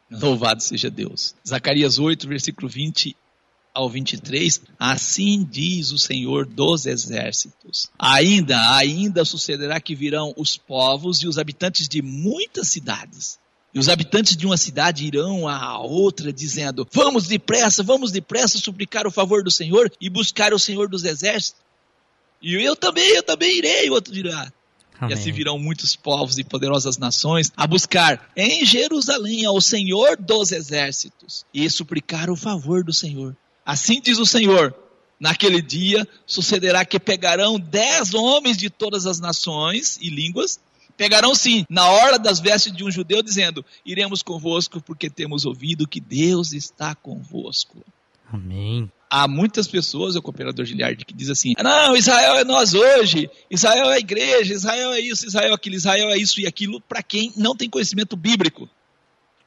[0.09, 1.35] Louvado seja Deus.
[1.45, 3.15] Zacarias 8, versículo 20
[3.79, 7.89] ao 23, assim diz o Senhor dos exércitos.
[7.97, 13.39] Ainda, ainda sucederá que virão os povos e os habitantes de muitas cidades.
[13.73, 19.07] E os habitantes de uma cidade irão à outra, dizendo: Vamos depressa, vamos depressa suplicar
[19.07, 21.61] o favor do Senhor e buscar o Senhor dos exércitos.
[22.41, 24.51] E eu também, eu também irei, o outro dirá.
[24.99, 25.11] Amém.
[25.11, 30.51] E assim virão muitos povos e poderosas nações a buscar em Jerusalém ao Senhor dos
[30.51, 33.37] exércitos e suplicar o favor do Senhor.
[33.69, 34.73] Assim diz o Senhor:
[35.19, 40.59] naquele dia sucederá que pegarão dez homens de todas as nações e línguas,
[40.97, 45.87] pegarão sim na hora das vestes de um judeu, dizendo: Iremos convosco, porque temos ouvido
[45.87, 47.85] que Deus está convosco.
[48.33, 48.91] Amém.
[49.07, 53.91] Há muitas pessoas, o cooperador Giliard, que diz assim: não, Israel é nós hoje, Israel
[53.91, 57.03] é a igreja, Israel é isso, Israel é aquilo, Israel é isso e aquilo, para
[57.03, 58.67] quem não tem conhecimento bíblico.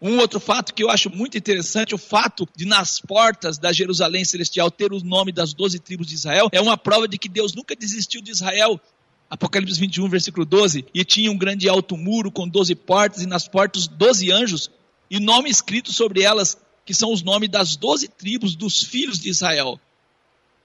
[0.02, 4.24] Um outro fato que eu acho muito interessante, o fato de nas portas da Jerusalém
[4.24, 7.54] Celestial ter o nome das doze tribos de Israel, é uma prova de que Deus
[7.54, 8.80] nunca desistiu de Israel.
[9.30, 13.46] Apocalipse 21, versículo 12, e tinha um grande alto muro com doze portas, e nas
[13.46, 14.68] portas doze anjos,
[15.08, 19.28] e nome escrito sobre elas, que são os nomes das doze tribos dos filhos de
[19.28, 19.78] Israel.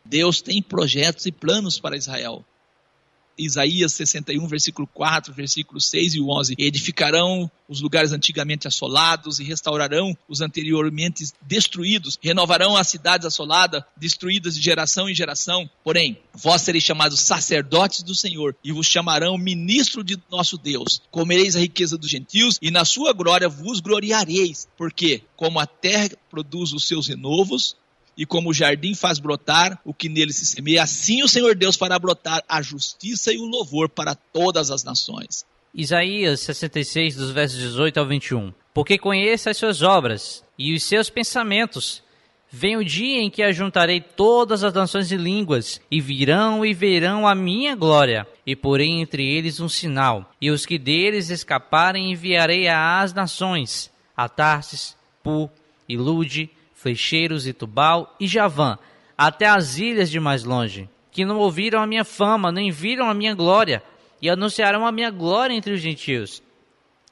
[0.04, 2.44] Deus tem projetos e planos para Israel.
[3.38, 6.56] Isaías 61, versículo 4, versículo 6 e 11.
[6.58, 12.18] Edificarão os lugares antigamente assolados e restaurarão os anteriormente destruídos.
[12.22, 15.70] Renovarão as cidades assoladas, destruídas de geração em geração.
[15.84, 21.02] Porém, vós sereis chamados sacerdotes do Senhor e vos chamarão ministro de nosso Deus.
[21.12, 24.68] Comereis a riqueza dos gentios e na sua glória vos gloriareis.
[24.78, 27.76] Porque, como a terra produz os seus renovos,
[28.18, 31.76] e como o jardim faz brotar o que nele se semeia, assim o Senhor Deus
[31.76, 35.46] fará brotar a justiça e o louvor para todas as nações.
[35.74, 38.52] Isaías 66, dos versos 18 ao 21.
[38.74, 42.02] Porque conheço as suas obras e os seus pensamentos.
[42.50, 47.28] Vem o dia em que ajuntarei todas as nações e línguas, e virão e verão
[47.28, 52.70] a minha glória, e porei entre eles um sinal, e os que deles escaparem enviarei
[52.70, 55.52] às nações, a Tarsis, Pu,
[55.90, 58.78] e Lude, Flecheiros e Tubal e Javã,
[59.18, 63.16] até as ilhas de mais longe, que não ouviram a minha fama, nem viram a
[63.16, 63.82] minha glória,
[64.22, 66.44] e anunciarão a minha glória entre os gentios.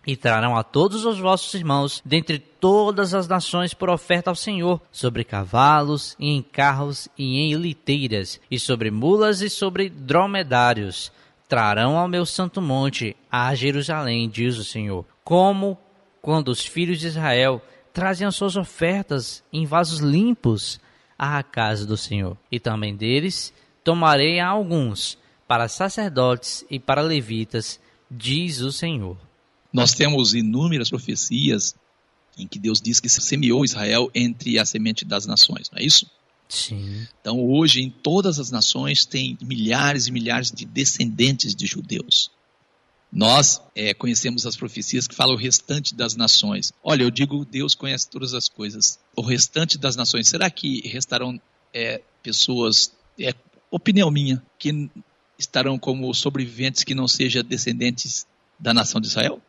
[0.06, 4.80] E trarão a todos os vossos irmãos, dentre todas as nações, por oferta ao Senhor,
[4.92, 11.12] sobre cavalos, e em carros, e em liteiras, e sobre mulas, e sobre dromedários.
[11.50, 15.76] Trarão ao meu santo monte, a Jerusalém, diz o Senhor, como
[16.22, 17.62] quando os filhos de Israel
[17.96, 20.82] trazem as suas ofertas em vasos limpos
[21.18, 22.38] à casa do Senhor.
[22.52, 23.54] E também deles
[23.86, 25.18] tomarei a alguns
[25.48, 27.80] para sacerdotes e para levitas,
[28.12, 29.18] diz o Senhor.
[29.72, 31.74] Nós temos inúmeras profecias
[32.38, 36.06] em que Deus diz que semeou Israel entre a semente das nações, não é isso?
[36.50, 37.08] Sim.
[37.22, 42.30] Então, hoje, em todas as nações, tem milhares e milhares de descendentes de judeus.
[43.12, 46.74] Nós é, conhecemos as profecias que falam o restante das nações.
[46.84, 49.00] Olha, eu digo, Deus conhece todas as coisas.
[49.16, 51.40] O restante das nações, será que restarão
[51.74, 53.34] é, pessoas, é
[53.72, 54.90] opinião minha, que
[55.38, 58.26] estarão como sobreviventes que não sejam descendentes
[58.60, 59.42] da nação de Israel?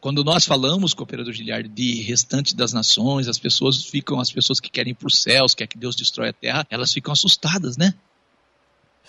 [0.00, 4.70] Quando nós falamos, cooperador Giliard, de restante das nações, as pessoas ficam, as pessoas que
[4.70, 7.94] querem ir para os céus, quer que Deus destrói a terra, elas ficam assustadas, né?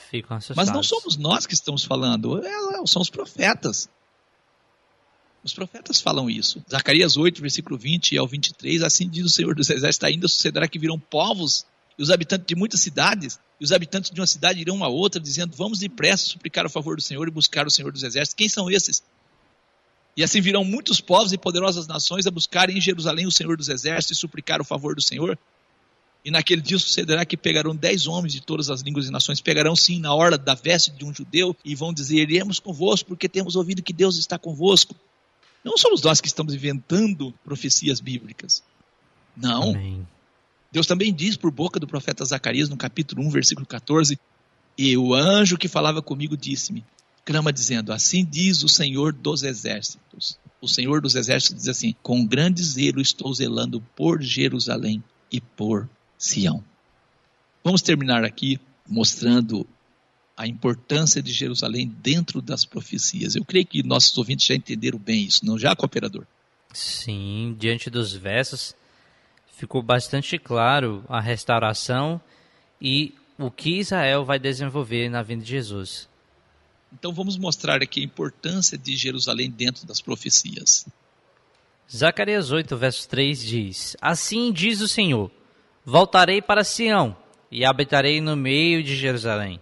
[0.10, 0.66] Ficam assustados.
[0.68, 3.90] Mas não somos nós que estamos falando, é- são os profetas.
[5.44, 6.64] Os profetas falam isso.
[6.70, 10.80] Zacarias 8, versículo 20 ao 23, assim diz o Senhor dos Exércitos, ainda sucederá que
[10.80, 11.66] virão povos,
[11.98, 15.20] e os habitantes de muitas cidades, e os habitantes de uma cidade irão a outra,
[15.22, 18.36] dizendo, vamos depressa suplicar o favor do Senhor e buscar o Senhor dos Exércitos.
[18.36, 19.02] Quem são esses?
[20.16, 23.70] E assim virão muitos povos e poderosas nações a buscarem em Jerusalém o Senhor dos
[23.70, 25.38] Exércitos e suplicar o favor do Senhor.
[26.28, 29.78] E naquele dia sucederá que pegarão dez homens de todas as línguas e nações, pegarão
[29.78, 33.56] sim na orla da veste de um judeu e vão dizer: Iremos convosco, porque temos
[33.56, 34.94] ouvido que Deus está convosco.
[35.64, 38.62] Não somos nós que estamos inventando profecias bíblicas.
[39.38, 39.70] Não.
[39.70, 40.06] Amém.
[40.70, 44.20] Deus também diz por boca do profeta Zacarias, no capítulo 1, versículo 14:
[44.78, 46.84] E o anjo que falava comigo disse-me,
[47.24, 50.38] clama dizendo: Assim diz o Senhor dos exércitos.
[50.60, 55.02] O Senhor dos exércitos diz assim: Com grande zelo estou zelando por Jerusalém
[55.32, 55.88] e por
[56.18, 56.64] Sião.
[57.64, 59.68] Vamos terminar aqui mostrando
[60.36, 63.36] a importância de Jerusalém dentro das profecias.
[63.36, 66.26] Eu creio que nossos ouvintes já entenderam bem isso, não já, cooperador?
[66.74, 68.76] Sim, diante dos versos,
[69.58, 72.22] ficou bastante claro a restauração
[72.80, 76.08] e o que Israel vai desenvolver na vinda de Jesus.
[76.94, 80.86] Então vamos mostrar aqui a importância de Jerusalém dentro das profecias.
[81.94, 85.32] Zacarias 8, verso 3 diz: Assim diz o Senhor:
[85.90, 87.16] Voltarei para Sião
[87.50, 89.58] e habitarei no meio de Jerusalém.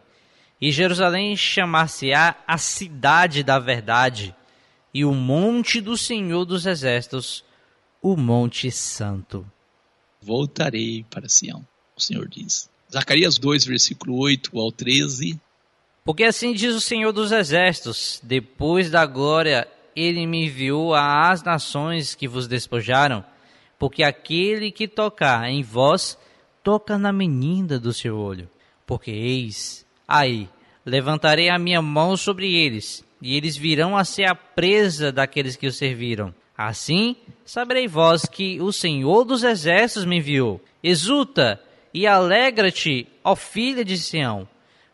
[0.59, 4.35] E Jerusalém chamar-se-á a cidade da verdade,
[4.91, 7.45] e o monte do Senhor dos exércitos,
[8.01, 9.45] o monte santo.
[10.19, 11.63] Voltarei para Sião,
[11.95, 12.71] o Senhor diz.
[12.91, 15.39] Zacarias 2, versículo 8 ao 13.
[16.03, 22.15] Porque assim diz o Senhor dos Exércitos: depois da glória, ele me enviou às nações
[22.15, 23.23] que vos despojaram,
[23.77, 26.17] porque aquele que tocar em vós,
[26.63, 28.49] toca na menina do seu olho.
[28.85, 30.49] Porque eis, aí,
[30.85, 35.67] levantarei a minha mão sobre eles, e eles virão a ser a presa daqueles que
[35.67, 36.33] o serviram.
[36.57, 40.61] Assim, saberei vós que o Senhor dos Exércitos me enviou.
[40.81, 41.61] Exulta
[41.93, 44.47] e alegra-te, ó filha de Sião,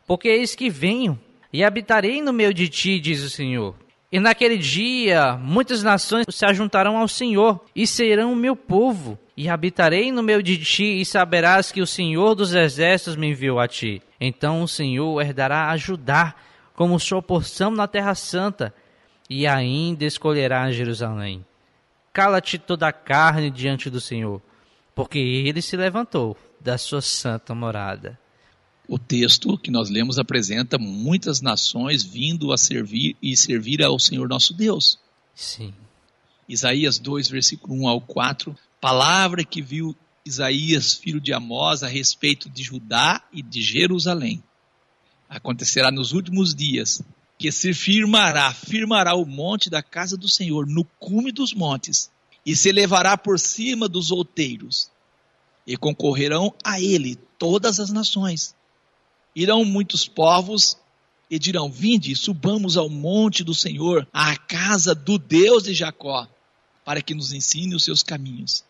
[0.08, 1.20] porque eis que venho
[1.54, 3.76] e habitarei no meio de ti, diz o Senhor.
[4.12, 9.18] E naquele dia muitas nações se ajuntarão ao Senhor e serão meu povo.
[9.38, 13.60] E habitarei no meio de ti e saberás que o Senhor dos exércitos me enviou
[13.60, 14.02] a ti.
[14.20, 16.36] Então o Senhor herdará a Judá
[16.76, 18.74] como sua porção na terra santa
[19.30, 21.46] e ainda escolherá Jerusalém.
[22.12, 24.42] Cala-te toda a carne diante do Senhor,
[24.94, 28.20] porque ele se levantou da sua santa morada.
[28.92, 34.28] O texto que nós lemos apresenta muitas nações vindo a servir e servir ao Senhor
[34.28, 35.00] nosso Deus.
[35.34, 35.74] Sim.
[36.46, 39.96] Isaías 2, versículo 1 ao 4, palavra que viu
[40.26, 44.44] Isaías, filho de Amós, a respeito de Judá e de Jerusalém.
[45.30, 47.02] Acontecerá nos últimos dias
[47.40, 52.12] que se firmará, firmará o monte da casa do Senhor no cume dos montes
[52.46, 54.92] e se elevará por cima dos outeiros
[55.66, 58.54] e concorrerão a ele todas as nações.
[59.36, 60.78] Irão muitos povos
[61.30, 66.28] e dirão: Vinde, subamos ao monte do Senhor, à casa do Deus de Jacó,
[66.84, 68.64] para que nos ensine os seus caminhos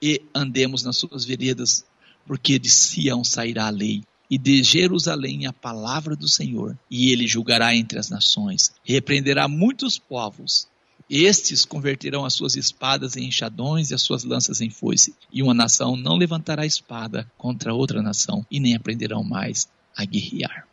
[0.00, 1.84] e andemos nas suas veredas,
[2.26, 7.26] porque de Sião sairá a lei e de Jerusalém a palavra do Senhor, e ele
[7.26, 10.68] julgará entre as nações, repreenderá muitos povos.
[11.08, 15.54] Estes converterão as suas espadas em enxadões e as suas lanças em foice, e uma
[15.54, 20.66] nação não levantará espada contra outra nação, e nem aprenderão mais a guerrear.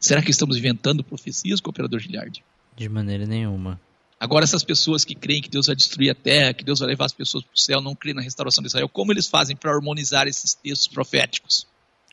[0.00, 2.42] Será que estamos inventando profecias, cooperador Gilliard?
[2.76, 3.80] De maneira nenhuma.
[4.18, 7.04] Agora, essas pessoas que creem que Deus vai destruir a terra, que Deus vai levar
[7.04, 9.72] as pessoas para o céu, não creem na restauração de Israel, como eles fazem para
[9.72, 11.66] harmonizar esses textos proféticos?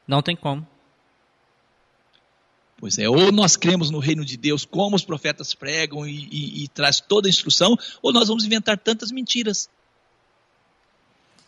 [0.06, 0.68] Não tem como.
[2.78, 6.64] Pois é, ou nós cremos no reino de Deus, como os profetas pregam e, e,
[6.64, 9.70] e traz toda a instrução, ou nós vamos inventar tantas mentiras.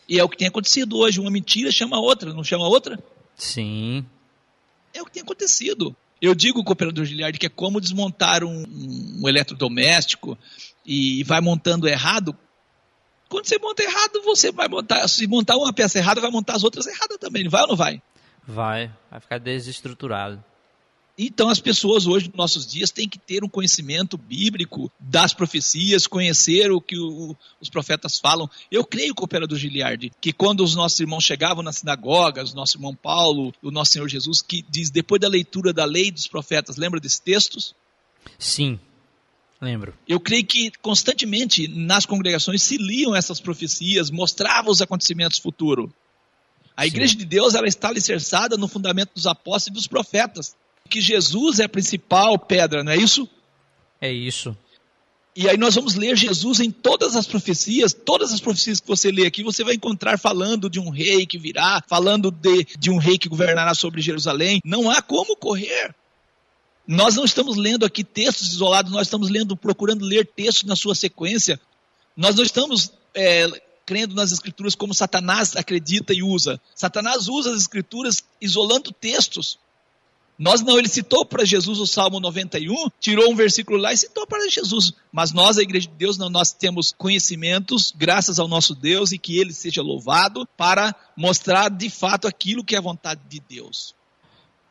[0.08, 1.20] E é o que tem acontecido hoje.
[1.20, 2.98] Uma mentira chama outra, não chama outra?
[3.36, 4.06] Sim.
[4.96, 5.94] É o que tem acontecido.
[6.20, 8.64] Eu digo, cooperador Giliard, que é como desmontar um,
[9.20, 10.38] um eletrodoméstico
[10.84, 12.34] e vai montando errado.
[13.28, 15.06] Quando você monta errado, você vai montar.
[15.08, 17.48] Se montar uma peça errada, vai montar as outras erradas também.
[17.48, 18.00] Vai ou não vai?
[18.46, 18.90] Vai.
[19.10, 20.42] Vai ficar desestruturado.
[21.18, 26.06] Então, as pessoas hoje, nos nossos dias, têm que ter um conhecimento bíblico das profecias,
[26.06, 28.50] conhecer o que o, os profetas falam.
[28.70, 32.94] Eu creio, cooperador Giliard, que quando os nossos irmãos chegavam nas sinagogas, o nosso irmão
[32.94, 37.00] Paulo, o nosso Senhor Jesus, que diz, depois da leitura da lei dos profetas, lembra
[37.00, 37.74] desses textos?
[38.38, 38.78] Sim.
[39.58, 39.94] Lembro.
[40.06, 45.90] Eu creio que constantemente nas congregações se liam essas profecias, mostravam os acontecimentos futuros.
[46.76, 46.88] A Sim.
[46.88, 50.54] igreja de Deus ela está alicerçada no fundamento dos apóstolos e dos profetas.
[50.86, 53.28] Que Jesus é a principal pedra, não é isso?
[54.00, 54.56] É isso.
[55.36, 59.10] E aí nós vamos ler Jesus em todas as profecias, todas as profecias que você
[59.10, 62.96] lê aqui, você vai encontrar falando de um rei que virá, falando de, de um
[62.96, 64.62] rei que governará sobre Jerusalém.
[64.64, 65.94] Não há como correr.
[66.86, 70.94] Nós não estamos lendo aqui textos isolados, nós estamos lendo, procurando ler textos na sua
[70.94, 71.60] sequência.
[72.16, 73.46] Nós não estamos é,
[73.84, 76.58] crendo nas escrituras como Satanás acredita e usa.
[76.74, 79.58] Satanás usa as escrituras isolando textos.
[80.38, 84.26] Nós não, ele citou para Jesus o Salmo 91, tirou um versículo lá e citou
[84.26, 84.92] para Jesus.
[85.10, 89.18] Mas nós, a igreja de Deus, não, nós temos conhecimentos, graças ao nosso Deus, e
[89.18, 93.94] que ele seja louvado para mostrar de fato aquilo que é a vontade de Deus.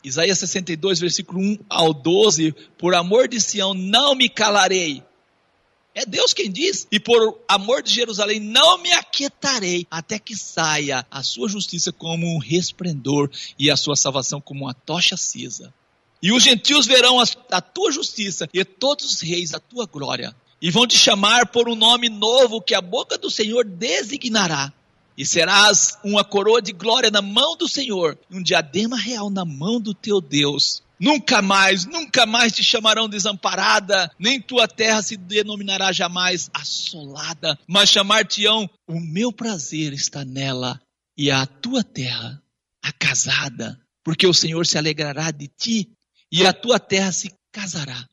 [0.03, 5.03] Isaías 62, versículo 1 ao 12: Por amor de Sião não me calarei.
[5.95, 6.85] É Deus quem diz.
[6.91, 12.27] E por amor de Jerusalém não me aquietarei até que saia a sua justiça como
[12.27, 15.73] um resplendor e a sua salvação como uma tocha acesa.
[16.21, 20.35] E os gentios verão a, a tua justiça e todos os reis a tua glória.
[20.61, 24.73] E vão te chamar por um nome novo que a boca do Senhor designará.
[25.17, 29.45] E serás uma coroa de glória na mão do Senhor, e um diadema real na
[29.45, 30.83] mão do teu Deus.
[30.99, 37.89] Nunca mais, nunca mais te chamarão desamparada, nem tua terra se denominará jamais assolada, mas
[37.89, 40.81] chamar-te-ão o meu prazer está nela,
[41.17, 42.41] e a tua terra
[42.81, 45.89] acasada, porque o Senhor se alegrará de ti,
[46.31, 48.07] e a tua terra se casará.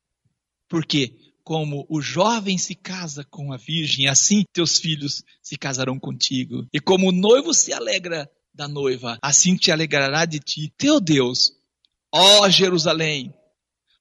[0.68, 6.66] Porque como o jovem se casa com a virgem, assim teus filhos se casarão contigo.
[6.72, 11.52] E como o noivo se alegra da noiva, assim te alegrará de ti teu Deus
[12.12, 13.34] Ó Jerusalém,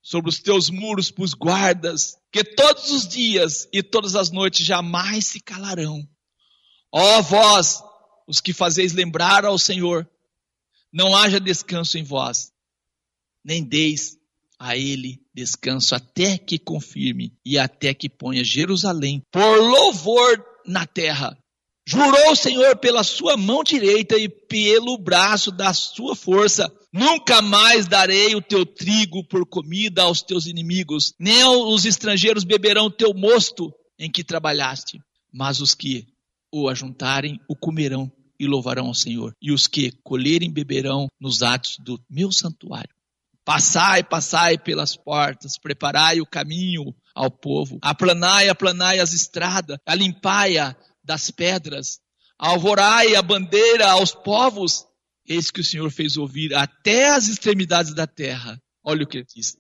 [0.02, 5.28] sobre os teus muros pus guardas, que todos os dias e todas as noites jamais
[5.28, 6.08] se calarão.
[6.92, 7.82] Ó vós,
[8.28, 10.10] os que fazeis lembrar ao Senhor,
[10.92, 12.52] não haja descanso em vós,
[13.44, 14.18] nem deis
[14.60, 21.38] a ele descanso até que confirme e até que ponha Jerusalém por louvor na terra.
[21.88, 26.72] Jurou o Senhor pela sua mão direita e pelo braço da sua força.
[26.94, 32.88] Nunca mais darei o teu trigo por comida aos teus inimigos, nem os estrangeiros beberão
[32.88, 35.00] o teu mosto em que trabalhaste.
[35.32, 36.06] Mas os que
[36.52, 39.34] o ajuntarem o comerão e louvarão ao Senhor.
[39.42, 42.94] E os que colherem beberão nos atos do meu santuário.
[43.46, 51.32] Passai, passai pelas portas, preparai o caminho ao povo, aplanai, aplanai as estradas, alimpai-a das
[51.32, 52.00] pedras,
[52.38, 54.86] alvorai a bandeira aos povos,
[55.32, 58.62] eis que o Senhor fez ouvir até as extremidades da terra.
[58.84, 59.58] Olha o que ele diz.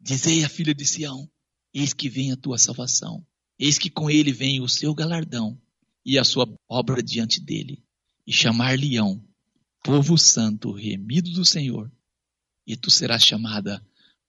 [0.00, 1.28] Dizei à filha de Sião,
[1.72, 3.24] eis que vem a tua salvação,
[3.58, 5.60] eis que com ele vem o seu galardão
[6.04, 7.82] e a sua obra diante dele,
[8.26, 9.22] e chamar-lhe-ão
[9.82, 11.90] povo santo, remido do Senhor,
[12.66, 13.84] e tu serás chamada,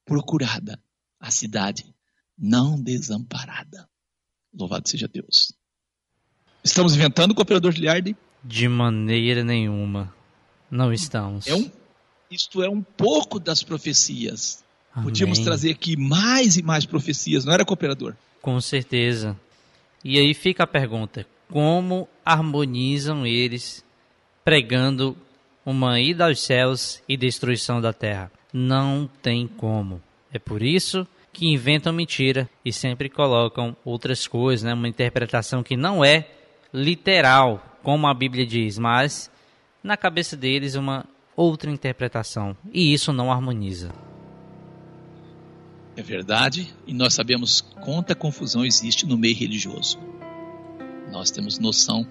[0.06, 0.82] procurada,
[1.20, 1.94] a cidade
[2.38, 3.90] não desamparada.
[4.54, 5.54] Louvado seja Deus.
[6.64, 8.16] Estamos inventando o cooperador de?
[8.44, 10.14] De maneira nenhuma.
[10.70, 11.48] Não estamos.
[11.48, 11.70] É um,
[12.30, 14.64] isto é um pouco das profecias.
[14.94, 15.06] Amém.
[15.06, 18.16] Podíamos trazer aqui mais e mais profecias, não era cooperador?
[18.42, 19.36] Com certeza.
[20.04, 23.84] E aí fica a pergunta: como harmonizam eles
[24.44, 25.18] pregando
[25.66, 28.32] uma ida aos céus e destruição da terra?
[28.54, 30.02] Não tem como.
[30.32, 34.74] É por isso que inventam mentira e sempre colocam outras coisas, né?
[34.74, 36.28] uma interpretação que não é
[36.74, 39.32] literal, como a Bíblia diz, mas
[39.84, 42.56] na cabeça deles uma outra interpretação.
[42.74, 43.92] E isso não harmoniza.
[45.96, 50.00] É verdade, e nós sabemos quanta confusão existe no meio religioso.
[51.12, 52.08] Nós temos noção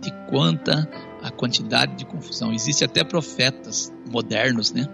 [0.00, 0.90] de quanta
[1.22, 2.52] a quantidade de confusão.
[2.52, 4.86] Existe até profetas modernos, né?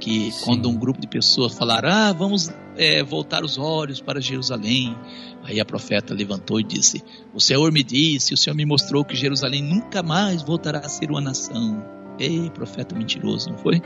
[0.00, 0.44] Que Sim.
[0.44, 4.96] quando um grupo de pessoas falar, ah, vamos é, voltar os olhos para Jerusalém,
[5.42, 7.02] aí a profeta levantou e disse:
[7.34, 11.10] O Senhor me disse, o Senhor me mostrou que Jerusalém nunca mais voltará a ser
[11.10, 11.84] uma nação.
[12.18, 13.82] Ei, profeta mentiroso, não foi?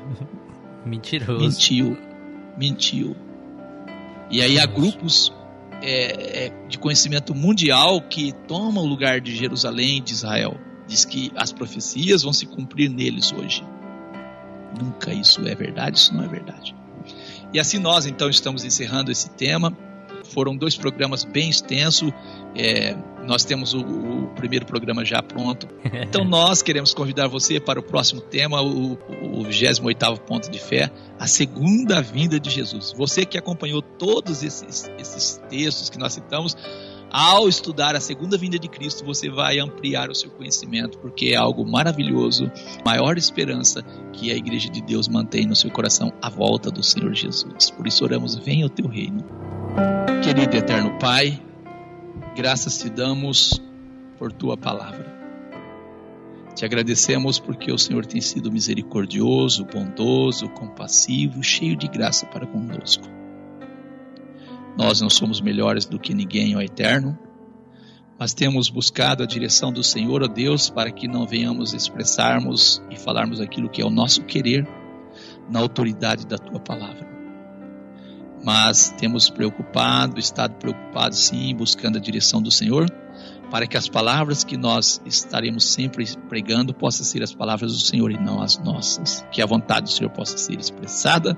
[0.84, 1.40] Mentiroso.
[1.40, 1.98] Mentiu.
[2.56, 3.16] Mentiu.
[4.30, 5.32] E aí há grupos
[5.82, 10.58] é, é, de conhecimento mundial que tomam o lugar de Jerusalém, de Israel.
[10.86, 13.62] Diz que as profecias vão se cumprir neles hoje.
[14.80, 16.74] Nunca isso é verdade, isso não é verdade.
[17.52, 19.76] E assim nós então estamos encerrando esse tema.
[20.24, 22.12] Foram dois programas bem extensos.
[22.54, 22.94] É,
[23.26, 25.66] nós temos o, o primeiro programa já pronto.
[26.02, 30.90] Então nós queremos convidar você para o próximo tema, o, o 28º ponto de fé,
[31.18, 32.92] a segunda vinda de Jesus.
[32.96, 36.56] Você que acompanhou todos esses, esses textos que nós citamos,
[37.10, 41.36] Ao estudar a segunda vinda de Cristo, você vai ampliar o seu conhecimento, porque é
[41.36, 42.50] algo maravilhoso,
[42.84, 43.82] maior esperança
[44.12, 47.70] que a igreja de Deus mantém no seu coração a volta do Senhor Jesus.
[47.70, 49.24] Por isso oramos, venha o teu reino.
[50.22, 51.40] Querido e eterno Pai,
[52.36, 53.58] graças te damos
[54.18, 55.16] por tua palavra.
[56.54, 63.17] Te agradecemos porque o Senhor tem sido misericordioso, bondoso, compassivo, cheio de graça para conosco.
[64.78, 67.18] Nós não somos melhores do que ninguém, ó Eterno,
[68.16, 72.96] mas temos buscado a direção do Senhor, ó Deus, para que não venhamos expressarmos e
[72.96, 74.68] falarmos aquilo que é o nosso querer
[75.50, 77.08] na autoridade da tua palavra.
[78.44, 82.88] Mas temos preocupado, estado preocupado sim, buscando a direção do Senhor
[83.50, 88.12] para que as palavras que nós estaremos sempre pregando possam ser as palavras do Senhor
[88.12, 89.26] e não as nossas.
[89.32, 91.36] Que a vontade do Senhor possa ser expressada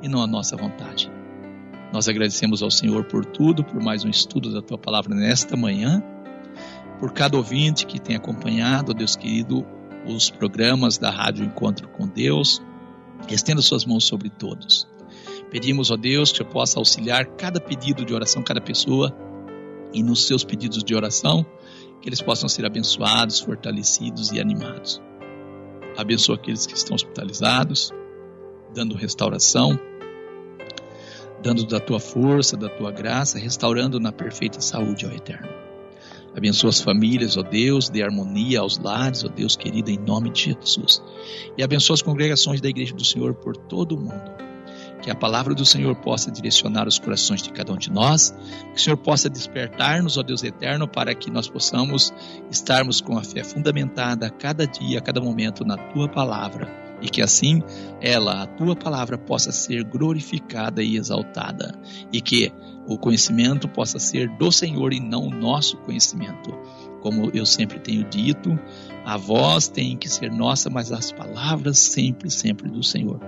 [0.00, 1.10] e não a nossa vontade.
[1.92, 6.02] Nós agradecemos ao Senhor por tudo, por mais um estudo da tua palavra nesta manhã,
[7.00, 9.66] por cada ouvinte que tem acompanhado, Deus querido,
[10.06, 12.62] os programas da Rádio Encontro com Deus.
[13.28, 14.86] Estenda suas mãos sobre todos.
[15.50, 19.12] Pedimos, ó Deus, que eu possa auxiliar cada pedido de oração, cada pessoa
[19.92, 21.44] e nos seus pedidos de oração,
[22.00, 25.02] que eles possam ser abençoados, fortalecidos e animados.
[25.96, 27.90] Abençoa aqueles que estão hospitalizados,
[28.72, 29.78] dando restauração,
[31.42, 35.48] dando da tua força, da tua graça, restaurando na perfeita saúde, ó Eterno.
[36.36, 40.44] Abençoa as famílias, ó Deus, dê harmonia aos lares, ó Deus querido, em nome de
[40.44, 41.02] Jesus.
[41.58, 44.50] E abençoa as congregações da Igreja do Senhor por todo o mundo
[45.00, 48.34] que a palavra do Senhor possa direcionar os corações de cada um de nós,
[48.72, 52.12] que o Senhor possa despertar-nos, ó Deus eterno, para que nós possamos
[52.50, 56.68] estarmos com a fé fundamentada a cada dia, a cada momento na tua palavra,
[57.00, 57.62] e que assim
[58.00, 61.74] ela, a tua palavra, possa ser glorificada e exaltada,
[62.12, 62.52] e que
[62.86, 66.50] o conhecimento possa ser do Senhor e não o nosso conhecimento.
[67.00, 68.58] Como eu sempre tenho dito,
[69.04, 73.20] a voz tem que ser nossa, mas as palavras sempre, sempre do Senhor.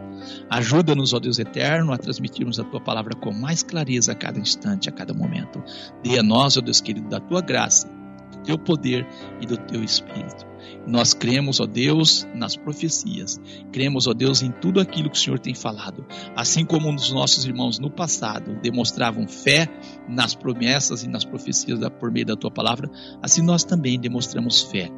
[0.51, 4.89] Ajuda-nos, ó Deus eterno, a transmitirmos a tua palavra com mais clareza a cada instante,
[4.89, 5.63] a cada momento.
[6.03, 7.89] Dê a nós, ó Deus querido, da tua graça,
[8.33, 9.07] do teu poder
[9.41, 10.52] e do teu espírito.
[10.87, 13.41] Nós cremos, ó Deus, nas profecias.
[13.73, 16.05] Cremos, ó Deus, em tudo aquilo que o Senhor tem falado.
[16.35, 19.69] Assim como os nossos irmãos no passado demonstravam fé
[20.09, 22.91] nas promessas e nas profecias por meio da tua palavra,
[23.23, 24.91] assim nós também demonstramos fé.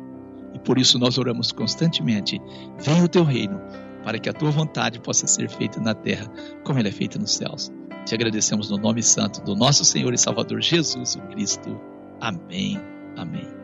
[0.55, 2.41] E por isso nós oramos constantemente:
[2.79, 3.61] venha o teu reino,
[4.03, 6.31] para que a tua vontade possa ser feita na terra,
[6.65, 7.71] como ela é feita nos céus.
[8.05, 11.81] Te agradecemos no nome santo do nosso Senhor e Salvador Jesus Cristo.
[12.21, 12.79] Amém.
[13.17, 13.64] Amém.